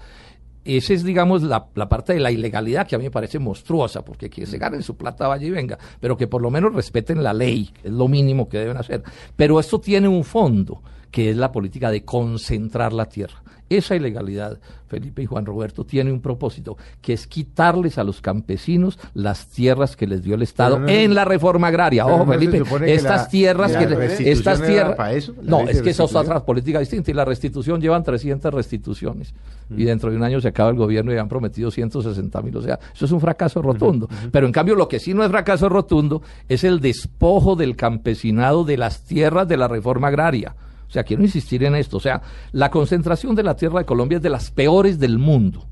esa 0.64 0.94
es, 0.94 1.04
digamos, 1.04 1.42
la, 1.42 1.68
parte 1.70 2.14
de 2.14 2.20
la 2.20 2.30
ilegalidad 2.30 2.86
que 2.86 2.94
a 2.94 2.98
mí 2.98 3.04
me 3.04 3.10
parece 3.10 3.38
monstruosa, 3.38 4.04
porque 4.04 4.30
quien 4.30 4.46
se 4.46 4.58
gane 4.58 4.82
su 4.82 4.96
plata 4.96 5.28
vaya 5.28 5.46
y 5.46 5.50
venga, 5.50 5.78
pero 6.00 6.16
que 6.16 6.26
por 6.26 6.40
lo 6.40 6.50
menos 6.50 6.74
respeten 6.74 7.22
la 7.22 7.34
ley, 7.34 7.70
es 7.82 7.92
lo 7.92 8.08
mínimo 8.08 8.48
que 8.48 8.58
deben 8.58 8.76
hacer. 8.76 9.02
Pero 9.36 9.60
esto 9.60 9.78
tiene 9.78 10.08
un 10.08 10.24
fondo, 10.24 10.82
que 11.10 11.30
es 11.30 11.36
la 11.36 11.52
política 11.52 11.90
de 11.90 12.04
concentrar 12.04 12.92
la 12.92 13.06
tierra. 13.06 13.43
Esa 13.68 13.96
ilegalidad, 13.96 14.58
Felipe 14.88 15.22
y 15.22 15.26
Juan 15.26 15.46
Roberto, 15.46 15.84
tiene 15.84 16.12
un 16.12 16.20
propósito, 16.20 16.76
que 17.00 17.12
es 17.14 17.26
quitarles 17.26 17.98
a 17.98 18.04
los 18.04 18.20
campesinos 18.20 18.98
las 19.14 19.46
tierras 19.46 19.96
que 19.96 20.06
les 20.06 20.22
dio 20.22 20.34
el 20.34 20.42
Estado 20.42 20.86
en 20.86 21.14
la 21.14 21.24
reforma 21.24 21.68
agraria. 21.68 22.06
Ojo, 22.06 22.26
Felipe, 22.26 22.62
estas 22.86 23.28
tierras 23.28 23.76
que 23.76 24.30
estas 24.30 24.62
tierras 24.62 25.30
No, 25.42 25.60
es 25.62 25.82
que 25.82 25.90
eso 25.90 26.04
es 26.04 26.14
otra 26.14 26.44
política 26.44 26.78
distinta 26.78 27.10
y 27.10 27.14
la 27.14 27.24
restitución 27.24 27.80
llevan 27.80 28.02
300 28.02 28.52
restituciones 28.52 29.34
y 29.70 29.82
mm. 29.82 29.86
dentro 29.86 30.10
de 30.10 30.16
un 30.16 30.22
año 30.22 30.40
se 30.40 30.48
acaba 30.48 30.70
el 30.70 30.76
gobierno 30.76 31.12
y 31.12 31.16
han 31.16 31.28
prometido 31.28 31.70
160 31.70 32.42
mil, 32.42 32.56
o 32.56 32.62
sea, 32.62 32.78
eso 32.94 33.04
es 33.04 33.12
un 33.12 33.20
fracaso 33.20 33.62
rotundo. 33.62 34.08
Pero 34.30 34.46
en 34.46 34.52
cambio 34.52 34.74
lo 34.74 34.88
que 34.88 35.00
sí 35.00 35.14
no 35.14 35.24
es 35.24 35.30
fracaso 35.30 35.68
rotundo 35.68 36.22
es 36.48 36.64
el 36.64 36.80
despojo 36.80 37.56
del 37.56 37.76
campesinado 37.76 38.64
de 38.64 38.76
las 38.76 39.04
tierras 39.04 39.48
de 39.48 39.56
la 39.56 39.68
reforma 39.68 40.08
agraria. 40.08 40.54
O 40.88 40.90
sea, 40.90 41.04
quiero 41.04 41.22
insistir 41.22 41.64
en 41.64 41.74
esto. 41.74 41.96
O 41.96 42.00
sea, 42.00 42.22
la 42.52 42.70
concentración 42.70 43.34
de 43.34 43.42
la 43.42 43.56
tierra 43.56 43.80
de 43.80 43.86
Colombia 43.86 44.16
es 44.16 44.22
de 44.22 44.30
las 44.30 44.50
peores 44.50 44.98
del 44.98 45.18
mundo. 45.18 45.66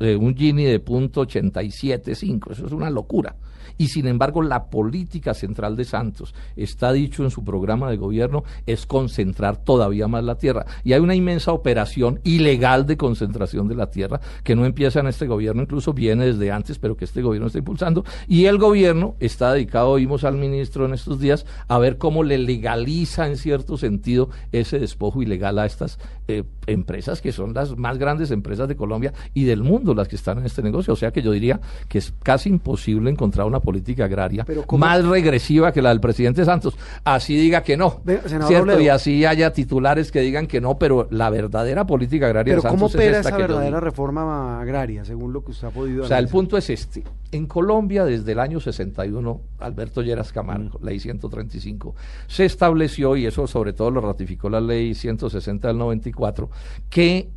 Eh, 0.00 0.16
un 0.16 0.34
Gini 0.34 0.64
de 0.64 0.80
punto 0.80 1.26
87.5, 1.26 2.52
eso 2.52 2.66
es 2.66 2.72
una 2.72 2.88
locura 2.90 3.36
y 3.80 3.88
sin 3.88 4.06
embargo 4.06 4.42
la 4.42 4.68
política 4.68 5.32
central 5.32 5.74
de 5.74 5.86
Santos, 5.86 6.34
está 6.54 6.92
dicho 6.92 7.24
en 7.24 7.30
su 7.30 7.42
programa 7.42 7.88
de 7.88 7.96
gobierno, 7.96 8.44
es 8.66 8.84
concentrar 8.84 9.56
todavía 9.56 10.06
más 10.06 10.22
la 10.22 10.34
tierra. 10.34 10.66
Y 10.84 10.92
hay 10.92 11.00
una 11.00 11.14
inmensa 11.14 11.54
operación 11.54 12.20
ilegal 12.22 12.84
de 12.84 12.98
concentración 12.98 13.68
de 13.68 13.76
la 13.76 13.90
tierra 13.90 14.20
que 14.44 14.54
no 14.54 14.66
empieza 14.66 15.00
en 15.00 15.06
este 15.06 15.26
gobierno, 15.26 15.62
incluso 15.62 15.94
viene 15.94 16.26
desde 16.26 16.50
antes, 16.50 16.78
pero 16.78 16.94
que 16.94 17.06
este 17.06 17.22
gobierno 17.22 17.46
está 17.46 17.58
impulsando. 17.58 18.04
Y 18.28 18.44
el 18.44 18.58
gobierno 18.58 19.16
está 19.18 19.54
dedicado, 19.54 19.88
oímos 19.88 20.24
al 20.24 20.36
ministro 20.36 20.84
en 20.84 20.92
estos 20.92 21.18
días, 21.18 21.46
a 21.66 21.78
ver 21.78 21.96
cómo 21.96 22.22
le 22.22 22.36
legaliza 22.36 23.28
en 23.28 23.38
cierto 23.38 23.78
sentido 23.78 24.28
ese 24.52 24.78
despojo 24.78 25.22
ilegal 25.22 25.58
a 25.58 25.64
estas 25.64 25.98
eh, 26.28 26.44
empresas 26.66 27.22
que 27.22 27.32
son 27.32 27.54
las 27.54 27.78
más 27.78 27.96
grandes 27.96 28.30
empresas 28.30 28.68
de 28.68 28.76
Colombia 28.76 29.14
y 29.32 29.44
del 29.44 29.62
mundo 29.62 29.94
las 29.94 30.06
que 30.06 30.16
están 30.16 30.36
en 30.36 30.44
este 30.44 30.62
negocio. 30.62 30.92
O 30.92 30.96
sea 30.96 31.12
que 31.12 31.22
yo 31.22 31.32
diría 31.32 31.62
que 31.88 31.96
es 31.96 32.12
casi 32.22 32.50
imposible 32.50 33.10
encontrar 33.10 33.46
una 33.46 33.58
política 33.58 33.69
agraria 34.04 34.46
más 34.78 35.04
regresiva 35.04 35.72
que 35.72 35.82
la 35.82 35.90
del 35.90 36.00
presidente 36.00 36.44
Santos. 36.44 36.76
Así 37.04 37.36
diga 37.36 37.62
que 37.62 37.76
no, 37.76 38.00
¿cierto? 38.46 38.80
y 38.80 38.88
así 38.88 39.24
haya 39.24 39.52
titulares 39.52 40.12
que 40.12 40.20
digan 40.20 40.46
que 40.46 40.60
no, 40.60 40.78
pero 40.78 41.08
la 41.10 41.30
verdadera 41.30 41.86
política 41.86 42.26
agraria 42.26 42.54
de 42.54 42.60
Santos 42.60 42.78
¿cómo 42.78 42.86
opera 42.86 43.20
esa 43.20 43.36
verdadera 43.36 43.80
reforma 43.80 44.60
agraria, 44.60 45.04
según 45.04 45.32
lo 45.32 45.44
que 45.44 45.52
usted 45.52 45.68
ha 45.68 45.70
podido 45.70 46.04
O 46.04 46.06
sea, 46.06 46.18
el 46.18 46.28
punto 46.28 46.56
es 46.56 46.70
este. 46.70 47.04
En 47.32 47.46
Colombia, 47.46 48.04
desde 48.04 48.32
el 48.32 48.40
año 48.40 48.60
61, 48.60 49.40
Alberto 49.60 50.02
Lleras 50.02 50.32
Camargo, 50.32 50.78
mm. 50.80 50.84
ley 50.84 51.00
135, 51.00 51.94
se 52.26 52.44
estableció, 52.44 53.16
y 53.16 53.26
eso 53.26 53.46
sobre 53.46 53.72
todo 53.72 53.90
lo 53.90 54.00
ratificó 54.00 54.50
la 54.50 54.60
ley 54.60 54.94
160 54.94 55.68
del 55.68 55.78
94, 55.78 56.50
que 56.88 57.28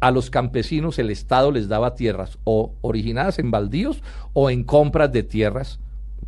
a 0.00 0.10
los 0.10 0.30
campesinos 0.30 0.98
el 0.98 1.10
Estado 1.10 1.52
les 1.52 1.68
daba 1.68 1.94
tierras 1.94 2.38
o 2.44 2.74
originadas 2.80 3.38
en 3.38 3.50
baldíos 3.50 4.02
o 4.32 4.50
en 4.50 4.64
compras 4.64 5.12
de 5.12 5.22
tierras 5.22 5.78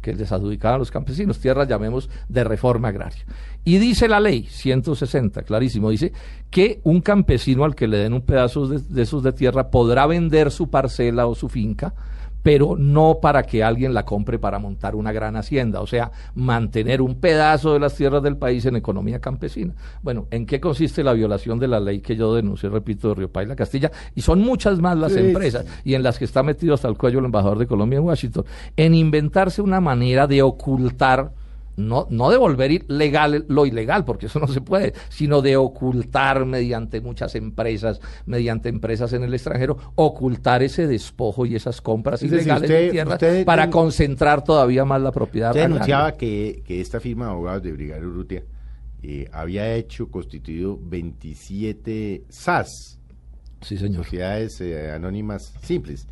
que 0.02 0.12
les 0.14 0.32
adjudicaban 0.32 0.80
los 0.80 0.90
campesinos, 0.90 1.38
tierras 1.38 1.68
llamemos 1.68 2.11
de 2.28 2.44
reforma 2.44 2.88
agraria. 2.88 3.24
Y 3.64 3.78
dice 3.78 4.08
la 4.08 4.20
ley 4.20 4.46
160, 4.50 5.42
clarísimo, 5.42 5.90
dice 5.90 6.12
que 6.50 6.80
un 6.82 7.00
campesino 7.00 7.64
al 7.64 7.76
que 7.76 7.87
le 7.87 7.98
den 7.98 8.12
un 8.12 8.22
pedazo 8.22 8.66
de, 8.66 9.03
esos 9.03 9.22
de 9.22 9.32
tierra 9.32 9.70
podrá 9.70 10.07
vender 10.07 10.51
su 10.51 10.68
parcela 10.68 11.26
o 11.26 11.34
su 11.34 11.49
finca 11.49 11.94
pero 12.43 12.76
no 12.76 13.18
para 13.20 13.43
que 13.45 13.62
alguien 13.62 13.95
la 13.95 14.05
compre 14.05 14.38
para 14.38 14.59
montar 14.59 14.95
una 14.95 15.12
gran 15.12 15.36
hacienda, 15.36 15.80
o 15.80 15.86
sea, 15.86 16.11
mantener 16.34 17.01
un 17.01 17.16
pedazo 17.16 17.72
de 17.72 17.80
las 17.80 17.95
tierras 17.95 18.22
del 18.22 18.36
país 18.36 18.64
en 18.66 18.76
economía 18.76 19.20
campesina. 19.20 19.74
Bueno, 20.03 20.26
¿en 20.30 20.47
qué 20.47 20.61
consiste 20.61 21.03
la 21.03 21.12
violación 21.12 21.59
de 21.59 21.68
la 21.68 21.80
ley 21.80 22.01
que 22.01 22.16
yo 22.16 22.34
denuncié, 22.34 22.68
repito, 22.68 23.09
de 23.09 23.14
Río 23.14 23.32
Paila 23.32 23.57
Castilla? 23.57 23.90
Y 24.14 24.22
son 24.22 24.40
muchas 24.40 24.80
más 24.80 24.97
las 24.99 25.16
empresas 25.16 25.64
y 25.84 25.95
en 25.95 26.03
las 26.03 26.18
que 26.18 26.24
está 26.24 26.43
metido 26.43 26.74
hasta 26.74 26.88
el 26.88 26.97
cuello 26.97 27.20
el 27.20 27.26
embajador 27.26 27.59
de 27.59 27.66
Colombia 27.66 27.99
en 27.99 28.05
Washington, 28.05 28.45
en 28.76 28.95
inventarse 28.95 29.62
una 29.62 29.80
manera 29.80 30.26
de 30.26 30.43
ocultar 30.43 31.32
no, 31.77 32.07
no 32.11 32.31
devolver 32.31 32.85
legal 32.89 33.45
lo 33.49 33.66
ilegal, 33.66 34.05
porque 34.05 34.27
eso 34.27 34.39
no 34.39 34.49
se 34.49 34.61
puede, 34.61 34.93
sino 35.09 35.43
de 35.43 35.57
ocultar 35.57 36.45
mediante 36.45 37.01
muchas 37.01 37.35
empresas, 37.35 38.01
mediante 38.27 38.68
empresas 38.68 39.12
en 39.12 39.23
el 39.25 39.35
extranjero, 39.35 39.79
ocultar 39.95 40.62
ese 40.62 40.87
despojo 40.87 41.47
y 41.47 41.57
esas 41.57 41.81
compras 41.81 42.23
ilegales 42.23 42.68
de 42.68 42.91
tierra 42.91 43.18
para 43.45 43.70
concentrar 43.70 44.45
todavía 44.45 44.85
más 44.85 45.01
la 45.01 45.12
propiedad. 45.12 45.51
Usted 45.51 45.62
denunciaba 45.62 46.12
que, 46.12 46.62
que, 46.64 46.81
esta 46.81 47.01
firma 47.01 47.27
de 47.27 47.31
abogados 47.33 47.62
de 47.62 47.73
Brigada 47.73 48.07
Urrutia 48.07 48.45
eh, 49.03 49.29
había 49.33 49.75
hecho, 49.75 50.11
constituido 50.11 50.79
27 50.81 52.25
SAS. 52.29 52.99
Sí, 53.61 53.77
señor. 53.77 54.05
Sociedades 54.05 54.61
eh, 54.61 54.91
anónimas 54.91 55.55
simples. 55.62 56.07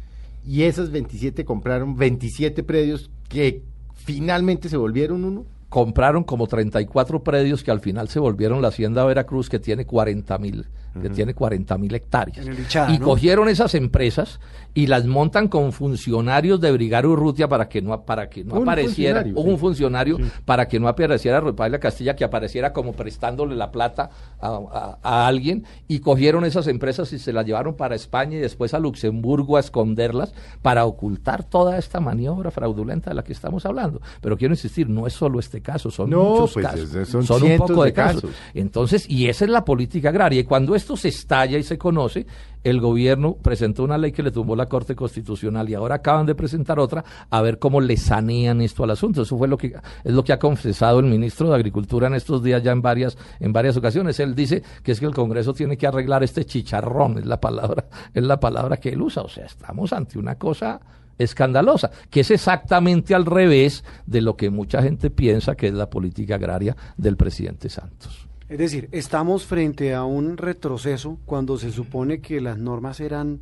Y 0.45 0.63
esas 0.63 0.91
27 0.91 1.45
compraron 1.45 1.97
27 1.97 2.63
predios 2.63 3.11
que 3.29 3.63
finalmente 4.05 4.69
se 4.69 4.77
volvieron 4.77 5.25
uno? 5.25 5.47
Compraron 5.69 6.25
como 6.25 6.47
34 6.47 7.23
predios 7.23 7.63
que 7.63 7.71
al 7.71 7.81
final 7.81 8.09
se 8.09 8.19
volvieron 8.19 8.61
la 8.61 8.69
Hacienda 8.69 9.05
Veracruz, 9.05 9.49
que 9.49 9.61
tiene 9.61 9.87
40 9.87 10.39
mil 10.39 10.67
que 11.01 11.11
tiene 11.11 11.35
40 11.35 11.79
mil 11.79 11.95
hectáreas. 11.95 12.47
y 12.89 12.99
cogieron 12.99 13.49
esas 13.49 13.75
empresas 13.75 14.41
y 14.75 14.87
las 14.87 15.07
montan 15.07 15.49
con 15.49 15.73
funcionarios 15.73 16.61
de 16.61 16.71
Brigar 16.73 17.07
Urrutia 17.07 17.49
para 17.49 17.69
que 17.69 17.83
no, 17.83 18.03
para 18.03 18.29
que 18.29 18.45
no 18.45 18.57
apareciera, 18.57 19.25
un 19.35 19.59
funcionario 19.59 20.19
para 20.45 20.69
que 20.69 20.79
no 20.79 20.89
apareciera 20.89 21.41
la 21.41 21.81
Castilla, 21.81 22.15
que 22.15 22.25
apareciera 22.25 22.73
como 22.73 22.93
prestándole 22.93 23.57
la 23.57 23.71
plata 23.71 24.11
a, 24.41 25.27
alguien, 25.27 25.65
y 25.89 26.01
cogieron 26.01 26.45
esas 26.45 26.67
empresas 26.67 27.13
y 27.13 27.19
se 27.19 27.33
las 27.33 27.45
llevaron 27.47 27.75
para 27.75 27.95
España 27.95 28.37
y 28.37 28.41
después 28.41 28.75
a 28.75 28.79
Luxemburgo 28.79 29.57
a 29.57 29.61
esconderlas 29.61 30.33
para 30.63 30.85
ocultar 30.85 31.45
toda 31.45 31.79
esta 31.79 32.01
maniobra 32.01 32.51
fraudulenta 32.51 33.11
de 33.11 33.15
la 33.15 33.25
que 33.25 33.33
estamos 33.33 33.67
hablando. 33.67 34.01
Pero 34.21 34.37
quiero 34.37 34.55
insistir, 34.55 34.89
no 34.89 35.07
es 35.07 35.13
solo 35.13 35.41
este 35.41 35.61
caso, 35.61 35.91
son 35.91 36.11
muchos 36.11 36.55
pues, 36.55 36.67
casos, 36.67 37.09
son, 37.09 37.43
un 37.43 37.57
poco 37.59 37.85
de, 37.85 37.93
casos. 37.93 38.23
casos. 38.23 38.37
Entonces, 38.55 39.09
y 39.09 39.29
esa 39.29 39.45
es 39.45 39.51
la 39.51 39.65
política 39.65 40.11
agraria, 40.11 40.41
y 40.41 40.45
cuando 40.45 40.75
esto 40.81 40.97
se 40.97 41.09
estalla 41.09 41.59
y 41.59 41.63
se 41.63 41.79
conoce, 41.79 42.27
el 42.65 42.81
gobierno 42.81 43.37
presentó 43.37 43.85
una 43.85 43.97
ley 43.97 44.13
que 44.13 44.23
le 44.23 44.31
tumbó 44.31 44.57
la 44.57 44.67
Corte 44.67 44.95
Constitucional 44.95 45.69
y 45.69 45.75
ahora 45.75 45.97
acaban 45.97 46.27
de 46.27 46.35
presentar 46.35 46.79
otra 46.79 47.05
a 47.31 47.41
ver 47.41 47.59
cómo 47.59 47.81
le 47.81 47.97
sanean 47.97 48.61
esto 48.61 48.85
al 48.85 48.91
asunto. 48.91 49.23
Eso 49.23 49.39
fue 49.39 49.49
lo 49.49 49.57
que 49.57 49.75
es 50.05 50.13
lo 50.13 50.25
que 50.25 50.33
ha 50.33 50.39
confesado 50.39 51.01
el 51.01 51.07
ministro 51.07 51.49
de 51.49 51.55
Agricultura 51.55 52.09
en 52.09 52.15
estos 52.15 52.43
días 52.43 52.63
ya 52.63 52.73
en 52.73 52.83
varias 52.83 53.17
en 53.39 53.53
varias 53.53 53.77
ocasiones. 53.77 54.19
Él 54.21 54.35
dice 54.35 54.63
que 54.83 54.93
es 54.93 55.01
que 55.01 55.07
el 55.07 55.15
Congreso 55.15 55.55
tiene 55.55 55.77
que 55.77 55.87
arreglar 55.87 56.23
este 56.23 56.45
chicharrón, 56.45 57.19
es 57.19 57.27
la 57.27 57.41
palabra 57.41 57.87
es 58.15 58.23
la 58.23 58.39
palabra 58.41 58.77
que 58.79 58.91
él 58.91 59.03
usa, 59.03 59.23
o 59.23 59.29
sea, 59.29 59.47
estamos 59.47 59.93
ante 59.93 60.19
una 60.19 60.37
cosa 60.37 60.81
escandalosa, 61.19 61.91
que 62.09 62.21
es 62.21 62.31
exactamente 62.31 63.15
al 63.15 63.27
revés 63.27 63.85
de 64.07 64.23
lo 64.23 64.37
que 64.37 64.49
mucha 64.49 64.83
gente 64.83 65.11
piensa 65.11 65.55
que 65.55 65.69
es 65.69 65.75
la 65.75 65.91
política 65.91 66.37
agraria 66.37 66.75
del 66.97 67.17
presidente 67.17 67.69
Santos. 67.69 68.30
Es 68.51 68.59
decir, 68.59 68.89
estamos 68.91 69.47
frente 69.47 69.95
a 69.95 70.03
un 70.03 70.37
retroceso 70.37 71.21
cuando 71.25 71.57
se 71.57 71.71
supone 71.71 72.21
que 72.21 72.41
las 72.41 72.59
normas 72.59 72.99
eran 72.99 73.39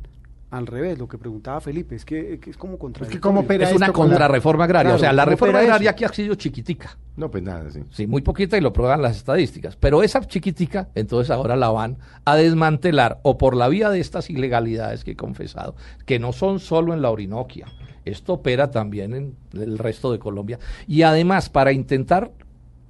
al 0.51 0.67
revés, 0.67 0.99
lo 0.99 1.07
que 1.07 1.17
preguntaba 1.17 1.59
Felipe, 1.61 1.95
es 1.95 2.05
que, 2.05 2.39
es 2.45 2.57
como 2.57 2.77
contra 2.77 3.07
es, 3.07 3.11
que 3.11 3.17
es 3.17 3.73
una 3.73 3.91
contrarreforma 3.91 4.65
agraria, 4.65 4.93
o 4.93 4.99
sea, 4.99 5.11
la 5.11 5.25
reforma 5.25 5.59
agraria 5.59 5.89
aquí 5.91 6.03
ha 6.03 6.09
sido 6.09 6.35
chiquitica. 6.35 6.95
No, 7.17 7.31
pues 7.31 7.43
nada, 7.43 7.71
sí. 7.71 7.83
Sí, 7.89 8.05
muy 8.05 8.21
poquita 8.21 8.55
y 8.55 8.61
lo 8.61 8.71
prueban 8.71 9.01
las 9.01 9.17
estadísticas, 9.17 9.75
pero 9.75 10.03
esa 10.03 10.21
chiquitica, 10.21 10.89
entonces 10.93 11.31
ahora 11.31 11.55
la 11.55 11.69
van 11.69 11.97
a 12.25 12.35
desmantelar 12.35 13.19
o 13.23 13.39
por 13.39 13.55
la 13.55 13.67
vía 13.67 13.89
de 13.89 13.99
estas 13.99 14.29
ilegalidades 14.29 15.03
que 15.03 15.11
he 15.11 15.15
confesado, 15.15 15.75
que 16.05 16.19
no 16.19 16.33
son 16.33 16.59
solo 16.59 16.93
en 16.93 17.01
la 17.01 17.09
Orinoquia, 17.09 17.65
esto 18.05 18.33
opera 18.33 18.69
también 18.69 19.15
en 19.15 19.35
el 19.53 19.79
resto 19.79 20.11
de 20.11 20.19
Colombia 20.19 20.59
y 20.87 21.01
además 21.01 21.49
para 21.49 21.71
intentar 21.71 22.31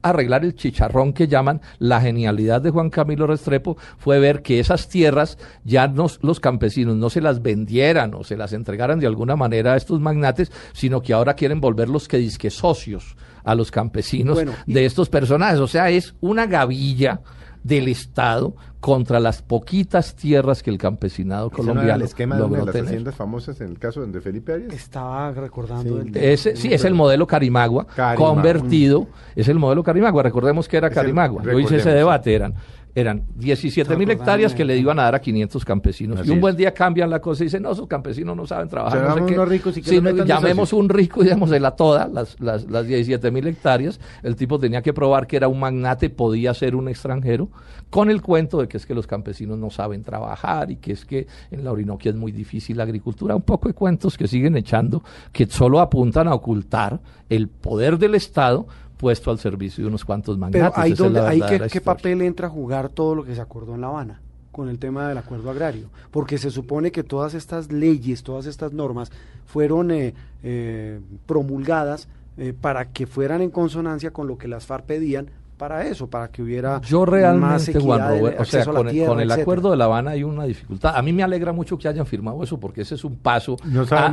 arreglar 0.02 0.44
el 0.46 0.56
chicharrón 0.56 1.14
que 1.14 1.28
llaman 1.28 1.62
la 1.78 2.02
genialidad 2.02 2.62
de 2.62 2.72
Juan 2.72 2.90
Camilo 2.90 3.28
Restrepo 3.28 3.78
fue 3.98 4.20
ver 4.20 4.42
que 4.42 4.60
esas 4.60 4.88
tierras 4.88 5.38
ya 5.64 5.88
no, 5.88 6.08
los 6.22 6.40
campesinos 6.40 6.96
no 6.96 7.10
se 7.10 7.22
las 7.22 7.42
vendieran 7.42 8.14
o 8.14 8.24
se 8.24 8.38
las 8.38 8.54
entregaran 8.54 9.00
de 9.00 9.08
alguna 9.08 9.36
manera 9.36 9.74
a 9.74 9.78
estos 9.78 10.00
magnates, 10.00 10.52
sino 10.74 11.02
que 11.02 11.14
ahora 11.14 11.36
quieren 11.36 11.62
volverlos 11.62 12.08
que 12.08 12.18
disque 12.18 12.50
socios 12.50 13.16
a 13.44 13.56
los 13.56 13.72
campesinos 13.72 14.40
de 14.66 14.86
estos 14.86 15.10
personajes. 15.10 15.60
O 15.60 15.68
sea, 15.68 15.90
es 15.90 16.16
una 16.22 16.46
gavilla 16.46 17.22
del 17.64 17.88
Estado 17.88 18.56
contra 18.80 19.20
las 19.20 19.42
poquitas 19.42 20.16
tierras 20.16 20.64
que 20.64 20.70
el 20.70 20.78
campesinado 20.78 21.50
colombiano 21.50 21.96
el 21.96 22.02
esquema 22.04 22.38
logró 22.38 22.66
de 22.66 22.74
las 22.74 22.88
haciendas 22.88 23.16
famosas 23.16 23.60
en 23.62 23.70
el 23.70 23.80
caso 23.80 24.06
de 24.06 24.22
Felipe 24.22 24.54
Arias. 24.54 24.74
Estaba 24.74 25.32
recordando 25.32 26.02
sí. 26.02 26.12
Ese, 26.14 26.56
sí, 26.56 26.74
es 26.74 26.86
el 26.86 26.94
modelo 26.94 27.28
Carimagua, 27.28 27.88
convertido, 28.16 29.08
es 29.36 29.48
el 29.48 29.60
modelo 29.60 29.84
Carimagua, 29.84 30.24
recordemos 30.24 30.68
que 30.68 30.78
era 30.78 30.90
Carimagua, 30.90 31.44
yo 31.44 31.60
hice 31.60 31.78
ese 31.78 31.92
debate, 31.92 32.34
eran 32.34 32.56
eran 32.96 33.24
17 33.36 33.96
mil 33.96 34.10
hectáreas 34.10 34.54
que 34.54 34.66
le 34.66 34.78
iban 34.78 35.00
a 35.00 35.04
dar 35.04 35.16
a 35.16 35.22
500 35.22 35.64
campesinos. 35.64 36.28
y 36.28 36.32
un 36.32 36.42
buen 36.42 36.56
día 36.56 36.74
cambian 36.74 37.10
la 37.10 37.20
cosa 37.20 37.44
y 37.44 37.46
dicen, 37.46 37.64
no, 37.64 37.72
esos 37.72 37.88
campesinos 37.88 38.36
no 38.36 38.46
saben 38.46 38.68
trabajar. 38.68 39.22
No 39.22 39.46
ricos 39.46 39.78
y 39.78 39.82
llamemos 39.82 40.74
un 40.74 40.90
rico 40.90 41.24
y 41.24 41.28
démosela 41.28 41.72
toda, 41.72 42.08
las, 42.08 42.40
las, 42.40 42.70
las 42.70 42.88
17 42.88 43.32
mil 43.32 43.48
hectáreas. 43.48 44.00
El 44.24 44.36
tipo 44.36 44.60
tenía 44.60 44.82
que 44.82 44.94
probar 44.94 45.28
que 45.28 45.38
era 45.38 45.48
un 45.48 45.60
magnate, 45.60 46.10
podía 46.10 46.54
ser 46.54 46.76
un 46.76 46.90
extranjero, 46.90 47.50
con 47.90 48.10
el 48.10 48.22
cuento 48.22 48.60
de 48.60 48.68
que 48.70 48.78
es 48.78 48.86
que 48.86 48.96
los 48.96 49.08
campesinos 49.08 49.58
no 49.58 49.70
saben 49.70 50.04
trabajar 50.04 50.72
y 50.72 50.78
que 50.78 50.94
es 50.94 51.04
que 51.04 51.28
en 51.52 51.66
la 51.66 51.74
Orinoquia 51.74 52.12
es 52.12 52.16
muy 52.16 52.32
difícil 52.32 52.78
la 52.78 52.84
agricultura. 52.84 53.36
Un 53.36 53.42
poco 53.42 53.68
de 53.68 53.74
cuentos 53.74 54.18
que 54.18 54.28
siguen 54.28 54.56
echando, 54.56 55.04
que 55.34 55.46
solo 55.48 55.82
apuntan 55.82 56.30
a 56.30 56.34
ocultar 56.34 57.02
el 57.28 57.50
poder 57.50 57.98
del 57.98 58.16
Estado 58.16 58.68
puesto 58.96 59.32
al 59.32 59.40
servicio 59.40 59.84
de 59.84 59.88
unos 59.88 60.04
cuantos 60.06 60.38
magnates. 60.38 60.72
Pero 60.76 60.84
ahí 60.84 60.94
donde, 60.94 61.20
ahí 61.22 61.42
qué, 61.72 61.82
papel 61.82 62.22
entra 62.22 62.48
a 62.48 62.50
jugar 62.50 62.90
todo 62.90 63.16
lo 63.16 63.24
que 63.24 63.34
se 63.34 63.42
acordó 63.42 63.76
en 63.76 63.82
La 63.82 63.88
Habana 63.88 64.22
con 64.52 64.68
el 64.68 64.78
tema 64.78 65.08
del 65.08 65.18
acuerdo 65.18 65.50
agrario, 65.50 65.90
porque 66.12 66.38
se 66.38 66.52
supone 66.52 66.92
que 66.92 67.04
todas 67.04 67.34
estas 67.34 67.72
leyes, 67.72 68.24
todas 68.24 68.46
estas 68.46 68.74
normas 68.74 69.10
fueron 69.46 69.92
eh, 69.92 70.14
eh, 70.44 71.00
promulgadas 71.26 72.10
eh, 72.38 72.54
para 72.60 72.92
que 72.92 73.08
fueran 73.08 73.42
en 73.42 73.52
consonancia 73.52 74.12
con 74.12 74.28
lo 74.28 74.38
que 74.38 74.50
las 74.50 74.66
FARC 74.66 74.86
pedían 74.86 75.32
para 75.60 75.86
eso, 75.86 76.10
para 76.10 76.30
que 76.30 76.42
hubiera 76.42 76.80
Yo 76.82 77.06
realmente, 77.06 77.74
más 77.74 77.84
Juan 77.84 78.00
Robert, 78.00 78.40
o 78.40 78.46
sea, 78.46 78.66
con, 78.66 78.88
el, 79.20 79.30
acuerdo 79.30 79.72
de 79.72 79.78
La 79.78 79.86
Habana 79.86 80.12
hay 80.12 80.24
una 80.24 80.46
dificultad. 80.46 80.96
A 80.96 81.02
mí 81.02 81.12
me 81.12 81.22
alegra 81.22 81.52
mucho 81.52 81.78
que 81.78 81.90
hayan 81.90 82.06
firmado 82.06 82.42
eso, 82.42 82.58
porque 82.58 82.82
ese 82.82 82.96
es 82.96 83.04
un 83.04 83.18
paso 83.18 83.58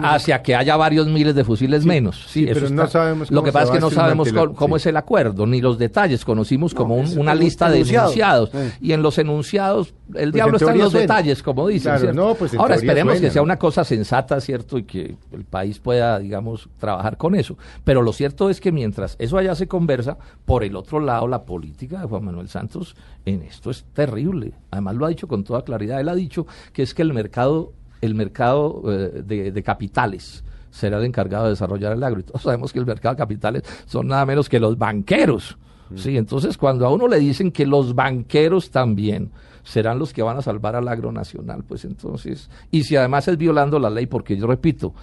hacia 0.02 0.42
que 0.42 0.56
haya 0.56 0.76
varios 0.76 1.06
miles 1.06 1.36
de 1.36 1.44
fusiles 1.44 1.86
menos. 1.86 2.26
Sí, 2.28 2.46
pero 2.52 2.68
no 2.68 2.88
sabemos 2.88 3.30
Lo 3.30 3.44
que 3.44 3.52
pasa 3.52 3.66
es 3.66 3.70
que 3.70 3.80
no 3.80 3.90
sabemos 3.90 4.28
cómo, 4.56 4.76
es 4.76 4.86
el 4.86 4.96
acuerdo, 4.96 5.46
ni 5.46 5.60
los 5.60 5.78
detalles. 5.78 6.24
Conocimos 6.24 6.74
como 6.74 6.96
una 6.96 7.34
lista 7.34 7.70
de 7.70 7.80
enunciados. 7.80 8.50
Y 8.80 8.92
en 8.92 9.02
los 9.02 9.16
enunciados, 9.18 9.94
el 10.08 10.32
pues 10.32 10.32
diablo 10.32 10.56
está 10.56 10.72
en 10.72 10.78
los 10.78 10.92
detalles, 10.92 11.42
como 11.42 11.68
dicen. 11.68 11.94
Pues 12.38 12.54
Ahora 12.54 12.74
esperemos 12.74 13.20
que 13.20 13.30
sea 13.30 13.42
una 13.42 13.56
cosa 13.56 13.84
sensata, 13.84 14.40
¿cierto? 14.40 14.78
Y 14.78 14.82
que 14.82 15.14
el 15.30 15.44
país 15.44 15.78
pueda, 15.78 16.18
digamos, 16.18 16.68
trabajar 16.78 17.16
con 17.16 17.36
eso. 17.36 17.56
Pero 17.84 18.02
lo 18.02 18.12
cierto 18.12 18.50
es 18.50 18.60
que 18.60 18.72
mientras 18.72 19.14
eso 19.20 19.38
allá 19.38 19.54
se 19.54 19.68
conversa, 19.68 20.18
por 20.44 20.64
el 20.64 20.74
otro 20.74 20.98
lado, 20.98 21.28
la 21.28 21.35
la 21.36 21.44
política 21.44 22.00
de 22.00 22.06
Juan 22.06 22.24
Manuel 22.24 22.48
Santos 22.48 22.96
en 23.26 23.42
esto 23.42 23.70
es 23.70 23.84
terrible. 23.92 24.54
Además 24.70 24.96
lo 24.96 25.04
ha 25.04 25.08
dicho 25.10 25.28
con 25.28 25.44
toda 25.44 25.62
claridad. 25.62 26.00
Él 26.00 26.08
ha 26.08 26.14
dicho 26.14 26.46
que 26.72 26.82
es 26.82 26.94
que 26.94 27.02
el 27.02 27.12
mercado, 27.12 27.72
el 28.00 28.14
mercado 28.14 28.82
eh, 28.86 29.22
de, 29.52 29.62
capitales 29.62 30.42
será 30.70 30.96
el 30.98 31.04
encargado 31.04 31.44
de 31.44 31.50
desarrollar 31.50 31.92
el 31.92 32.02
agro. 32.02 32.20
Y 32.20 32.22
todos 32.22 32.42
sabemos 32.42 32.72
que 32.72 32.78
el 32.78 32.86
mercado 32.86 33.14
de 33.14 33.18
capitales 33.18 33.62
son 33.84 34.08
nada 34.08 34.24
menos 34.24 34.48
que 34.48 34.58
los 34.58 34.78
banqueros. 34.78 35.58
Mm. 35.90 35.98
Sí, 35.98 36.16
entonces 36.16 36.56
cuando 36.56 36.86
a 36.86 36.90
uno 36.90 37.06
le 37.06 37.18
dicen 37.18 37.52
que 37.52 37.66
los 37.66 37.94
banqueros 37.94 38.70
también 38.70 39.30
serán 39.62 39.98
los 39.98 40.14
que 40.14 40.22
van 40.22 40.38
a 40.38 40.42
salvar 40.42 40.74
al 40.74 40.88
agro 40.88 41.12
nacional, 41.12 41.64
pues 41.64 41.84
entonces, 41.84 42.48
y 42.70 42.84
si 42.84 42.96
además 42.96 43.28
es 43.28 43.36
violando 43.36 43.78
la 43.78 43.90
ley, 43.90 44.06
porque 44.06 44.36
yo 44.36 44.46
repito, 44.46 44.94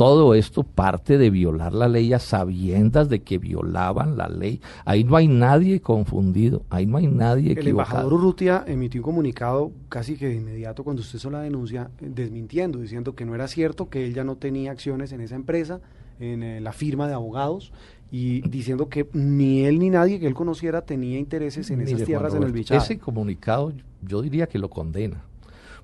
todo 0.00 0.34
esto 0.34 0.62
parte 0.62 1.18
de 1.18 1.28
violar 1.28 1.74
la 1.74 1.86
ley 1.86 2.14
a 2.14 2.18
sabiendas 2.18 3.10
de 3.10 3.20
que 3.20 3.36
violaban 3.36 4.16
la 4.16 4.28
ley. 4.30 4.62
Ahí 4.86 5.04
no 5.04 5.14
hay 5.14 5.28
nadie 5.28 5.82
confundido, 5.82 6.62
ahí 6.70 6.86
no 6.86 6.96
hay 6.96 7.06
nadie 7.06 7.52
equivocado. 7.52 7.60
El 7.60 7.68
embajador 7.68 8.14
Urrutia 8.14 8.64
emitió 8.66 9.02
un 9.02 9.04
comunicado 9.04 9.72
casi 9.90 10.16
que 10.16 10.28
de 10.28 10.36
inmediato 10.36 10.84
cuando 10.84 11.02
usted 11.02 11.18
hizo 11.18 11.28
la 11.28 11.42
denuncia, 11.42 11.90
desmintiendo, 12.00 12.78
diciendo 12.78 13.14
que 13.14 13.26
no 13.26 13.34
era 13.34 13.46
cierto, 13.46 13.90
que 13.90 14.06
él 14.06 14.14
ya 14.14 14.24
no 14.24 14.36
tenía 14.36 14.70
acciones 14.70 15.12
en 15.12 15.20
esa 15.20 15.34
empresa, 15.34 15.82
en 16.18 16.44
eh, 16.44 16.62
la 16.62 16.72
firma 16.72 17.06
de 17.06 17.12
abogados, 17.12 17.70
y 18.10 18.40
diciendo 18.48 18.88
que 18.88 19.06
ni 19.12 19.66
él 19.66 19.78
ni 19.78 19.90
nadie 19.90 20.18
que 20.18 20.26
él 20.26 20.34
conociera 20.34 20.80
tenía 20.80 21.18
intereses 21.18 21.70
en 21.70 21.82
esas 21.82 22.04
tierras 22.04 22.34
en 22.34 22.42
el 22.42 22.52
Bichada. 22.52 22.82
Ese 22.82 22.98
comunicado 22.98 23.74
yo 24.00 24.22
diría 24.22 24.46
que 24.46 24.58
lo 24.58 24.70
condena 24.70 25.24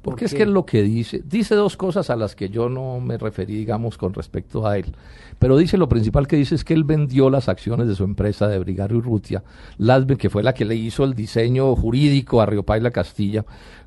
Porque 0.07 0.25
es 0.27 0.35
que 0.35 0.45
es 0.45 0.49
lo 0.49 0.65
que 0.65 0.83
dice, 0.83 1.21
dice 1.25 1.57
dos 1.57 1.77
cosas 1.77 2.11
a 2.11 2.17
las 2.17 2.37
que 2.37 2.49
yo 2.49 2.69
no 2.69 3.01
me 3.01 3.19
referí, 3.19 3.57
digamos, 3.57 3.99
con 3.99 4.15
respecto 4.15 4.67
a 4.67 4.79
él. 4.79 4.87
Pero 5.39 5.57
dice 5.57 5.77
lo 5.77 5.89
principal 5.89 6.29
que 6.29 6.37
dice 6.37 6.55
es 6.55 6.65
que 6.65 6.75
él 6.75 6.85
vendió 6.85 7.29
las 7.29 7.49
acciones 7.49 7.89
de 7.89 7.97
su 7.97 8.05
empresa 8.05 8.47
de 8.47 8.59
Brigario 8.61 8.99
Urrutia, 8.99 9.43
las, 9.79 10.07
que 10.07 10.31
fue 10.31 10.43
la 10.43 10.55
que 10.55 10.65
le 10.65 10.77
hizo 10.77 11.03
el 11.05 11.15
diseño 11.15 11.75
jurídico 11.75 12.41
a 12.41 12.47
Río 12.47 12.63
Paila 12.63 12.93
Castilla, 12.93 13.45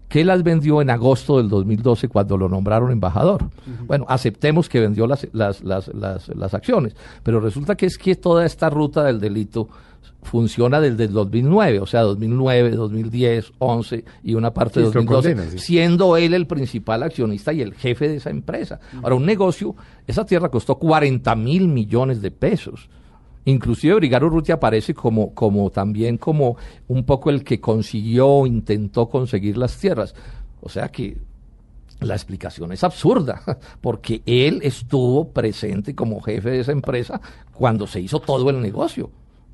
que 0.09 0.25
las 0.25 0.43
vendió 0.43 0.81
en 0.81 0.89
agosto 0.89 1.37
del 1.37 1.47
2012 1.47 2.09
cuando 2.09 2.35
lo 2.35 2.49
nombraron 2.49 2.91
embajador. 2.91 3.49
Bueno, 3.85 4.05
aceptemos 4.09 4.67
que 4.67 4.79
vendió 4.79 5.07
las, 5.07 5.27
las, 5.31 5.63
las, 5.63 5.87
las, 5.87 6.53
acciones, 6.53 6.95
pero 7.23 7.39
resulta 7.39 7.77
que 7.77 7.85
es 7.85 7.97
que 7.97 8.15
toda 8.15 8.45
esta 8.45 8.69
ruta 8.69 9.03
del 9.03 9.19
delito 9.19 9.69
funciona 10.21 10.79
desde 10.79 11.05
el 11.05 11.13
2009, 11.13 11.79
o 11.79 11.85
sea, 11.85 12.01
2009, 12.01 12.71
2010, 12.71 13.53
11 13.57 14.05
y 14.23 14.33
una 14.35 14.53
parte 14.53 14.79
de 14.79 14.85
2012, 14.87 15.57
siendo 15.57 16.17
él 16.17 16.33
el 16.33 16.45
principal 16.45 17.03
accionista 17.03 17.53
y 17.53 17.61
el 17.61 17.73
jefe 17.73 18.09
de 18.09 18.17
esa 18.17 18.29
empresa. 18.29 18.79
Ahora, 19.01 19.15
un 19.15 19.25
negocio, 19.25 19.75
esa 20.07 20.25
tierra 20.25 20.49
costó 20.49 20.75
40 20.75 21.35
mil 21.35 21.67
millones 21.67 22.21
de 22.21 22.31
pesos. 22.31 22.89
Inclusive 23.45 23.95
Brigario 23.95 24.27
Urrutia 24.27 24.55
aparece 24.55 24.93
como, 24.93 25.33
como 25.33 25.71
también 25.71 26.17
como 26.17 26.57
un 26.87 27.03
poco 27.05 27.29
el 27.29 27.43
que 27.43 27.59
consiguió, 27.59 28.45
intentó 28.45 29.09
conseguir 29.09 29.57
las 29.57 29.77
tierras. 29.77 30.13
O 30.61 30.69
sea 30.69 30.89
que 30.89 31.17
la 32.01 32.13
explicación 32.13 32.71
es 32.71 32.83
absurda, 32.83 33.41
porque 33.81 34.21
él 34.25 34.59
estuvo 34.63 35.29
presente 35.29 35.95
como 35.95 36.21
jefe 36.21 36.51
de 36.51 36.59
esa 36.59 36.71
empresa 36.71 37.19
cuando 37.53 37.87
se 37.87 38.01
hizo 38.01 38.19
todo 38.19 38.49
el 38.49 38.61
negocio. 38.61 39.09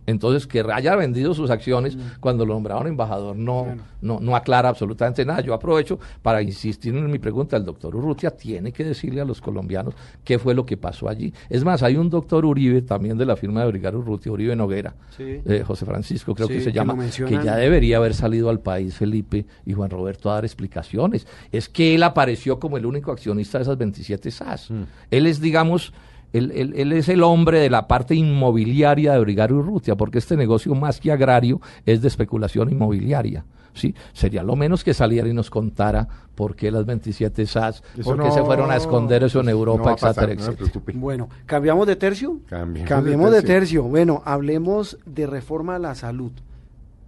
Entonces, 0.06 0.48
que 0.48 0.64
haya 0.72 0.96
vendido 0.96 1.34
sus 1.34 1.50
acciones 1.50 1.96
mm. 1.96 2.00
cuando 2.20 2.46
lo 2.46 2.54
nombraron 2.54 2.88
embajador 2.88 3.36
no, 3.36 3.76
no, 4.02 4.20
no 4.20 4.36
aclara 4.36 4.70
absolutamente 4.70 5.26
nada. 5.26 5.42
Yo 5.42 5.54
aprovecho 5.54 6.00
para 6.22 6.42
insistir 6.42 6.96
en 6.96 7.10
mi 7.10 7.20
pregunta. 7.20 7.58
El 7.58 7.66
doctor 7.66 7.96
Urrutia 7.96 8.32
tiene 8.32 8.72
que 8.72 8.84
decirle 8.84 9.22
a 9.22 9.26
los 9.26 9.42
colombianos 9.42 9.94
qué 10.24 10.40
fue 10.40 10.54
lo 10.54 10.66
que 10.66 10.78
pasó 10.78 11.10
allí. 11.10 11.34
Es 11.50 11.64
más, 11.64 11.84
hay 11.84 11.98
un 11.98 12.10
doctor 12.10 12.46
Uribe, 12.46 12.82
también 12.82 13.18
de 13.18 13.26
la 13.26 13.36
firma 13.36 13.62
de 13.62 13.68
Brigario 13.72 14.00
Urrutia, 14.00 14.32
Uribe 14.32 14.56
Noguera, 14.56 14.96
eh, 15.18 15.64
José 15.66 15.86
Francisco 15.86 16.36
creo 16.36 16.48
que 16.48 16.62
se 16.62 16.72
llama, 16.72 16.96
que 17.10 17.44
ya 17.44 17.56
debería 17.56 17.98
haber 17.98 18.14
salido 18.14 18.50
al 18.50 18.60
país 18.60 18.96
Felipe 18.96 19.46
y 19.66 19.74
Juan 19.74 19.90
Roberto 19.90 20.30
a 20.30 20.36
dar 20.36 20.46
explicaciones. 20.46 21.28
Es 21.52 21.70
que 21.70 21.96
él 21.96 22.04
apareció 22.04 22.60
como 22.60 22.78
el 22.78 22.86
único 22.86 23.12
accionista 23.12 23.58
de 23.58 23.64
esas 23.64 23.78
27 23.78 24.32
SAS. 24.32 24.72
Mm. 24.72 24.84
Él 25.12 25.28
es, 25.28 25.42
digamos, 25.42 25.94
él, 26.38 26.94
es 26.94 27.10
el 27.10 27.24
hombre 27.24 27.60
de 27.60 27.70
la 27.70 27.88
parte 27.88 28.16
inmobiliaria 28.16 29.14
de 29.14 29.20
Brigario 29.20 29.58
Urrutia, 29.58 29.96
porque 29.96 30.18
este 30.18 30.36
negocio 30.36 30.76
más 30.76 31.00
que 31.00 31.12
agrario 31.12 31.62
es 31.86 32.02
de 32.02 32.08
especulación 32.08 32.72
inmobiliaria. 32.72 33.46
¿sí? 33.76 33.94
Sería 34.14 34.44
lo 34.44 34.56
menos 34.56 34.84
que 34.84 34.94
saliera 34.94 35.28
y 35.28 35.34
nos 35.34 35.50
contara 35.50 36.08
por 36.34 36.56
qué 36.56 36.72
las 36.72 36.86
27 36.86 37.46
SAS, 37.46 37.84
por 38.04 38.22
qué 38.22 38.32
se 38.32 38.44
fueron 38.44 38.72
a 38.72 38.78
esconder 38.78 39.24
eso 39.24 39.40
en 39.42 39.50
Europa, 39.50 39.94
etcétera, 39.94 40.34
etcétera. 40.34 40.82
bueno, 40.96 41.30
¿cambiamos 41.46 41.86
de 41.88 41.96
tercio? 41.96 42.40
Cambiemos, 42.48 43.32
de, 43.32 43.42
tercio. 43.42 43.84
Bueno, 43.84 44.22
hablemos 44.26 44.98
de 45.06 45.28
reforma 45.28 45.76
a 45.76 45.80
la 45.80 45.96
salud 45.96 46.32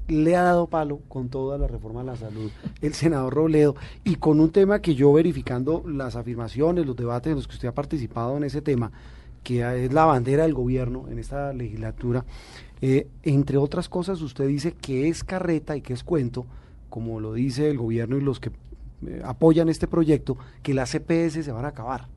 le 0.08 0.38
ha 0.38 0.42
dado 0.42 0.68
palo 0.68 1.02
con 1.10 1.28
toda 1.28 1.58
la 1.58 1.68
reforma 1.68 2.00
a 2.00 2.04
la 2.06 2.16
salud 2.16 2.50
el 2.82 2.94
senador 2.94 3.34
Robledo 3.34 3.76
y 4.06 4.16
con 4.16 4.40
un 4.40 4.52
tema 4.52 4.80
que 4.80 4.96
yo 4.96 5.12
verificando 5.12 5.84
las 5.86 6.16
afirmaciones, 6.16 6.86
los 6.86 6.96
debates 6.96 7.32
en 7.32 7.36
los 7.36 7.46
que 7.46 7.56
usted 7.56 7.68
ha 7.68 7.74
participado 7.74 8.38
en 8.38 8.46
ese 8.46 8.62
tema, 8.62 8.94
que 9.48 9.86
es 9.86 9.94
la 9.94 10.04
bandera 10.04 10.44
del 10.44 10.54
gobierno 10.54 11.06
en 11.10 11.20
esta 11.20 11.54
legislatura. 11.54 12.26
Eh, 12.82 13.08
entre 13.24 13.56
otras 13.56 13.88
cosas, 13.88 14.22
usted 14.22 14.46
dice 14.46 14.74
que 14.74 15.08
es 15.08 15.24
carreta 15.24 15.78
y 15.78 15.82
que 15.82 15.94
es 15.94 16.04
cuento, 16.04 16.46
como 16.90 17.22
lo 17.22 17.32
dice 17.32 17.70
el 17.70 17.78
gobierno 17.78 18.18
y 18.18 18.22
los 18.22 18.42
que 18.42 18.52
eh, 19.08 19.22
apoyan 19.24 19.70
este 19.70 19.88
proyecto, 19.88 20.38
que 20.62 20.74
las 20.74 20.92
CPS 20.92 21.46
se 21.46 21.52
van 21.54 21.64
a 21.64 21.70
acabar. 21.70 22.10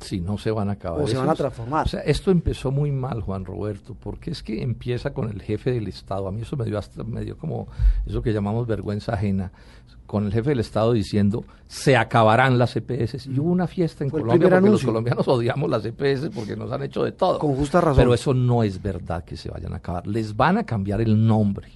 Sí, 0.00 0.20
no 0.20 0.38
se 0.38 0.50
van 0.52 0.70
a 0.70 0.72
acabar. 0.72 1.02
O 1.02 1.06
se 1.06 1.18
van 1.18 1.28
a 1.28 1.34
transformar. 1.34 1.84
o 1.84 1.88
sea, 1.90 2.00
esto 2.00 2.30
empezó 2.30 2.70
muy 2.70 2.90
mal, 2.90 3.20
Juan 3.20 3.44
Roberto, 3.44 3.94
porque 3.94 4.30
es 4.30 4.42
que 4.42 4.62
empieza 4.62 5.12
con 5.12 5.28
el 5.28 5.42
jefe 5.42 5.70
del 5.70 5.86
Estado. 5.86 6.28
A 6.28 6.32
mí 6.32 6.40
eso 6.40 6.56
me 6.56 6.64
dio 6.64 6.78
hasta, 6.78 7.04
me 7.04 7.26
dio 7.26 7.36
como 7.36 7.68
eso 8.06 8.22
que 8.22 8.32
llamamos 8.32 8.66
vergüenza 8.66 9.12
ajena 9.12 9.52
con 10.06 10.26
el 10.26 10.32
jefe 10.32 10.50
del 10.50 10.60
Estado 10.60 10.92
diciendo 10.92 11.44
se 11.66 11.96
acabarán 11.96 12.58
las 12.58 12.76
EPS. 12.76 13.26
Y 13.26 13.38
hubo 13.38 13.50
una 13.50 13.66
fiesta 13.66 14.04
en 14.04 14.10
Colombia 14.10 14.48
porque 14.48 14.70
los 14.70 14.84
colombianos 14.84 15.26
odiamos 15.26 15.68
las 15.68 15.84
EPS 15.84 16.30
porque 16.34 16.56
nos 16.56 16.70
han 16.70 16.82
hecho 16.82 17.02
de 17.02 17.12
todo. 17.12 17.38
Con 17.38 17.56
justa 17.56 17.80
razón. 17.80 17.96
Pero 17.96 18.14
eso 18.14 18.34
no 18.34 18.62
es 18.62 18.80
verdad 18.80 19.24
que 19.24 19.36
se 19.36 19.50
vayan 19.50 19.72
a 19.72 19.76
acabar. 19.76 20.06
Les 20.06 20.36
van 20.36 20.58
a 20.58 20.64
cambiar 20.64 21.00
el 21.00 21.26
nombre. 21.26 21.68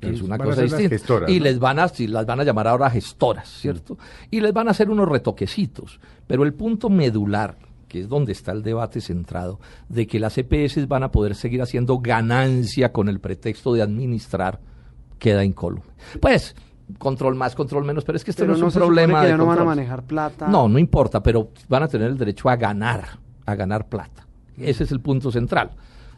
Que 0.00 0.10
es 0.10 0.20
una 0.20 0.36
cosa 0.36 0.62
distinta. 0.62 1.30
y 1.30 1.38
les 1.38 1.60
van 1.60 1.78
a, 1.78 1.86
las 2.08 2.26
van 2.26 2.40
a 2.40 2.44
llamar 2.44 2.66
ahora 2.66 2.90
gestoras, 2.90 3.48
¿cierto? 3.48 3.96
Y 4.32 4.40
les 4.40 4.52
van 4.52 4.66
a 4.66 4.72
hacer 4.72 4.90
unos 4.90 5.08
retoquecitos. 5.08 6.00
Pero 6.26 6.42
el 6.42 6.54
punto 6.54 6.90
medular, 6.90 7.56
que 7.86 8.00
es 8.00 8.08
donde 8.08 8.32
está 8.32 8.50
el 8.50 8.64
debate 8.64 9.00
centrado, 9.00 9.60
de 9.88 10.08
que 10.08 10.18
las 10.18 10.36
EPS 10.36 10.88
van 10.88 11.04
a 11.04 11.12
poder 11.12 11.36
seguir 11.36 11.62
haciendo 11.62 12.00
ganancia 12.00 12.92
con 12.92 13.08
el 13.08 13.20
pretexto 13.20 13.74
de 13.74 13.82
administrar, 13.82 14.58
queda 15.20 15.44
incólume. 15.44 15.84
Pues, 16.20 16.56
control 16.98 17.34
más, 17.34 17.54
control 17.54 17.84
menos, 17.84 18.04
pero 18.04 18.16
es 18.16 18.24
que 18.24 18.30
este 18.30 18.46
no 18.46 18.54
es 18.54 18.62
un 18.62 18.70
problema. 18.70 19.24
Que 19.24 19.36
no 19.36 19.46
van 19.46 19.58
a 19.58 19.64
manejar 19.64 20.02
plata. 20.02 20.48
No, 20.48 20.68
no 20.68 20.78
importa, 20.78 21.22
pero 21.22 21.50
van 21.68 21.82
a 21.82 21.88
tener 21.88 22.08
el 22.08 22.18
derecho 22.18 22.48
a 22.48 22.56
ganar, 22.56 23.18
a 23.46 23.54
ganar 23.54 23.88
plata. 23.88 24.26
Ese 24.56 24.84
es 24.84 24.92
el 24.92 25.00
punto 25.00 25.30
central. 25.30 25.72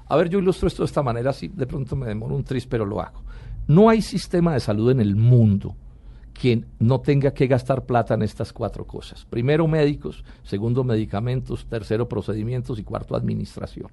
A 0.06 0.16
ver, 0.16 0.28
yo 0.28 0.38
ilustro 0.38 0.68
esto 0.68 0.82
de 0.82 0.86
esta 0.86 1.02
manera, 1.02 1.30
así 1.30 1.48
de 1.48 1.66
pronto 1.66 1.96
me 1.96 2.06
demoro 2.06 2.34
un 2.34 2.44
tris, 2.44 2.66
pero 2.66 2.84
lo 2.84 3.00
hago. 3.00 3.22
No 3.66 3.88
hay 3.88 4.02
sistema 4.02 4.52
de 4.52 4.60
salud 4.60 4.90
en 4.90 5.00
el 5.00 5.16
mundo 5.16 5.76
que 6.34 6.64
no 6.80 7.00
tenga 7.00 7.32
que 7.32 7.46
gastar 7.46 7.86
plata 7.86 8.14
en 8.14 8.22
estas 8.22 8.52
cuatro 8.52 8.84
cosas. 8.86 9.24
Primero, 9.24 9.66
médicos, 9.66 10.24
segundo, 10.42 10.84
medicamentos, 10.84 11.64
tercero, 11.66 12.08
procedimientos 12.08 12.78
y 12.78 12.82
cuarto, 12.82 13.16
administración 13.16 13.90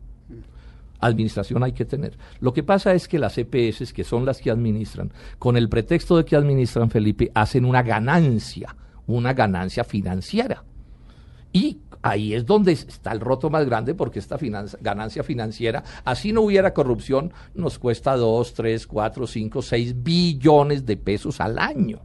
administración 1.02 1.64
hay 1.64 1.74
que 1.74 1.86
tener. 1.86 2.18
Lo 2.40 2.54
que 2.54 2.64
pasa 2.64 2.94
es 2.94 3.08
que 3.08 3.20
las 3.20 3.38
EPS, 3.38 3.94
que 3.94 4.04
son 4.04 4.26
las 4.26 4.40
que 4.40 4.52
administran, 4.52 5.12
con 5.40 5.58
el 5.58 5.68
pretexto 5.70 6.18
de 6.18 6.26
que 6.26 6.36
administran, 6.36 6.90
Felipe, 6.90 7.32
hacen 7.34 7.66
una 7.66 7.84
ganancia, 7.84 8.76
una 9.08 9.34
ganancia 9.34 9.84
financiera. 9.84 10.64
Y 11.52 11.80
ahí 12.02 12.34
es 12.34 12.46
donde 12.46 12.72
está 12.72 13.12
el 13.12 13.20
roto 13.20 13.50
más 13.50 13.66
grande 13.66 13.94
porque 13.94 14.20
esta 14.20 14.38
ganancia 14.80 15.24
financiera, 15.24 15.84
así 16.06 16.32
no 16.32 16.42
hubiera 16.42 16.74
corrupción, 16.74 17.34
nos 17.54 17.78
cuesta 17.78 18.16
2, 18.16 18.54
3, 18.54 18.88
4, 18.88 19.28
5, 19.28 19.62
6 19.62 20.04
billones 20.04 20.86
de 20.86 20.98
pesos 20.98 21.42
al 21.42 21.60
año. 21.60 22.00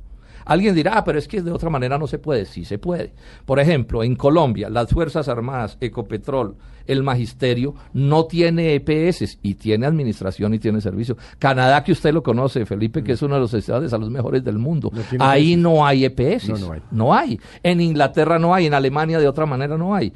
Alguien 0.46 0.76
dirá, 0.76 0.98
ah, 0.98 1.04
pero 1.04 1.18
es 1.18 1.26
que 1.26 1.42
de 1.42 1.50
otra 1.50 1.70
manera 1.70 1.98
no 1.98 2.06
se 2.06 2.20
puede. 2.20 2.46
Sí 2.46 2.64
se 2.64 2.78
puede. 2.78 3.12
Por 3.44 3.58
ejemplo, 3.58 4.04
en 4.04 4.14
Colombia, 4.14 4.70
las 4.70 4.90
Fuerzas 4.90 5.28
Armadas, 5.28 5.76
Ecopetrol, 5.80 6.56
el 6.86 7.02
Magisterio, 7.02 7.74
no 7.92 8.26
tiene 8.26 8.74
EPS 8.74 9.38
y 9.42 9.54
tiene 9.54 9.86
administración 9.86 10.54
y 10.54 10.58
tiene 10.58 10.80
servicio. 10.80 11.16
Canadá, 11.38 11.82
que 11.84 11.92
usted 11.92 12.12
lo 12.12 12.22
conoce, 12.22 12.66
Felipe, 12.66 13.02
que 13.02 13.12
es 13.12 13.22
uno 13.22 13.34
de 13.34 13.40
los 13.40 13.54
estados 13.54 13.82
de 13.82 13.88
salud 13.88 14.10
mejores 14.10 14.44
del 14.44 14.58
mundo. 14.58 14.90
Ahí 15.18 15.56
no 15.56 15.86
hay 15.86 16.04
EPS. 16.04 16.48
No, 16.48 16.58
no 16.58 16.72
hay. 16.72 16.82
no 16.90 17.14
hay. 17.14 17.40
En 17.62 17.80
Inglaterra 17.80 18.38
no 18.38 18.54
hay, 18.54 18.66
en 18.66 18.74
Alemania 18.74 19.18
de 19.18 19.28
otra 19.28 19.46
manera 19.46 19.76
no 19.76 19.94
hay. 19.94 20.12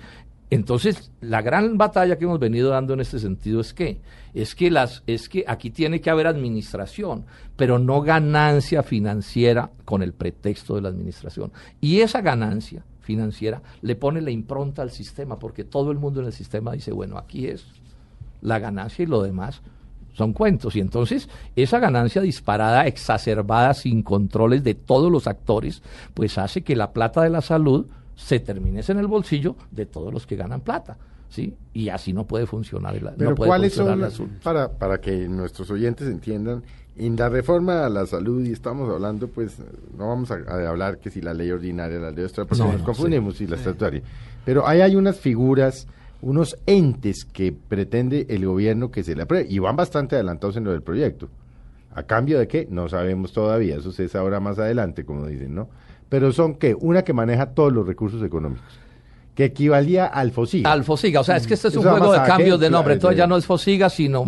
Entonces, 0.51 1.13
la 1.21 1.43
gran 1.43 1.79
batalla 1.79 2.19
que 2.19 2.25
hemos 2.25 2.41
venido 2.41 2.71
dando 2.71 2.95
en 2.95 3.01
este 3.01 3.21
sentido 3.21 3.61
es 3.61 3.73
que 3.73 4.01
es 4.35 4.55
que 4.55 4.71
las 4.71 5.03
es 5.07 5.29
que 5.29 5.45
aquí 5.47 5.71
tiene 5.71 6.01
que 6.01 6.11
haber 6.11 6.27
administración, 6.27 7.25
pero 7.57 7.79
no 7.79 8.03
ganancia 8.03 8.83
financiera 8.83 9.71
con 9.85 10.03
el 10.03 10.13
pretexto 10.13 10.75
de 10.75 10.83
la 10.83 10.89
administración. 10.89 11.53
Y 11.81 12.01
esa 12.01 12.21
ganancia 12.21 12.85
financiera 13.11 13.61
le 13.83 13.97
pone 13.97 14.21
la 14.21 14.31
impronta 14.31 14.83
al 14.83 14.93
sistema, 14.93 15.39
porque 15.41 15.65
todo 15.65 15.91
el 15.91 15.99
mundo 15.99 16.21
en 16.21 16.27
el 16.27 16.33
sistema 16.33 16.71
dice, 16.73 16.93
bueno, 16.93 17.19
aquí 17.19 17.49
es 17.49 17.67
la 18.41 18.61
ganancia 18.61 19.03
y 19.03 19.07
lo 19.07 19.21
demás 19.23 19.63
son 20.13 20.33
cuentos. 20.33 20.77
Y 20.77 20.81
entonces 20.81 21.29
esa 21.57 21.81
ganancia 21.81 22.23
disparada, 22.23 22.87
exacerbada, 22.87 23.75
sin 23.75 24.05
controles 24.05 24.63
de 24.63 24.75
todos 24.75 25.11
los 25.11 25.27
actores, 25.27 25.83
pues 26.15 26.39
hace 26.39 26.63
que 26.63 26.77
la 26.77 26.93
plata 26.93 27.23
de 27.23 27.31
la 27.31 27.41
salud 27.41 27.87
se 28.15 28.39
termine 28.39 28.81
en 28.87 28.99
el 28.99 29.09
bolsillo 29.09 29.57
de 29.73 29.87
todos 29.87 30.13
los 30.13 30.25
que 30.25 30.37
ganan 30.37 30.61
plata. 30.61 30.97
¿sí? 31.31 31.57
Y 31.73 31.89
así 31.89 32.13
no 32.13 32.29
puede 32.29 32.47
funcionar. 32.47 32.95
El, 32.95 33.09
Pero 33.17 33.35
¿cuáles 33.35 33.73
son, 33.73 34.01
para, 34.45 34.71
para 34.71 35.01
que 35.01 35.29
nuestros 35.29 35.69
oyentes 35.73 36.07
entiendan, 36.07 36.63
en 37.07 37.17
la 37.17 37.29
reforma 37.29 37.87
a 37.87 37.89
la 37.89 38.07
salud, 38.07 38.45
y 38.45 38.53
estamos 38.53 38.89
hablando, 38.93 39.29
pues, 39.29 39.59
no 39.97 40.09
vamos 40.09 40.31
a, 40.31 40.37
hablar 40.69 40.99
que 40.99 41.11
si 41.11 41.21
la 41.21 41.35
ley 41.35 41.51
ordinaria, 41.51 41.99
la 41.99 42.11
ley 42.11 42.25
extra, 42.25 42.45
porque 42.45 42.65
nos 42.65 42.83
confundimos, 42.83 43.37
si 43.37 43.47
la 43.47 43.57
estatutaria. 43.57 44.03
Pero 44.45 44.67
ahí 44.67 44.81
hay 44.81 44.97
unas 44.97 45.19
figuras, 45.19 45.87
unos 46.23 46.57
entes 46.67 47.25
que 47.25 47.53
pretende 47.53 48.27
el 48.29 48.47
gobierno 48.47 48.91
que 48.91 49.03
se 49.03 49.15
le 49.15 49.23
apruebe, 49.23 49.47
y 49.49 49.59
van 49.59 49.77
bastante 49.77 50.17
adelantados 50.17 50.57
en 50.57 50.65
lo 50.65 50.73
del 50.73 50.83
proyecto. 50.83 51.29
¿A 51.93 52.05
cambio 52.05 52.39
de 52.39 52.47
qué? 52.47 52.69
No 52.71 52.89
sabemos 52.89 53.33
todavía, 53.33 53.77
eso 53.77 53.93
se 53.93 54.09
sabrá 54.09 54.41
más 54.41 54.59
adelante, 54.59 55.05
como 55.05 55.27
dicen, 55.27 55.55
¿no? 55.55 55.69
pero 56.11 56.33
son 56.33 56.57
que 56.57 56.77
una 56.79 57.03
que 57.03 57.15
maneja 57.15 57.55
todos 57.55 57.73
los 57.73 57.87
recursos 57.87 58.23
económicos 58.23 58.80
que 59.41 59.47
equivalía 59.47 60.05
al 60.07 60.33
FOSIGA. 60.33 60.71
Al 60.71 60.85
FOSIGA, 60.85 61.21
o 61.21 61.25
sea, 61.25 61.37
es 61.37 61.47
que 61.47 61.55
este 61.55 61.69
es 61.69 61.77
un 61.77 61.83
juego 61.83 62.13
de 62.13 62.23
cambios 62.25 62.61
de 62.61 62.69
nombre, 62.69 62.95
entonces 62.95 63.17
ya 63.17 63.27
no 63.27 63.39
es 63.39 63.47
FOSIGA, 63.47 63.89
sino 63.89 64.27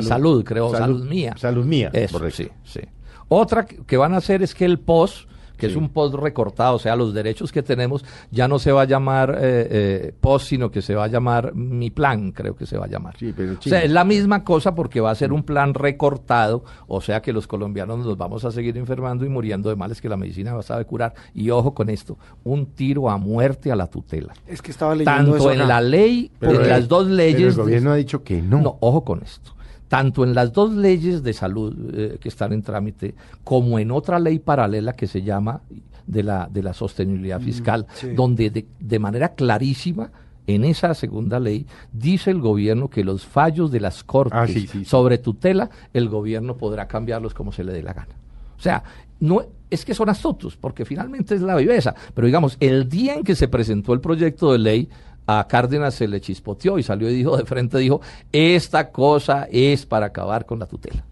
salud, 0.00 0.44
creo, 0.44 0.70
salud, 0.70 1.04
mía. 1.04 1.34
Salud 1.36 1.64
mía, 1.64 1.90
Eso, 1.92 2.20
Sí, 2.30 2.48
sí. 2.62 2.80
Otra 3.28 3.66
que 3.66 3.96
van 3.96 4.14
a 4.14 4.18
hacer 4.18 4.42
es 4.42 4.54
que 4.54 4.64
el 4.64 4.78
POS, 4.78 5.26
que 5.56 5.66
es 5.66 5.76
un 5.76 5.88
post 5.88 6.14
recortado, 6.14 6.76
o 6.76 6.78
sea, 6.78 6.96
los 6.96 7.14
derechos 7.14 7.52
que 7.52 7.62
tenemos 7.62 8.04
ya 8.30 8.48
no 8.48 8.58
se 8.58 8.72
va 8.72 8.82
a 8.82 8.84
llamar 8.84 9.38
eh, 9.40 9.68
eh, 9.70 10.14
post, 10.20 10.48
sino 10.48 10.70
que 10.70 10.82
se 10.82 10.94
va 10.94 11.04
a 11.04 11.08
llamar 11.08 11.54
mi 11.54 11.90
plan, 11.90 12.32
creo 12.32 12.56
que 12.56 12.66
se 12.66 12.76
va 12.76 12.86
a 12.86 12.88
llamar. 12.88 13.14
o 13.16 13.62
sea, 13.62 13.82
es 13.82 13.90
la 13.90 14.04
misma 14.04 14.44
cosa 14.44 14.74
porque 14.74 15.00
va 15.00 15.10
a 15.10 15.14
ser 15.14 15.32
un 15.32 15.42
plan 15.42 15.74
recortado, 15.74 16.64
o 16.86 17.00
sea 17.00 17.22
que 17.22 17.32
los 17.32 17.46
colombianos 17.46 17.98
nos 18.04 18.16
vamos 18.16 18.44
a 18.44 18.50
seguir 18.50 18.76
enfermando 18.76 19.24
y 19.24 19.28
muriendo 19.28 19.68
de 19.68 19.76
males 19.76 20.00
que 20.00 20.08
la 20.08 20.16
medicina 20.16 20.54
va 20.54 20.60
a 20.60 20.64
saber 20.64 20.86
curar. 20.86 21.14
Y 21.34 21.50
ojo 21.50 21.74
con 21.74 21.90
esto, 21.90 22.18
un 22.42 22.66
tiro 22.66 23.10
a 23.10 23.16
muerte 23.16 23.70
a 23.70 23.76
la 23.76 23.86
tutela. 23.86 24.34
Es 24.46 24.62
que 24.62 24.70
estaba 24.70 24.94
leyendo 24.94 25.32
Tanto 25.32 25.50
en 25.50 25.66
la 25.66 25.80
ley, 25.80 26.30
en 26.40 26.68
las 26.68 26.88
dos 26.88 27.06
leyes... 27.06 27.56
el 27.56 27.62
gobierno 27.62 27.92
ha 27.92 27.96
dicho 27.96 28.22
que 28.22 28.42
no. 28.42 28.60
No, 28.60 28.78
ojo 28.80 29.04
con 29.04 29.22
esto 29.22 29.54
tanto 29.94 30.24
en 30.24 30.34
las 30.34 30.52
dos 30.52 30.72
leyes 30.72 31.22
de 31.22 31.32
salud 31.32 31.72
eh, 31.94 32.18
que 32.20 32.28
están 32.28 32.52
en 32.52 32.62
trámite, 32.62 33.14
como 33.44 33.78
en 33.78 33.92
otra 33.92 34.18
ley 34.18 34.40
paralela 34.40 34.92
que 34.92 35.06
se 35.06 35.22
llama 35.22 35.60
de 36.04 36.24
la, 36.24 36.48
de 36.52 36.64
la 36.64 36.74
sostenibilidad 36.74 37.38
mm, 37.38 37.44
fiscal, 37.44 37.86
donde 38.16 38.66
de, 38.80 38.98
manera 38.98 39.36
clarísima 39.36 40.10
en 40.48 40.64
esa 40.64 40.94
segunda 40.94 41.38
ley 41.38 41.64
dice 41.92 42.32
el 42.32 42.40
gobierno 42.40 42.90
que 42.90 43.04
los 43.04 43.24
fallos 43.24 43.70
de 43.70 43.78
las 43.78 44.02
cortes 44.02 44.68
ah, 44.74 44.78
sobre 44.84 45.18
tutela, 45.18 45.70
el 45.92 46.08
gobierno 46.08 46.56
podrá 46.56 46.88
cambiarlos 46.88 47.32
como 47.32 47.52
se 47.52 47.62
le 47.62 47.72
dé 47.72 47.84
la 47.84 47.92
gana. 47.92 48.16
O 48.58 48.60
sea, 48.60 48.82
no 49.20 49.42
es 49.70 49.84
que 49.84 49.94
son 49.94 50.08
astutos, 50.08 50.56
porque 50.56 50.84
finalmente 50.84 51.36
es 51.36 51.40
la 51.40 51.54
viveza, 51.54 51.94
pero 52.14 52.26
digamos, 52.26 52.56
el 52.58 52.88
día 52.88 53.14
en 53.14 53.22
que 53.22 53.36
se 53.36 53.46
presentó 53.46 53.92
el 53.92 54.00
proyecto 54.00 54.50
de 54.50 54.58
ley, 54.58 54.88
a 55.26 55.46
Cárdenas 55.48 55.94
se 55.94 56.08
le 56.08 56.20
chispoteó 56.20 56.78
y 56.78 56.82
salió 56.82 57.10
y 57.10 57.14
dijo 57.14 57.36
de 57.36 57.44
frente, 57.44 57.78
dijo, 57.78 58.00
esta 58.32 58.90
cosa 58.90 59.46
es 59.50 59.86
para 59.86 60.06
acabar 60.06 60.46
con 60.46 60.58
la 60.58 60.66
tutela. 60.66 61.04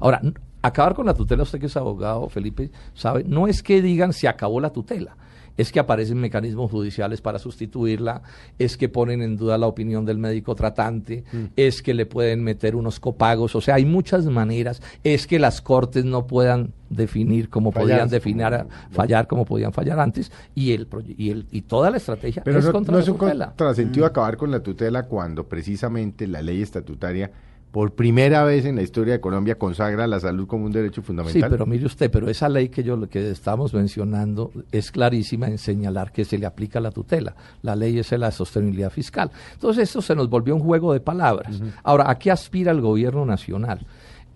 Ahora, 0.00 0.20
acabar 0.62 0.94
con 0.94 1.06
la 1.06 1.14
tutela, 1.14 1.42
usted 1.42 1.60
que 1.60 1.66
es 1.66 1.76
abogado, 1.76 2.28
Felipe, 2.28 2.70
sabe, 2.94 3.24
no 3.24 3.46
es 3.46 3.62
que 3.62 3.80
digan 3.82 4.12
se 4.12 4.28
acabó 4.28 4.60
la 4.60 4.70
tutela, 4.70 5.16
es 5.56 5.72
que 5.72 5.80
aparecen 5.80 6.18
mecanismos 6.18 6.70
judiciales 6.70 7.20
para 7.20 7.38
sustituirla, 7.38 8.22
es 8.58 8.76
que 8.76 8.88
ponen 8.88 9.22
en 9.22 9.36
duda 9.36 9.58
la 9.58 9.66
opinión 9.66 10.04
del 10.04 10.18
médico 10.18 10.54
tratante, 10.54 11.24
mm. 11.32 11.44
es 11.56 11.82
que 11.82 11.94
le 11.94 12.06
pueden 12.06 12.42
meter 12.42 12.76
unos 12.76 13.00
copagos, 13.00 13.54
o 13.54 13.60
sea, 13.60 13.76
hay 13.76 13.84
muchas 13.84 14.26
maneras, 14.26 14.82
es 15.04 15.26
que 15.26 15.38
las 15.38 15.60
cortes 15.60 16.04
no 16.04 16.26
puedan 16.26 16.72
definir 16.90 17.48
como 17.48 17.72
podían 17.72 18.08
definir, 18.08 18.66
fallar 18.90 19.26
como 19.26 19.44
podían 19.44 19.72
fallar 19.72 19.98
antes, 19.98 20.30
y 20.54 20.72
el 20.72 20.86
y 21.16 21.30
el 21.30 21.46
y 21.50 21.62
toda 21.62 21.90
la 21.90 21.96
estrategia 21.96 22.42
Pero 22.44 22.58
es 22.58 22.64
no, 22.66 22.72
contra 22.72 22.98
es 22.98 23.08
un 23.08 23.16
contrasentido 23.16 24.06
mm. 24.06 24.08
acabar 24.08 24.36
con 24.36 24.50
la 24.50 24.60
tutela 24.60 25.04
cuando 25.04 25.48
precisamente 25.48 26.26
la 26.26 26.42
ley 26.42 26.62
estatutaria 26.62 27.30
por 27.74 27.90
primera 27.90 28.44
vez 28.44 28.66
en 28.66 28.76
la 28.76 28.82
historia 28.82 29.14
de 29.14 29.20
Colombia 29.20 29.58
consagra 29.58 30.06
la 30.06 30.20
salud 30.20 30.46
como 30.46 30.64
un 30.64 30.70
derecho 30.70 31.02
fundamental. 31.02 31.42
Sí, 31.42 31.48
pero 31.50 31.66
mire 31.66 31.84
usted, 31.86 32.08
pero 32.08 32.30
esa 32.30 32.48
ley 32.48 32.68
que 32.68 32.84
yo 32.84 33.08
que 33.08 33.32
estamos 33.32 33.74
mencionando 33.74 34.52
es 34.70 34.92
clarísima 34.92 35.48
en 35.48 35.58
señalar 35.58 36.12
que 36.12 36.24
se 36.24 36.38
le 36.38 36.46
aplica 36.46 36.78
la 36.78 36.92
tutela. 36.92 37.34
La 37.62 37.74
ley 37.74 37.98
es 37.98 38.12
la 38.12 38.30
sostenibilidad 38.30 38.90
fiscal. 38.90 39.32
Entonces 39.54 39.88
esto 39.88 40.00
se 40.02 40.14
nos 40.14 40.30
volvió 40.30 40.54
un 40.54 40.60
juego 40.60 40.92
de 40.92 41.00
palabras. 41.00 41.60
Ahora, 41.82 42.08
¿a 42.08 42.16
qué 42.16 42.30
aspira 42.30 42.70
el 42.70 42.80
gobierno 42.80 43.26
nacional? 43.26 43.84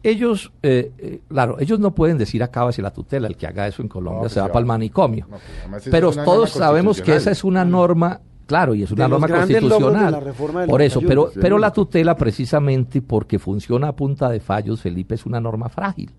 Ellos, 0.02 0.50
eh, 0.64 0.90
eh, 0.98 1.20
claro, 1.28 1.60
ellos 1.60 1.78
no 1.78 1.94
pueden 1.94 2.18
decir 2.18 2.42
acábase 2.42 2.82
la 2.82 2.90
tutela, 2.90 3.28
el 3.28 3.36
que 3.36 3.46
haga 3.46 3.68
eso 3.68 3.82
en 3.82 3.88
Colombia 3.88 4.22
pues 4.22 4.32
se 4.32 4.40
va 4.40 4.48
para 4.48 4.58
el 4.58 4.66
manicomio. 4.66 5.28
Pues 5.70 5.88
pero 5.88 6.10
todos 6.10 6.50
sabemos 6.50 7.00
que 7.00 7.14
esa 7.14 7.30
es 7.30 7.44
una 7.44 7.64
norma 7.64 8.20
Claro, 8.48 8.74
y 8.74 8.82
es 8.82 8.90
una 8.90 9.06
norma 9.06 9.28
constitucional. 9.28 10.34
Por 10.66 10.80
eso, 10.80 11.02
pero, 11.06 11.30
pero 11.38 11.58
la 11.58 11.70
tutela 11.70 12.16
precisamente 12.16 13.02
porque 13.02 13.38
funciona 13.38 13.88
a 13.88 13.92
punta 13.94 14.30
de 14.30 14.40
fallos, 14.40 14.80
Felipe, 14.80 15.16
es 15.16 15.26
una 15.26 15.38
norma 15.38 15.68
frágil. 15.68 16.10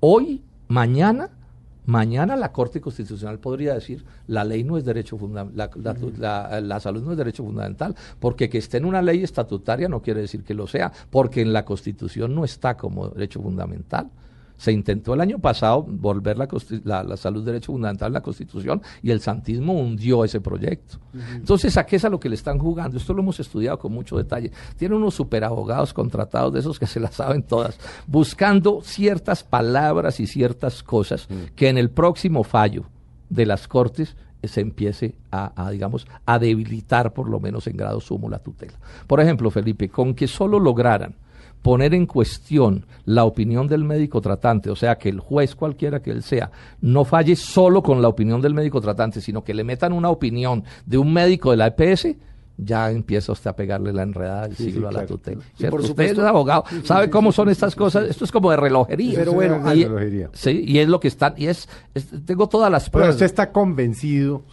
Hoy, 0.00 0.40
mañana, 0.68 1.28
mañana 1.84 2.36
la 2.36 2.52
Corte 2.52 2.80
Constitucional 2.80 3.38
podría 3.38 3.74
decir 3.74 4.02
la 4.28 4.44
ley 4.44 4.64
no 4.64 4.78
es 4.78 4.86
derecho 4.86 5.18
fundamental, 5.18 5.70
la, 6.18 6.58
la, 6.62 6.80
salud 6.80 7.02
no 7.02 7.12
es 7.12 7.18
derecho 7.18 7.44
fundamental, 7.44 7.94
porque 8.18 8.48
que 8.48 8.56
esté 8.56 8.78
en 8.78 8.86
una 8.86 9.02
ley 9.02 9.22
estatutaria 9.22 9.86
no 9.86 10.00
quiere 10.00 10.22
decir 10.22 10.42
que 10.42 10.54
lo 10.54 10.66
sea, 10.66 10.90
porque 11.10 11.42
en 11.42 11.52
la 11.52 11.66
Constitución 11.66 12.34
no 12.34 12.46
está 12.46 12.78
como 12.78 13.08
derecho 13.08 13.42
fundamental. 13.42 14.08
Se 14.64 14.72
intentó 14.72 15.12
el 15.12 15.20
año 15.20 15.40
pasado 15.40 15.82
volver 15.82 16.38
la, 16.38 17.02
la, 17.04 17.18
salud 17.18 17.44
derecho 17.44 17.70
fundamental 17.70 18.06
en 18.06 18.14
la 18.14 18.22
Constitución 18.22 18.80
y 19.02 19.10
el 19.10 19.20
santismo 19.20 19.74
hundió 19.74 20.24
ese 20.24 20.40
proyecto. 20.40 20.96
Entonces, 21.34 21.76
¿a 21.76 21.84
qué 21.84 21.96
es 21.96 22.04
a 22.06 22.08
lo 22.08 22.18
que 22.18 22.30
le 22.30 22.34
están 22.34 22.58
jugando? 22.58 22.96
Esto 22.96 23.12
lo 23.12 23.20
hemos 23.20 23.38
estudiado 23.38 23.78
con 23.78 23.92
mucho 23.92 24.16
detalle. 24.16 24.52
Tienen 24.78 24.96
unos 24.96 25.16
superabogados 25.16 25.92
contratados 25.92 26.54
de 26.54 26.60
esos 26.60 26.78
que 26.78 26.86
se 26.86 26.98
las 26.98 27.16
saben 27.16 27.42
todas, 27.42 27.78
buscando 28.06 28.80
ciertas 28.80 29.44
palabras 29.44 30.18
y 30.18 30.26
ciertas 30.26 30.82
cosas 30.82 31.28
que 31.54 31.68
en 31.68 31.76
el 31.76 31.90
próximo 31.90 32.42
fallo 32.42 32.86
de 33.28 33.44
las 33.44 33.68
Cortes 33.68 34.16
se 34.44 34.62
empiece 34.62 35.14
a, 35.30 35.52
a, 35.62 35.72
digamos, 35.72 36.06
a 36.24 36.38
debilitar 36.38 37.12
por 37.12 37.28
lo 37.28 37.38
menos 37.38 37.66
en 37.66 37.76
grado 37.76 38.00
sumo 38.00 38.30
la 38.30 38.38
tutela. 38.38 38.78
Por 39.06 39.20
ejemplo, 39.20 39.50
Felipe, 39.50 39.90
con 39.90 40.14
que 40.14 40.26
solo 40.26 40.58
lograran 40.58 41.16
poner 41.64 41.94
en 41.94 42.04
cuestión 42.04 42.84
la 43.06 43.24
opinión 43.24 43.66
del 43.66 43.84
médico 43.84 44.20
tratante, 44.20 44.68
o 44.68 44.76
sea, 44.76 44.98
que 44.98 45.08
el 45.08 45.18
juez 45.18 45.54
cualquiera 45.54 46.02
que 46.02 46.10
él 46.10 46.22
sea, 46.22 46.50
no 46.82 47.06
falle 47.06 47.36
solo 47.36 47.82
con 47.82 48.02
la 48.02 48.08
opinión 48.08 48.42
del 48.42 48.52
médico 48.52 48.82
tratante, 48.82 49.22
sino 49.22 49.42
que 49.42 49.54
le 49.54 49.64
metan 49.64 49.94
una 49.94 50.10
opinión 50.10 50.62
de 50.84 50.98
un 50.98 51.10
médico 51.10 51.52
de 51.52 51.56
la 51.56 51.68
EPS, 51.68 52.08
ya 52.58 52.90
empieza 52.90 53.32
usted 53.32 53.48
a 53.48 53.56
pegarle 53.56 53.94
la 53.94 54.02
enredada 54.02 54.42
del 54.42 54.56
siglo 54.56 54.88
a 54.88 54.92
la 54.92 55.06
tutela. 55.06 55.40
por 55.70 55.80
usted 55.80 56.04
es 56.04 56.18
abogado, 56.18 56.64
sabe 56.82 57.08
cómo 57.08 57.32
son 57.32 57.48
estas 57.48 57.74
cosas, 57.74 58.10
esto 58.10 58.26
es 58.26 58.30
como 58.30 58.50
de 58.50 58.58
relojería. 58.58 59.20
Pero 59.20 59.32
bueno, 59.32 59.74
y, 59.74 59.86
sí, 60.34 60.64
y 60.66 60.80
es 60.80 60.88
lo 60.88 61.00
que 61.00 61.08
están, 61.08 61.32
y 61.38 61.46
es, 61.46 61.66
tengo 62.26 62.46
todas 62.46 62.70
las 62.70 62.90
pruebas. 62.90 63.06
Pero 63.06 63.14
usted 63.14 63.26
está 63.26 63.52
convencido 63.52 64.44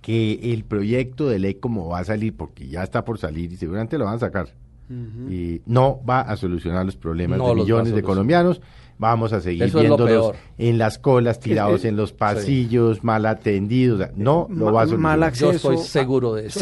que 0.00 0.40
el 0.54 0.64
proyecto 0.64 1.28
de 1.28 1.40
ley 1.40 1.56
como 1.56 1.88
va 1.88 1.98
a 1.98 2.04
salir, 2.04 2.34
porque 2.34 2.66
ya 2.68 2.82
está 2.82 3.04
por 3.04 3.18
salir 3.18 3.52
y 3.52 3.56
seguramente 3.58 3.98
lo 3.98 4.06
van 4.06 4.14
a 4.14 4.20
sacar, 4.20 4.48
y 4.88 5.62
no 5.66 6.00
va 6.08 6.20
a 6.20 6.36
solucionar 6.36 6.84
los 6.84 6.96
problemas 6.96 7.38
de 7.38 7.54
millones 7.54 7.94
de 7.94 8.02
colombianos. 8.02 8.60
Vamos 8.96 9.32
a 9.32 9.40
seguir 9.40 9.72
viéndolos 9.72 10.34
en 10.56 10.78
las 10.78 10.98
colas, 10.98 11.40
tirados 11.40 11.84
en 11.84 11.96
los 11.96 12.12
pasillos, 12.12 13.02
mal 13.02 13.26
atendidos. 13.26 14.10
No 14.14 14.46
lo 14.50 14.72
va 14.72 14.82
a 14.82 14.86
solucionar. 14.86 15.18
Mal 15.18 15.32
Yo 15.32 15.50
estoy 15.50 15.78
seguro 15.78 16.34
de 16.34 16.46
eso. 16.46 16.60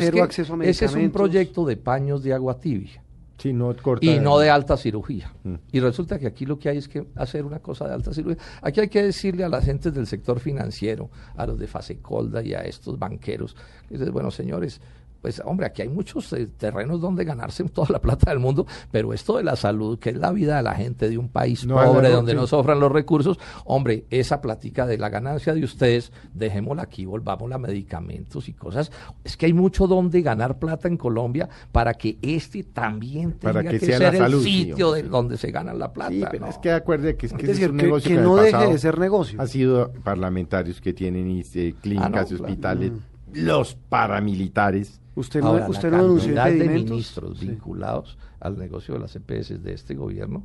Ese 0.63 0.87
es 0.87 0.95
un 0.95 1.11
proyecto 1.11 1.65
de 1.67 1.77
paños 1.77 2.23
de 2.23 2.33
agua 2.33 2.59
tibia. 2.59 3.03
no 3.45 3.75
y 4.01 4.19
no 4.19 4.39
de 4.39 4.51
alta 4.51 4.77
cirugía. 4.77 5.33
Mm. 5.43 5.55
Y 5.73 5.81
resulta 5.81 6.19
que 6.19 6.27
aquí 6.27 6.47
lo 6.47 6.59
que 6.59 6.69
hay 6.69 6.79
es 6.79 6.89
que 6.89 7.07
hacer 7.17 7.45
una 7.45 7.59
cosa 7.59 7.87
de 7.87 7.95
alta 7.95 8.15
cirugía. 8.15 8.43
Aquí 8.63 8.81
hay 8.81 8.89
que 8.89 9.03
decirle 9.03 9.45
a 9.45 9.49
las 9.49 9.65
gentes 9.65 9.93
del 9.93 10.07
sector 10.07 10.41
financiero, 10.41 11.11
a 11.37 11.45
los 11.47 11.59
de 11.59 11.67
Fasecolda 11.67 12.43
y 12.43 12.55
a 12.55 12.61
estos 12.61 12.99
banqueros, 12.99 13.57
que 13.89 13.99
bueno, 14.11 14.31
señores, 14.31 14.81
pues 15.23 15.41
hombre, 15.45 15.67
aquí 15.67 15.83
hay 15.83 15.89
muchos 15.89 16.33
eh, 16.33 16.49
terrenos 16.59 17.01
donde 17.01 17.25
ganarse 17.25 17.63
toda 17.71 17.89
la 17.91 18.01
plata 18.01 18.31
del 18.31 18.41
mundo, 18.41 18.67
pero 18.91 19.15
esto 19.15 19.39
de 19.39 19.45
la 19.45 19.57
salud, 19.57 19.99
que 19.99 20.11
es 20.11 20.17
la 20.17 20.33
vida 20.33 20.57
de 20.57 20.63
la 20.65 20.75
gente 20.75 21.09
de 21.09 21.17
un 21.17 21.29
país 21.29 21.65
pobre, 21.65 22.11
donde 22.11 22.35
no 22.35 22.47
sofran 22.47 22.81
los 22.81 22.91
recursos, 22.91 23.39
hombre, 23.65 24.05
esa 24.11 24.41
plática 24.41 24.87
de 24.87 24.99
la 24.99 25.09
ganancia 25.09 25.55
de 25.55 25.65
ustedes, 25.65 26.13
dejémosla 26.35 26.83
aquí, 26.83 27.07
volvamos 27.07 27.51
a 27.53 27.59
medicamentos 27.59 28.49
y 28.49 28.53
cosas. 28.53 28.91
Es 29.25 29.37
que 29.37 29.47
hay 29.47 29.53
mucho 29.53 29.87
donde 29.87 30.23
ganar 30.23 30.59
plata 30.59 30.89
en 30.89 30.97
Colombia 30.97 31.49
para 31.71 31.95
que 31.95 32.19
este 32.21 32.65
también 32.65 33.33
tenga 33.33 33.63
que, 33.63 33.79
ser 33.79 34.15
el 34.17 34.41
sitio 34.41 34.93
de 34.93 35.05
donde 35.05 35.37
se 35.37 35.51
gana 35.51 35.73
la 35.73 35.93
plata. 35.93 36.11
Sí, 36.11 36.25
pero 36.31 36.47
es 36.47 36.59
que 36.59 36.73
acuerde 36.73 37.17
que 37.17 37.27
es, 37.27 37.33
que 37.33 37.51
es, 37.51 37.61
un 37.61 37.77
negocio 37.77 38.17
que, 38.17 38.23
no 38.23 38.37
deje 38.37 38.67
de 38.67 38.79
ser 38.79 38.99
negocio. 38.99 39.41
Ha 39.41 39.47
sido 39.47 39.93
parlamentarios 40.03 40.81
que 40.81 40.93
tienen 40.93 41.43
eh, 41.55 41.75
clínicas 41.81 42.31
y 42.31 42.35
ah, 42.35 42.39
hospitales, 42.41 42.93
mm. 42.93 42.97
los 43.35 43.75
paramilitares 43.75 45.02
Usted 45.15 45.41
no, 45.41 45.49
Ahora, 45.49 45.69
usted 45.69 45.91
la 45.91 45.99
no 45.99 46.17
cantidad 46.17 46.47
de 46.47 46.69
ministros 46.69 47.41
vinculados 47.41 48.17
al 48.41 48.59
negocio 48.59 48.95
de 48.95 49.01
las 49.01 49.15
EPS 49.15 49.63
de 49.63 49.75
este 49.75 49.95
gobierno, 49.95 50.45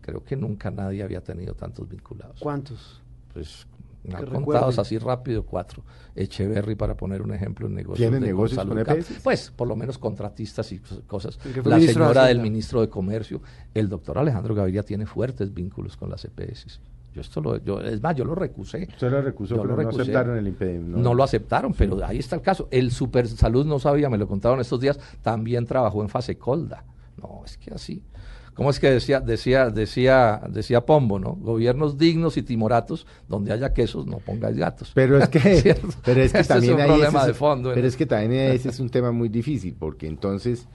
creo 0.00 0.24
que 0.24 0.36
nunca 0.36 0.70
nadie 0.70 1.02
había 1.02 1.22
tenido 1.22 1.54
tantos 1.54 1.88
vinculados. 1.88 2.40
¿Cuántos? 2.40 3.00
Pues 3.32 3.66
contados 4.10 4.78
así 4.78 4.98
rápido 4.98 5.44
cuatro. 5.44 5.82
Echeverry, 6.14 6.74
para 6.74 6.96
poner 6.96 7.22
un 7.22 7.32
ejemplo, 7.32 7.66
en 7.66 7.74
negocios 7.74 8.10
¿Tiene 8.10 8.24
negocios 8.24 8.64
con 8.64 8.78
EPS? 8.78 9.20
Pues, 9.22 9.50
por 9.50 9.68
lo 9.68 9.76
menos 9.76 9.98
contratistas 9.98 10.72
y 10.72 10.80
cosas. 11.06 11.38
La 11.64 11.78
señora 11.78 12.26
del 12.26 12.40
ministro 12.40 12.80
de 12.80 12.88
Comercio, 12.88 13.40
el 13.74 13.88
doctor 13.88 14.18
Alejandro 14.18 14.54
Gaviria 14.54 14.82
tiene 14.82 15.06
fuertes 15.06 15.54
vínculos 15.54 15.96
con 15.96 16.10
las 16.10 16.24
EPS. 16.24 16.80
Yo 17.14 17.20
esto 17.20 17.40
lo, 17.40 17.62
yo, 17.62 17.80
es 17.80 18.02
más, 18.02 18.16
yo 18.16 18.24
lo 18.24 18.34
recusé. 18.34 18.88
Usted 18.90 19.10
lo 19.10 19.20
recusó, 19.20 19.60
pero 19.60 19.76
no 19.76 19.88
aceptaron 19.88 20.38
el 20.38 20.48
impedimento. 20.48 20.98
No, 20.98 21.12
lo 21.12 21.22
aceptaron, 21.22 21.74
pero 21.74 22.04
ahí 22.04 22.18
está 22.18 22.36
el 22.36 22.42
caso. 22.42 22.68
El 22.70 22.90
Super 22.90 23.28
Salud 23.28 23.66
no 23.66 23.78
sabía, 23.78 24.08
me 24.08 24.18
lo 24.18 24.26
contaron 24.26 24.60
estos 24.60 24.80
días, 24.80 24.98
también 25.20 25.66
trabajó 25.66 26.02
en 26.02 26.08
fase 26.08 26.38
colda. 26.38 26.84
No, 27.20 27.42
es 27.44 27.58
que 27.58 27.72
así. 27.74 28.02
¿Cómo 28.54 28.68
es 28.68 28.78
que 28.78 28.90
decía, 28.90 29.20
decía, 29.20 29.70
decía, 29.70 30.42
decía 30.48 30.84
Pombo, 30.84 31.18
¿no? 31.18 31.36
Gobiernos 31.36 31.96
dignos 31.96 32.36
y 32.36 32.42
timoratos, 32.42 33.06
donde 33.26 33.52
haya 33.52 33.72
quesos, 33.72 34.06
no 34.06 34.18
pongáis 34.18 34.58
gatos. 34.58 34.92
Pero 34.94 35.16
es 35.18 35.28
que, 35.28 35.76
pero 36.04 36.22
es 36.22 36.32
que 36.32 36.44
también 36.44 36.78
es 36.78 36.80
un 36.80 36.86
problema 36.86 37.26
de 37.26 37.34
fondo. 37.34 37.72
Pero 37.72 37.86
es 37.86 37.96
que 37.96 38.04
también 38.04 38.52
ese 38.52 38.68
es 38.68 38.78
un 38.78 38.90
tema 38.90 39.10
muy 39.10 39.30
difícil, 39.30 39.74
porque 39.78 40.06
entonces 40.06 40.66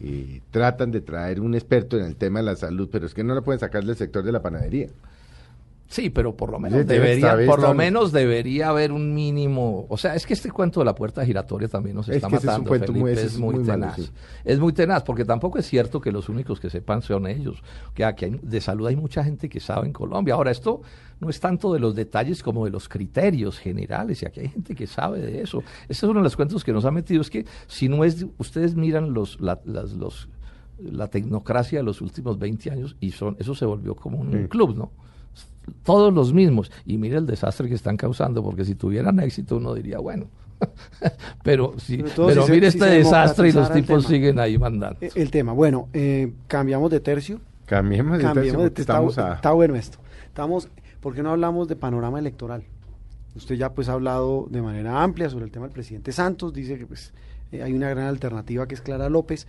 eh, 0.00 0.40
tratan 0.50 0.90
de 0.90 1.02
traer 1.02 1.40
un 1.40 1.54
experto 1.54 1.96
en 1.96 2.04
el 2.04 2.16
tema 2.16 2.40
de 2.40 2.46
la 2.46 2.56
salud, 2.56 2.88
pero 2.90 3.06
es 3.06 3.14
que 3.14 3.22
no 3.22 3.34
lo 3.34 3.44
pueden 3.44 3.60
sacar 3.60 3.84
del 3.84 3.96
sector 3.96 4.24
de 4.24 4.32
la 4.32 4.42
panadería. 4.42 4.88
Sí, 5.90 6.08
pero 6.08 6.36
por 6.36 6.52
lo 6.52 6.60
menos 6.60 6.86
debería, 6.86 7.36
por 7.46 7.60
lo 7.60 7.74
menos 7.74 8.12
debería 8.12 8.68
haber 8.68 8.92
un 8.92 9.12
mínimo, 9.12 9.86
o 9.88 9.98
sea, 9.98 10.14
es 10.14 10.24
que 10.24 10.34
este 10.34 10.48
cuento 10.52 10.78
de 10.78 10.86
la 10.86 10.94
puerta 10.94 11.26
giratoria 11.26 11.66
también 11.66 11.96
nos 11.96 12.08
está 12.08 12.28
matando, 12.28 12.72
es, 12.76 13.18
es, 13.18 13.38
muy, 13.38 13.64
tenaz. 13.64 13.98
Es 14.44 14.60
muy 14.60 14.72
tenaz, 14.72 15.02
porque 15.02 15.24
tampoco 15.24 15.58
es 15.58 15.66
cierto 15.66 16.00
que 16.00 16.12
los 16.12 16.28
únicos 16.28 16.60
que 16.60 16.70
sepan 16.70 17.02
son 17.02 17.26
ellos, 17.26 17.60
que 17.92 18.04
aquí 18.04 18.38
de 18.40 18.60
salud 18.60 18.86
hay 18.86 18.94
mucha 18.94 19.24
gente 19.24 19.48
que 19.48 19.58
sabe 19.58 19.88
en 19.88 19.92
Colombia. 19.92 20.34
Ahora, 20.34 20.52
esto 20.52 20.80
no 21.18 21.28
es 21.28 21.40
tanto 21.40 21.72
de 21.72 21.80
los 21.80 21.96
detalles 21.96 22.40
como 22.44 22.64
de 22.64 22.70
los 22.70 22.88
criterios 22.88 23.58
generales, 23.58 24.22
y 24.22 24.26
aquí 24.26 24.38
hay 24.38 24.48
gente 24.48 24.76
que 24.76 24.86
sabe 24.86 25.18
de 25.18 25.42
eso. 25.42 25.64
Este 25.88 25.92
es 25.94 26.02
uno 26.04 26.20
de 26.20 26.24
los 26.24 26.36
cuentos 26.36 26.62
que 26.62 26.72
nos 26.72 26.84
ha 26.84 26.92
metido, 26.92 27.20
es 27.20 27.30
que 27.30 27.44
si 27.66 27.88
no 27.88 28.04
es, 28.04 28.24
ustedes 28.38 28.76
miran 28.76 29.12
los, 29.12 29.40
la, 29.40 29.60
los, 29.64 30.28
la 30.78 31.08
tecnocracia 31.08 31.80
de 31.80 31.84
los 31.84 32.00
últimos 32.00 32.38
20 32.38 32.70
años 32.70 32.96
y 33.00 33.10
son, 33.10 33.34
eso 33.40 33.56
se 33.56 33.64
volvió 33.64 33.96
como 33.96 34.18
un 34.18 34.46
club, 34.46 34.76
¿no? 34.76 34.92
Todos 35.84 36.12
los 36.12 36.32
mismos. 36.32 36.70
Y 36.84 36.98
mire 36.98 37.16
el 37.16 37.26
desastre 37.26 37.68
que 37.68 37.74
están 37.74 37.96
causando, 37.96 38.42
porque 38.42 38.64
si 38.64 38.74
tuvieran 38.74 39.20
éxito 39.20 39.56
uno 39.56 39.74
diría, 39.74 39.98
bueno, 39.98 40.26
pero 41.42 41.74
si, 41.78 42.02
pero, 42.16 42.46
mire 42.48 42.66
este 42.66 42.86
desastre 42.86 43.48
y 43.48 43.52
los 43.52 43.72
tipos 43.72 44.06
siguen 44.06 44.38
ahí 44.38 44.58
mandando. 44.58 44.98
E, 45.00 45.10
el, 45.14 45.30
tema, 45.30 45.52
bueno, 45.52 45.88
eh, 45.92 46.32
cambiamos 46.46 46.90
de 46.90 47.00
tercio. 47.00 47.40
Cambiemos 47.66 48.18
de 48.18 48.24
tercio. 48.24 48.66
estamos 48.66 49.16
está, 49.16 49.52
bueno 49.52 49.76
esto. 49.76 49.98
Estamos, 50.26 50.68
¿por 51.00 51.14
qué 51.14 51.22
no 51.22 51.30
hablamos 51.30 51.68
de 51.68 51.76
panorama 51.76 52.18
electoral? 52.18 52.64
Usted 53.34 53.54
ya 53.54 53.72
pues 53.72 53.88
ha 53.88 53.92
hablado 53.92 54.48
de 54.50 54.60
manera 54.60 55.02
amplia 55.02 55.30
sobre 55.30 55.44
el 55.44 55.52
tema 55.52 55.66
del 55.66 55.72
presidente 55.72 56.10
Santos, 56.12 56.52
dice 56.52 56.78
que 56.78 56.86
pues 56.86 57.12
eh, 57.52 57.62
hay 57.62 57.72
una 57.72 57.88
gran 57.88 58.06
alternativa 58.06 58.66
que 58.66 58.74
es 58.74 58.80
Clara 58.80 59.08
López, 59.08 59.46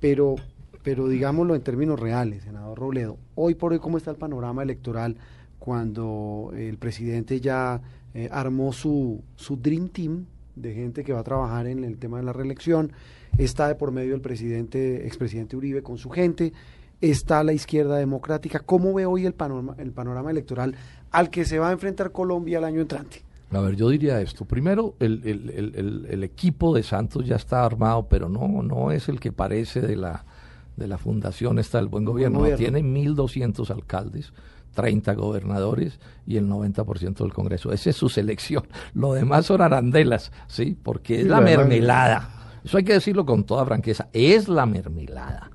pero 0.00 0.36
pero 0.82 1.08
digámoslo 1.08 1.54
en 1.54 1.62
términos 1.62 1.98
reales, 1.98 2.44
senador 2.44 2.78
Robledo, 2.78 3.18
hoy 3.34 3.54
por 3.54 3.72
hoy 3.72 3.78
cómo 3.78 3.98
está 3.98 4.10
el 4.10 4.16
panorama 4.16 4.62
electoral 4.62 5.16
cuando 5.58 6.52
el 6.56 6.78
presidente 6.78 7.40
ya 7.40 7.80
eh, 8.14 8.28
armó 8.32 8.72
su, 8.72 9.22
su 9.36 9.56
Dream 9.56 9.88
Team 9.88 10.26
de 10.56 10.74
gente 10.74 11.04
que 11.04 11.12
va 11.12 11.20
a 11.20 11.24
trabajar 11.24 11.66
en 11.66 11.84
el 11.84 11.98
tema 11.98 12.18
de 12.18 12.24
la 12.24 12.32
reelección, 12.32 12.92
está 13.36 13.68
de 13.68 13.74
por 13.74 13.92
medio 13.92 14.14
el 14.14 14.20
presidente, 14.20 15.06
expresidente 15.06 15.56
Uribe 15.56 15.82
con 15.82 15.98
su 15.98 16.10
gente, 16.10 16.52
está 17.00 17.44
la 17.44 17.52
izquierda 17.52 17.96
democrática. 17.96 18.60
¿Cómo 18.60 18.92
ve 18.94 19.06
hoy 19.06 19.26
el 19.26 19.34
panorama, 19.34 19.74
el 19.78 19.92
panorama 19.92 20.30
electoral 20.30 20.74
al 21.10 21.30
que 21.30 21.44
se 21.44 21.58
va 21.58 21.68
a 21.68 21.72
enfrentar 21.72 22.12
Colombia 22.12 22.58
el 22.58 22.64
año 22.64 22.80
entrante? 22.80 23.22
A 23.50 23.60
ver, 23.60 23.76
yo 23.76 23.88
diría 23.88 24.20
esto. 24.20 24.44
Primero, 24.44 24.94
el, 24.98 25.22
el, 25.24 26.06
el, 26.10 26.24
equipo 26.24 26.74
de 26.74 26.82
Santos 26.82 27.24
ya 27.26 27.36
está 27.36 27.64
armado, 27.64 28.06
pero 28.06 28.28
no, 28.28 28.62
no 28.62 28.90
es 28.90 29.08
el 29.08 29.20
que 29.20 29.32
parece 29.32 29.80
de 29.80 29.96
la, 29.96 30.26
de 30.78 30.88
la 30.88 30.98
fundación 30.98 31.58
esta 31.58 31.78
del 31.78 31.88
buen 31.88 32.04
gobierno. 32.04 32.38
Buen 32.38 32.52
gobierno. 32.52 32.78
Tiene 32.78 33.10
1.200 33.10 33.70
alcaldes 33.70 34.32
30 34.78 35.14
gobernadores 35.14 35.98
y 36.24 36.36
el 36.36 36.48
90% 36.48 37.16
del 37.16 37.32
Congreso. 37.32 37.72
Esa 37.72 37.90
es 37.90 37.96
su 37.96 38.08
selección. 38.08 38.62
Lo 38.94 39.12
demás 39.12 39.46
son 39.46 39.60
arandelas, 39.60 40.30
¿sí? 40.46 40.78
Porque 40.80 41.22
es 41.22 41.26
la 41.26 41.40
mermelada. 41.40 42.60
Eso 42.62 42.78
hay 42.78 42.84
que 42.84 42.92
decirlo 42.92 43.26
con 43.26 43.42
toda 43.44 43.64
franqueza. 43.64 44.08
Es 44.12 44.48
la 44.48 44.66
mermelada. 44.66 45.50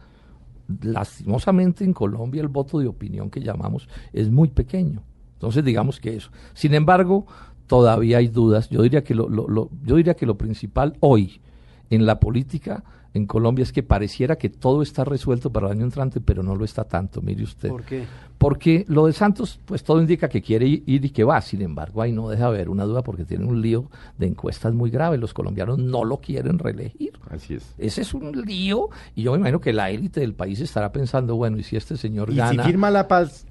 Lastimosamente 0.82 1.86
en 1.86 1.94
Colombia 1.94 2.42
el 2.42 2.50
voto 2.50 2.80
de 2.80 2.88
opinión 2.88 3.30
que 3.30 3.40
llamamos 3.40 3.88
es 4.12 4.30
muy 4.30 4.50
pequeño. 4.50 5.04
Entonces 5.36 5.64
digamos 5.64 6.02
que 6.02 6.18
eso. 6.18 6.30
Sin 6.54 6.74
embargo, 6.74 7.26
todavía 7.68 8.18
hay 8.18 8.28
dudas. 8.28 8.70
Yo 8.70 8.82
diría 8.82 9.06
que 9.06 9.16
lo, 9.16 9.30
lo, 9.30 9.70
yo 9.86 9.96
diría 9.96 10.16
que 10.16 10.26
lo 10.26 10.38
principal 10.38 10.98
hoy 11.00 11.42
en 11.90 12.06
la 12.06 12.20
política 12.20 12.84
en 13.14 13.28
Colombia 13.28 13.64
es 13.64 13.72
que 13.72 13.84
pareciera 13.84 14.38
que 14.38 14.50
todo 14.50 14.82
está 14.82 15.04
resuelto 15.04 15.52
para 15.52 15.68
el 15.68 15.74
año 15.74 15.86
entrante, 15.86 16.20
pero 16.20 16.42
no 16.42 16.56
lo 16.56 16.66
está 16.66 16.84
tanto, 16.84 17.22
mire 17.22 17.44
usted. 17.44 17.70
¿Por 17.70 17.84
qué? 17.84 18.06
Porque 18.40 18.86
lo 18.88 19.06
de 19.06 19.14
Santos, 19.14 19.60
pues 19.66 19.84
todo 19.84 20.02
indica 20.02 20.28
que 20.28 20.42
quiere 20.42 20.68
ir 20.68 20.84
y 21.06 21.10
que 21.12 21.24
va, 21.24 21.40
sin 21.42 21.62
embargo, 21.62 22.02
ahí 22.02 22.12
no 22.12 22.28
deja 22.30 22.48
haber 22.48 22.70
una 22.70 22.84
duda 22.86 23.04
porque 23.04 23.24
tiene 23.24 23.46
un 23.46 23.62
lío 23.62 23.90
de 24.18 24.28
encuestas 24.28 24.74
muy 24.74 24.90
grave, 24.90 25.18
los 25.18 25.34
colombianos 25.34 25.78
no 25.78 26.04
lo 26.04 26.18
quieren 26.18 26.58
reelegir. 26.58 27.14
Así 27.30 27.54
es. 27.54 27.74
Ese 27.78 28.02
es 28.02 28.14
un 28.14 28.32
lío 28.42 28.90
y 29.16 29.24
yo 29.24 29.32
me 29.32 29.38
imagino 29.38 29.62
que 29.62 29.74
la 29.74 29.92
élite 29.92 30.20
del 30.20 30.34
país 30.34 30.60
estará 30.60 30.92
pensando, 30.92 31.36
bueno, 31.36 31.58
y 31.58 31.64
si 31.64 31.76
este 31.76 31.96
señor 31.96 32.34
gana... 32.34 32.54
Y 32.54 32.58
si 32.58 32.64
firma 32.64 32.90
la 32.90 33.08
paz, 33.08 33.46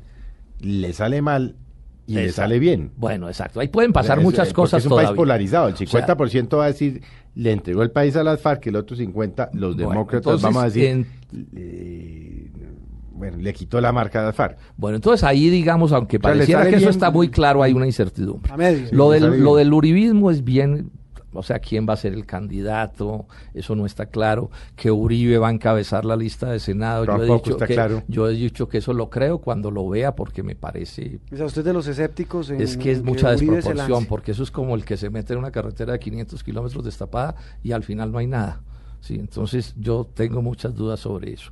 le 0.60 0.92
sale 0.92 1.22
mal, 1.22 1.56
y 2.06 2.14
le 2.14 2.32
sale 2.32 2.58
bien. 2.58 2.90
Bueno, 2.96 3.28
exacto. 3.28 3.60
Ahí 3.60 3.68
pueden 3.68 3.92
pasar 3.92 4.20
muchas 4.20 4.52
cosas. 4.52 4.84
Es 4.84 4.90
un 4.90 4.96
país 4.96 5.10
polarizado. 5.10 5.68
El 5.68 5.76
50% 5.76 6.58
va 6.58 6.64
a 6.64 6.68
decir 6.68 7.02
le 7.34 7.52
entregó 7.52 7.82
el 7.82 7.90
país 7.90 8.16
a 8.16 8.22
las 8.22 8.40
FARC, 8.40 8.66
el 8.66 8.76
otro 8.76 8.96
50 8.96 9.50
los 9.54 9.76
demócratas, 9.76 10.40
vamos 10.42 10.62
a 10.62 10.66
decir, 10.66 11.06
bueno, 13.14 13.36
le 13.38 13.52
quitó 13.52 13.80
la 13.80 13.92
marca 13.92 14.20
a 14.20 14.24
las 14.26 14.34
FARC. 14.34 14.58
Bueno, 14.76 14.96
entonces 14.96 15.24
ahí 15.24 15.48
digamos, 15.48 15.92
aunque 15.92 16.20
pareciera 16.20 16.68
que 16.68 16.76
eso 16.76 16.90
está 16.90 17.10
muy 17.10 17.28
claro, 17.28 17.62
hay 17.62 17.72
una 17.72 17.86
incertidumbre. 17.86 18.52
Lo 18.90 19.10
del, 19.10 19.42
lo 19.42 19.56
del 19.56 19.72
uribismo 19.72 20.30
es 20.30 20.44
bien 20.44 20.90
o 21.32 21.42
sea, 21.42 21.58
quién 21.58 21.86
va 21.88 21.94
a 21.94 21.96
ser 21.96 22.12
el 22.12 22.26
candidato, 22.26 23.26
eso 23.54 23.74
no 23.74 23.86
está 23.86 24.06
claro, 24.06 24.50
que 24.76 24.90
Uribe 24.90 25.38
va 25.38 25.48
a 25.48 25.52
encabezar 25.52 26.04
la 26.04 26.16
lista 26.16 26.50
de 26.50 26.60
Senado, 26.60 27.04
yo 27.04 27.22
he, 27.22 27.38
dicho 27.38 27.56
que, 27.56 27.74
claro. 27.74 28.02
yo 28.08 28.28
he 28.28 28.32
dicho 28.32 28.68
que 28.68 28.78
eso 28.78 28.92
lo 28.92 29.10
creo 29.10 29.38
cuando 29.38 29.70
lo 29.70 29.88
vea 29.88 30.14
porque 30.14 30.42
me 30.42 30.54
parece... 30.54 31.20
¿Es 31.30 31.40
usted 31.40 31.64
de 31.64 31.72
los 31.72 31.86
escépticos? 31.86 32.50
es 32.50 32.76
que 32.76 32.92
es 32.92 33.02
mucha 33.02 33.30
desproporción, 33.30 34.06
porque 34.06 34.32
eso 34.32 34.42
es 34.42 34.50
como 34.50 34.74
el 34.74 34.84
que 34.84 34.96
se 34.96 35.10
mete 35.10 35.32
en 35.32 35.38
una 35.38 35.50
carretera 35.50 35.92
de 35.92 35.98
500 35.98 36.42
kilómetros 36.42 36.84
destapada 36.84 37.34
y 37.62 37.72
al 37.72 37.82
final 37.82 38.12
no 38.12 38.18
hay 38.18 38.26
nada. 38.26 38.60
Sí, 39.00 39.16
entonces 39.16 39.74
yo 39.76 40.08
tengo 40.14 40.42
muchas 40.42 40.74
dudas 40.74 41.00
sobre 41.00 41.32
eso. 41.32 41.50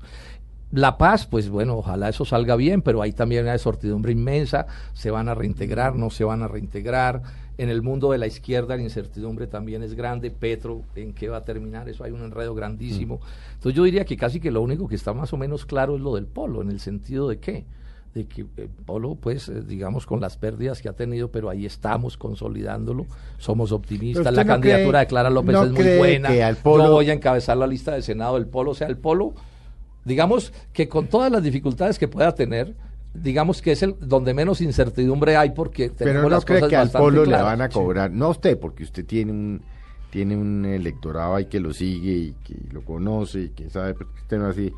La 0.72 0.98
Paz, 0.98 1.26
pues 1.26 1.48
bueno, 1.48 1.76
ojalá 1.76 2.08
eso 2.08 2.24
salga 2.24 2.54
bien, 2.54 2.80
pero 2.80 3.02
hay 3.02 3.12
también 3.12 3.42
una 3.42 3.52
desortidumbre 3.52 4.12
inmensa, 4.12 4.66
se 4.92 5.10
van 5.10 5.28
a 5.28 5.34
reintegrar, 5.34 5.96
no 5.96 6.10
se 6.10 6.22
van 6.22 6.42
a 6.42 6.48
reintegrar. 6.48 7.22
En 7.60 7.68
el 7.68 7.82
mundo 7.82 8.10
de 8.12 8.16
la 8.16 8.26
izquierda 8.26 8.74
la 8.74 8.82
incertidumbre 8.82 9.46
también 9.46 9.82
es 9.82 9.94
grande. 9.94 10.30
Petro, 10.30 10.82
¿en 10.94 11.12
qué 11.12 11.28
va 11.28 11.38
a 11.38 11.44
terminar? 11.44 11.90
Eso 11.90 12.04
hay 12.04 12.10
un 12.10 12.22
enredo 12.22 12.54
grandísimo. 12.54 13.16
Mm. 13.16 13.52
Entonces 13.54 13.76
yo 13.76 13.84
diría 13.84 14.06
que 14.06 14.16
casi 14.16 14.40
que 14.40 14.50
lo 14.50 14.62
único 14.62 14.88
que 14.88 14.94
está 14.94 15.12
más 15.12 15.32
o 15.34 15.36
menos 15.36 15.66
claro 15.66 15.96
es 15.96 16.00
lo 16.00 16.14
del 16.14 16.24
polo, 16.24 16.62
en 16.62 16.70
el 16.70 16.80
sentido 16.80 17.28
de 17.28 17.38
qué 17.38 17.66
de 18.14 18.26
que 18.26 18.40
el 18.56 18.68
Polo, 18.68 19.14
pues, 19.14 19.48
eh, 19.48 19.62
digamos, 19.62 20.04
con 20.04 20.20
las 20.20 20.36
pérdidas 20.36 20.82
que 20.82 20.88
ha 20.88 20.94
tenido, 20.94 21.30
pero 21.30 21.48
ahí 21.48 21.64
estamos 21.64 22.16
consolidándolo, 22.16 23.06
somos 23.38 23.70
optimistas, 23.70 24.34
la 24.34 24.44
candidatura 24.44 24.98
de 24.98 25.06
Clara 25.06 25.30
López 25.30 25.54
es 25.54 25.70
muy 25.70 25.96
buena, 25.96 26.50
yo 26.50 26.90
voy 26.90 27.08
a 27.08 27.12
encabezar 27.12 27.56
la 27.56 27.68
lista 27.68 27.92
de 27.92 28.02
Senado 28.02 28.34
del 28.34 28.48
Polo, 28.48 28.72
o 28.72 28.74
sea, 28.74 28.88
el 28.88 28.96
Polo 28.96 29.34
digamos 30.04 30.52
que 30.72 30.88
con 30.88 31.06
todas 31.06 31.30
las 31.30 31.42
dificultades 31.42 31.98
que 31.98 32.08
pueda 32.08 32.34
tener, 32.34 32.74
digamos 33.14 33.60
que 33.62 33.72
es 33.72 33.82
el 33.82 33.96
donde 34.00 34.34
menos 34.34 34.60
incertidumbre 34.60 35.36
hay 35.36 35.50
porque 35.50 35.90
tenemos 35.90 36.22
Pero 36.24 36.36
no 36.36 36.42
cree 36.42 36.68
que 36.68 36.76
al 36.76 36.90
polo 36.90 37.24
le 37.24 37.36
van 37.36 37.60
a 37.60 37.68
cobrar, 37.68 38.10
no 38.10 38.26
a 38.26 38.28
usted, 38.30 38.58
porque 38.58 38.84
usted 38.84 39.04
tiene 39.04 39.32
un 39.32 39.62
tiene 40.10 40.36
un 40.36 40.64
electorado 40.64 41.36
ahí 41.36 41.46
que 41.46 41.60
lo 41.60 41.72
sigue 41.72 42.12
y 42.12 42.32
que 42.44 42.56
lo 42.72 42.84
conoce 42.84 43.42
y 43.42 43.48
que 43.50 43.70
sabe 43.70 43.94
que 43.94 44.04
usted 44.22 44.38
no 44.38 44.46
hace 44.46 44.72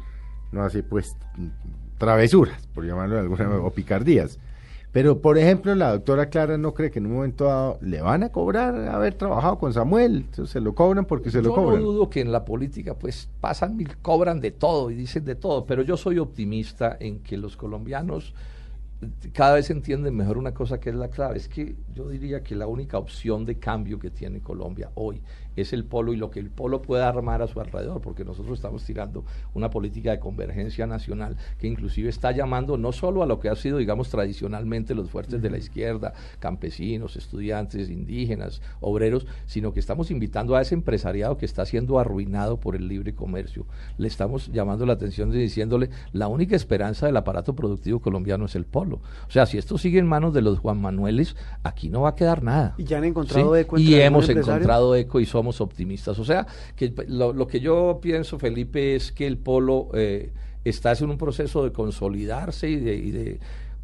no 0.53 0.63
hace 0.63 0.83
pues 0.83 1.17
travesuras, 1.99 2.67
por 2.75 2.85
llamarlo 2.85 3.15
de 3.15 3.21
alguna 3.23 3.45
manera, 3.45 3.63
o 3.63 3.71
picardías. 3.71 4.39
Pero, 4.93 5.23
por 5.23 5.39
ejemplo, 5.39 5.75
la 5.75 5.93
doctora 5.93 6.29
Clara 6.29 6.59
no 6.59 6.75
cree 6.75 6.91
que 6.91 6.99
en 6.99 7.07
un 7.07 7.15
momento 7.15 7.45
dado 7.47 7.79
le 7.81 8.03
van 8.03 8.23
a 8.23 8.29
cobrar 8.29 8.89
haber 8.89 9.15
trabajado 9.15 9.59
con 9.59 9.73
Samuel. 9.73 10.27
Se 10.45 10.61
lo 10.61 10.75
cobran 10.75 11.07
porque 11.07 11.31
se 11.31 11.41
lo 11.41 11.55
cobran. 11.55 11.81
Yo 11.81 11.87
no 11.87 11.93
dudo 11.93 12.11
que 12.11 12.21
en 12.21 12.31
la 12.31 12.45
política, 12.45 12.95
pues, 12.95 13.31
pasan 13.41 13.81
y 13.81 13.87
cobran 14.03 14.41
de 14.41 14.51
todo 14.51 14.91
y 14.91 14.95
dicen 14.95 15.25
de 15.25 15.35
todo. 15.35 15.65
Pero 15.65 15.83
yo 15.83 15.97
soy 15.97 16.19
optimista 16.19 16.99
en 17.01 17.21
que 17.21 17.39
los 17.39 17.57
colombianos 17.57 18.35
cada 19.33 19.55
vez 19.55 19.69
entienden 19.71 20.15
mejor 20.15 20.39
una 20.39 20.53
cosa 20.53 20.79
que 20.79 20.91
es 20.91 20.97
la 20.97 21.09
clave. 21.09 21.39
Es 21.39 21.49
que 21.49 21.75
yo 21.95 22.09
diría 22.09 22.43
que 22.43 22.55
la 22.55 22.67
única 22.67 22.99
opción 22.99 23.47
de 23.47 23.59
cambio 23.59 23.99
que 23.99 24.11
tiene 24.11 24.41
Colombia 24.41 24.91
hoy 24.95 25.23
es 25.57 25.73
el 25.73 25.85
polo 25.85 26.13
y 26.13 26.17
lo 26.17 26.31
que 26.31 26.41
el 26.41 26.51
polo 26.51 26.83
pueda 26.83 27.09
armar 27.09 27.43
a 27.43 27.47
su 27.47 27.61
alrededor, 27.61 28.01
porque 28.01 28.25
nosotros 28.25 28.59
estamos 28.59 28.85
tirando 28.85 29.25
una 29.55 29.71
política 29.71 30.11
de 30.11 30.21
convergencia 30.21 30.87
nacional 30.87 31.37
que 31.59 31.67
inclusive 31.67 32.09
está 32.09 32.33
llamando 32.33 32.77
no 32.77 32.93
solo 32.93 33.23
a 33.23 33.27
lo 33.27 33.41
que 33.41 33.49
ha 33.49 33.57
sido, 33.57 33.79
digamos, 33.79 34.09
tradicionalmente 34.09 34.95
los 34.95 35.11
fuertes 35.11 35.43
de 35.43 35.51
la 35.51 35.59
izquierda, 35.59 36.15
campesinos, 36.39 37.17
estudiantes, 37.17 37.91
indígenas, 37.91 38.63
obreros, 38.81 39.27
sino 39.47 39.73
que 39.73 39.81
estamos 39.81 40.11
invitando 40.11 40.57
a 40.57 40.63
ese 40.63 40.75
empresariado 40.75 41.37
que 41.37 41.47
está 41.47 41.67
siendo 41.67 41.99
arruinado 41.99 42.59
por 42.59 42.77
el 42.77 42.89
libre 42.89 43.15
comercio. 43.15 43.67
Le 43.99 44.09
estamos 44.09 44.51
llamando 44.53 44.87
la 44.87 44.95
atención 44.95 45.33
y 45.33 45.39
diciéndole, 45.39 45.91
la 46.13 46.29
única 46.29 46.57
esperanza 46.57 47.07
del 47.07 47.17
aparato 47.17 47.55
productivo 47.55 48.01
colombiano 48.01 48.47
es 48.47 48.57
el 48.57 48.65
polo. 48.65 49.01
O 49.29 49.31
sea, 49.31 49.47
si 49.47 49.59
esto 49.59 49.79
sigue 49.79 49.99
en 49.99 50.07
manos 50.07 50.35
de 50.35 50.43
los 50.43 50.59
Juan 50.59 50.81
Manueles, 50.81 51.37
aquí 51.63 51.89
no 51.89 52.03
va 52.03 52.11
a 52.11 52.15
quedar 52.15 52.43
nada. 52.43 52.75
Y 52.79 52.85
ya 52.85 52.99
han 52.99 53.05
encontrado 53.05 53.55
eco. 53.57 53.79
Y 53.79 53.95
hemos 53.95 54.29
encontrado 54.29 54.95
eco 54.95 55.21
y 55.21 55.27
somos 55.27 55.42
optimistas. 55.61 56.19
O 56.19 56.25
sea, 56.25 56.47
que 56.77 56.93
lo, 57.09 57.47
que 57.47 57.61
yo 57.61 57.99
pienso, 58.01 58.39
Felipe, 58.39 58.95
es 58.95 59.13
que 59.13 59.27
el 59.27 59.39
polo 59.39 59.89
eh, 59.95 60.31
está 60.65 60.93
en 60.93 61.11
un 61.11 61.19
proceso 61.19 61.65
de 61.65 61.73
consolidarse 61.73 62.69
y 62.69 62.77
de, 62.77 62.97
y 62.97 63.11
de 63.11 63.41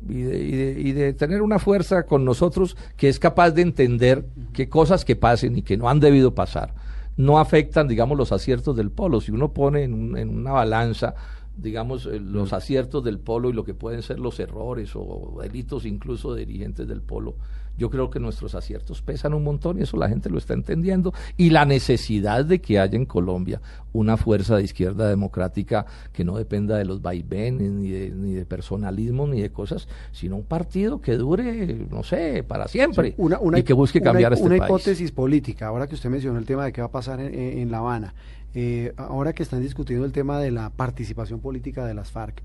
y 0.09 0.93
de, 0.93 1.13
tener 1.13 1.43
una 1.43 1.59
fuerza 1.59 2.05
con 2.05 2.25
nosotros 2.25 2.77
que 2.97 3.09
es 3.09 3.19
capaz 3.19 3.51
de 3.51 3.63
entender 3.63 4.25
que 4.53 4.69
cosas 4.69 5.05
que 5.05 5.17
pasen 5.17 5.59
y 5.59 5.63
que 5.63 5.77
no 5.77 5.89
han 5.89 5.99
debido 5.99 6.37
pasar 6.37 6.73
no 7.17 7.41
afectan, 7.41 7.89
digamos, 7.89 8.17
los 8.17 8.31
aciertos 8.31 8.77
del 8.77 8.93
polo. 8.93 9.21
Si 9.21 9.33
uno 9.33 9.53
pone 9.53 9.83
en, 9.83 10.17
en 10.17 10.29
una 10.29 10.53
balanza 10.53 11.17
digamos, 11.59 12.07
eh, 12.07 12.21
los 12.21 12.53
aciertos 12.53 13.05
del 13.05 13.19
polo 13.19 13.51
y 13.51 13.53
lo 13.53 13.65
que 13.65 13.75
pueden 13.75 14.03
ser 14.03 14.19
los 14.19 14.39
errores 14.41 14.93
o 14.95 15.39
delitos 15.43 15.85
incluso 15.85 16.35
de 16.35 16.47
dirigentes 16.47 16.87
del 16.87 17.03
polo. 17.03 17.35
Yo 17.79 17.91
creo 17.91 18.11
que 18.11 18.19
nuestros 18.19 18.55
aciertos 18.55 19.01
pesan 19.03 19.35
un 19.35 19.45
montón 19.45 19.79
y 19.79 19.83
eso 19.83 19.97
la 19.97 20.09
gente 20.09 20.29
lo 20.29 20.39
está 20.39 20.53
entendiendo. 20.53 21.15
Y 21.37 21.51
la 21.51 21.65
necesidad 21.65 22.45
de 22.45 22.61
que 22.61 22.79
haya 22.79 22.97
en 22.97 23.07
Colombia 23.07 23.61
una 23.93 24.17
fuerza 24.17 24.57
de 24.57 24.65
izquierda 24.65 25.09
democrática 25.09 25.87
que 26.13 26.25
no 26.25 26.37
dependa 26.37 26.77
de 26.77 26.85
los 26.85 27.01
vaivenes, 27.01 27.71
ni 27.71 27.91
de, 27.91 28.11
ni 28.11 28.35
de 28.35 28.45
personalismo, 28.45 29.27
ni 29.27 29.41
de 29.41 29.51
cosas, 29.51 29.89
sino 30.13 30.37
un 30.37 30.45
partido 30.45 31.01
que 31.01 31.17
dure, 31.17 31.87
no 31.91 32.03
sé, 32.03 32.43
para 32.43 32.69
siempre 32.69 33.15
una, 33.17 33.39
y 33.57 33.63
que 33.63 33.73
busque 33.73 34.01
cambiar 34.01 34.33
este 34.33 34.47
país. 34.47 34.59
Una 34.61 34.67
hipótesis 34.67 35.13
política, 35.13 35.69
ahora 35.69 35.87
que 35.87 35.95
usted 35.95 36.11
mencionó 36.11 36.39
el 36.39 36.45
tema 36.45 36.65
de 36.65 36.73
qué 36.73 36.81
va 36.81 36.89
a 36.89 36.93
pasar 36.93 37.21
en 37.21 37.71
La 37.71 37.79
Habana. 37.79 38.15
Eh, 38.55 38.95
ahora 38.97 39.35
que 39.35 39.43
están 39.43 39.61
discutiendo 39.61 40.07
el 40.07 40.13
tema 40.13 40.41
de 40.41 40.51
la 40.51 40.71
participación 40.71 41.41
política 41.41 41.85
de 41.85 41.95
las 41.95 42.11
FARC, 42.11 42.43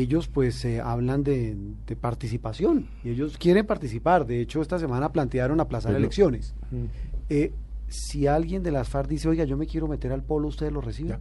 ellos 0.00 0.28
pues 0.28 0.64
eh, 0.64 0.80
hablan 0.80 1.22
de, 1.22 1.56
participación 2.00 2.88
y 3.04 3.10
ellos 3.10 3.38
quieren 3.38 3.66
participar. 3.66 4.26
De 4.26 4.40
hecho, 4.40 4.60
esta 4.60 4.78
semana 4.78 5.12
plantearon 5.12 5.60
aplazar 5.60 5.94
elecciones. 5.94 6.54
Eh, 7.28 7.52
si 7.88 8.26
alguien 8.26 8.62
de 8.62 8.72
las 8.72 8.88
FARC 8.88 9.08
dice, 9.08 9.28
oiga, 9.28 9.44
yo 9.44 9.56
me 9.56 9.66
quiero 9.66 9.86
meter 9.86 10.12
al 10.12 10.22
polo, 10.22 10.48
¿ustedes 10.48 10.72
lo 10.72 10.80
reciben? 10.80 11.18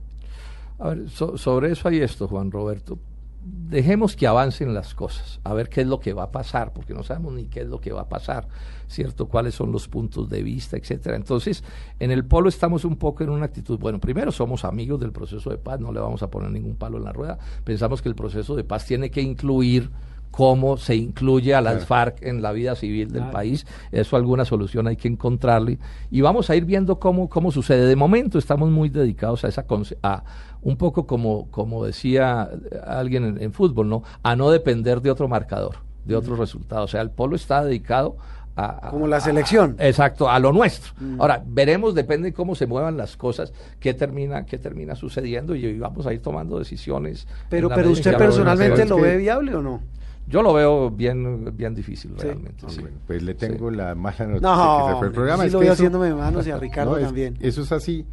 A 0.80 0.89
ver, 0.89 1.09
sobre 1.09 1.71
eso 1.71 1.88
hay 1.88 1.99
esto, 1.99 2.28
Juan 2.28 2.49
Roberto 2.51 2.97
dejemos 3.44 4.16
que 4.16 4.28
avancen 4.28 4.74
las 4.74 4.94
cosas, 4.94 5.39
a 5.44 5.54
ver 5.54 5.70
qué 5.70 5.82
es 5.82 5.88
lo 5.88 6.00
que 6.00 6.14
va 6.14 6.24
a 6.24 6.32
pasar, 6.32 6.74
porque 6.74 6.94
no 6.94 7.04
sabemos 7.04 7.34
ni 7.34 7.46
qué 7.46 7.62
es 7.62 7.68
lo 7.68 7.82
que 7.82 7.91
va 7.91 8.02
a 8.02 8.10
pasar, 8.10 8.48
¿cierto? 8.88 9.28
Cuáles 9.28 9.56
son 9.56 9.72
los 9.72 9.88
puntos 9.88 10.30
de 10.30 10.44
vista, 10.44 10.78
etcétera. 10.78 11.16
Entonces, 11.16 11.64
en 12.00 12.12
el 12.12 12.26
polo 12.26 12.50
estamos 12.50 12.86
un 12.86 12.96
poco 12.96 13.24
en 13.24 13.30
una 13.30 13.46
actitud, 13.46 13.78
bueno, 13.80 14.00
primero 14.00 14.32
somos 14.32 14.64
amigos 14.64 15.00
del 15.00 15.12
proceso 15.12 15.50
de 15.50 15.58
paz, 15.58 15.80
no 15.80 15.91
le 15.91 16.00
vamos 16.00 16.24
a 16.24 16.30
poner 16.30 16.52
ningún 16.52 16.76
palo 16.76 16.98
en 16.98 17.04
la 17.04 17.12
rueda, 17.12 17.38
pensamos 17.64 18.02
que 18.02 18.10
el 18.10 18.16
proceso 18.16 18.56
de 18.56 18.64
paz 18.64 18.86
tiene 18.86 19.12
que 19.12 19.22
incluir 19.22 19.89
cómo 20.34 20.78
se 20.78 20.96
incluye 20.96 21.54
a 21.54 21.62
las 21.62 21.86
FARC 21.86 22.24
en 22.24 22.42
la 22.42 22.52
vida 22.54 22.76
civil 22.76 23.12
del 23.12 23.30
país. 23.30 23.68
Eso 23.92 24.16
alguna 24.16 24.46
solución 24.46 24.88
hay 24.88 24.96
que 24.96 25.08
encontrarle. 25.08 25.78
Y 26.10 26.22
vamos 26.22 26.50
a 26.50 26.56
ir 26.56 26.66
viendo 26.66 27.00
cómo, 27.00 27.30
cómo 27.30 27.52
sucede. 27.52 27.86
De 27.86 27.96
momento 27.96 28.40
estamos 28.40 28.72
muy 28.72 28.90
dedicados 28.90 29.46
a 29.46 29.48
esa 29.50 29.64
a 30.02 30.24
un 30.64 30.76
poco 30.76 31.06
como, 31.06 31.52
como 31.52 31.86
decía 31.86 32.50
alguien 32.84 33.38
en, 33.40 33.54
fútbol, 33.54 33.88
¿no? 33.88 34.02
A 34.24 34.36
no 34.36 34.50
depender 34.50 35.02
de 35.02 35.12
otro 35.12 35.28
marcador, 35.28 35.76
de 36.04 36.16
otros 36.16 36.40
resultados. 36.40 36.86
O 36.86 36.92
sea, 36.92 37.02
el 37.02 37.12
polo 37.12 37.36
está 37.36 37.64
dedicado 37.64 38.18
a, 38.56 38.90
como 38.90 39.06
la 39.06 39.20
selección. 39.20 39.76
exacto, 39.78 40.28
a 40.28 40.40
lo 40.40 40.52
nuestro. 40.52 40.94
Ahora, 41.20 41.44
veremos, 41.46 41.94
depende 41.94 42.30
de 42.30 42.34
cómo 42.34 42.56
se 42.56 42.66
muevan 42.66 42.98
las 42.98 43.18
cosas, 43.18 43.54
qué 43.80 43.94
termina, 43.94 44.48
qué 44.48 44.58
termina 44.58 44.96
sucediendo 44.96 45.54
y 45.54 45.78
vamos 45.78 46.08
a 46.08 46.14
ir 46.14 46.24
tomando 46.24 46.58
decisiones. 46.58 47.28
Pero, 47.50 47.70
pero 47.70 47.92
usted 47.92 48.18
personalmente 48.18 48.84
lo 48.88 48.98
ve 48.98 49.18
viable 49.18 49.54
o 49.54 49.62
no? 49.62 49.94
Yo 50.28 50.41
lo 50.41 50.53
veo 50.53 50.89
bien, 50.89 51.55
bien 51.55 51.76
difícil 51.76 52.15
realmente. 52.17 52.65
Sí. 52.67 52.82
pues 53.05 53.21
le 53.21 53.34
tengo 53.34 53.69
la 53.69 53.93
mala 53.95 54.26
noticia 54.26 54.55
no, 54.55 54.88
que 54.88 54.95
fue 54.95 55.07
el 55.07 55.13
programa. 55.13 55.43
Sí 55.43 55.49
lo 55.49 55.59
voy 55.59 55.67
haciéndome 55.67 56.13
manos 56.13 56.47
y 56.47 56.51
a 56.51 56.57
Ricardo 56.63 56.97
también. 56.97 57.38
eso 57.41 57.61
es 57.61 57.71
así. 57.71 58.05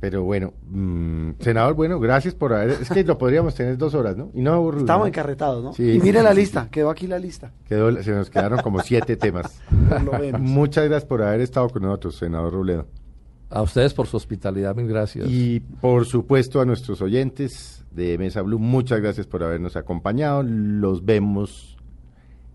Pero 0.00 0.24
bueno, 0.24 0.54
mm, 0.70 1.32
senador, 1.38 1.74
bueno, 1.74 2.00
gracias 2.00 2.34
por 2.34 2.52
haber. 2.52 2.70
Es 2.70 2.88
que 2.88 3.04
lo 3.04 3.16
podríamos 3.18 3.54
tener 3.54 3.76
dos 3.78 3.94
horas, 3.94 4.16
¿no? 4.16 4.30
Y 4.34 4.40
no 4.40 4.76
Estamos 4.76 5.06
encarretados, 5.06 5.62
¿no? 5.62 5.84
y 5.84 6.00
mire 6.00 6.22
la 6.22 6.34
lista, 6.34 6.68
quedó 6.70 6.90
aquí 6.90 7.06
la 7.06 7.18
lista. 7.18 7.52
Quedó, 7.68 8.02
se 8.02 8.10
nos 8.12 8.30
quedaron 8.30 8.60
como 8.60 8.80
siete 8.80 9.16
temas. 9.16 9.60
Muchas 10.40 10.84
gracias 10.84 11.04
por 11.04 11.22
haber 11.22 11.40
estado 11.40 11.68
con 11.68 11.82
nosotros, 11.82 12.16
senador 12.16 12.52
Robledo. 12.52 12.86
A 13.52 13.62
ustedes 13.62 13.92
por 13.92 14.06
su 14.06 14.16
hospitalidad, 14.16 14.74
mil 14.74 14.88
gracias. 14.88 15.28
Y 15.28 15.60
por 15.60 16.06
supuesto 16.06 16.60
a 16.60 16.64
nuestros 16.64 17.02
oyentes 17.02 17.84
de 17.90 18.16
Mesa 18.16 18.42
Blue, 18.42 18.58
muchas 18.58 19.00
gracias 19.00 19.26
por 19.26 19.42
habernos 19.42 19.76
acompañado. 19.76 20.42
Los 20.42 21.04
vemos, 21.04 21.76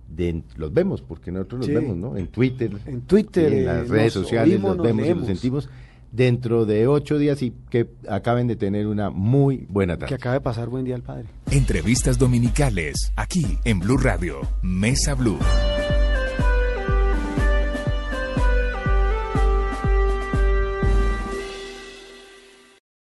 de, 0.09 0.41
los 0.55 0.73
vemos, 0.73 1.01
porque 1.01 1.31
nosotros 1.31 1.67
los 1.67 1.81
vemos, 1.81 1.97
¿no? 1.97 2.17
En 2.17 2.27
Twitter, 2.27 2.71
en 2.85 3.01
Twitter, 3.01 3.53
en 3.53 3.65
las 3.65 3.89
redes 3.89 4.13
sociales, 4.13 4.59
los 4.59 4.77
vemos 4.81 5.05
y 5.05 5.13
los 5.13 5.27
sentimos 5.27 5.69
dentro 6.11 6.65
de 6.65 6.87
ocho 6.87 7.17
días 7.17 7.41
y 7.41 7.53
que 7.69 7.87
acaben 8.09 8.47
de 8.47 8.55
tener 8.55 8.87
una 8.87 9.09
muy 9.09 9.67
buena 9.69 9.97
tarde. 9.97 10.09
Que 10.09 10.15
acabe 10.15 10.35
de 10.35 10.41
pasar 10.41 10.69
buen 10.69 10.83
día 10.83 10.95
al 10.95 11.03
padre. 11.03 11.25
Entrevistas 11.51 12.17
dominicales, 12.17 13.13
aquí 13.15 13.59
en 13.65 13.79
Blue 13.79 13.97
Radio, 13.97 14.41
Mesa 14.63 15.13
Blue. 15.13 15.37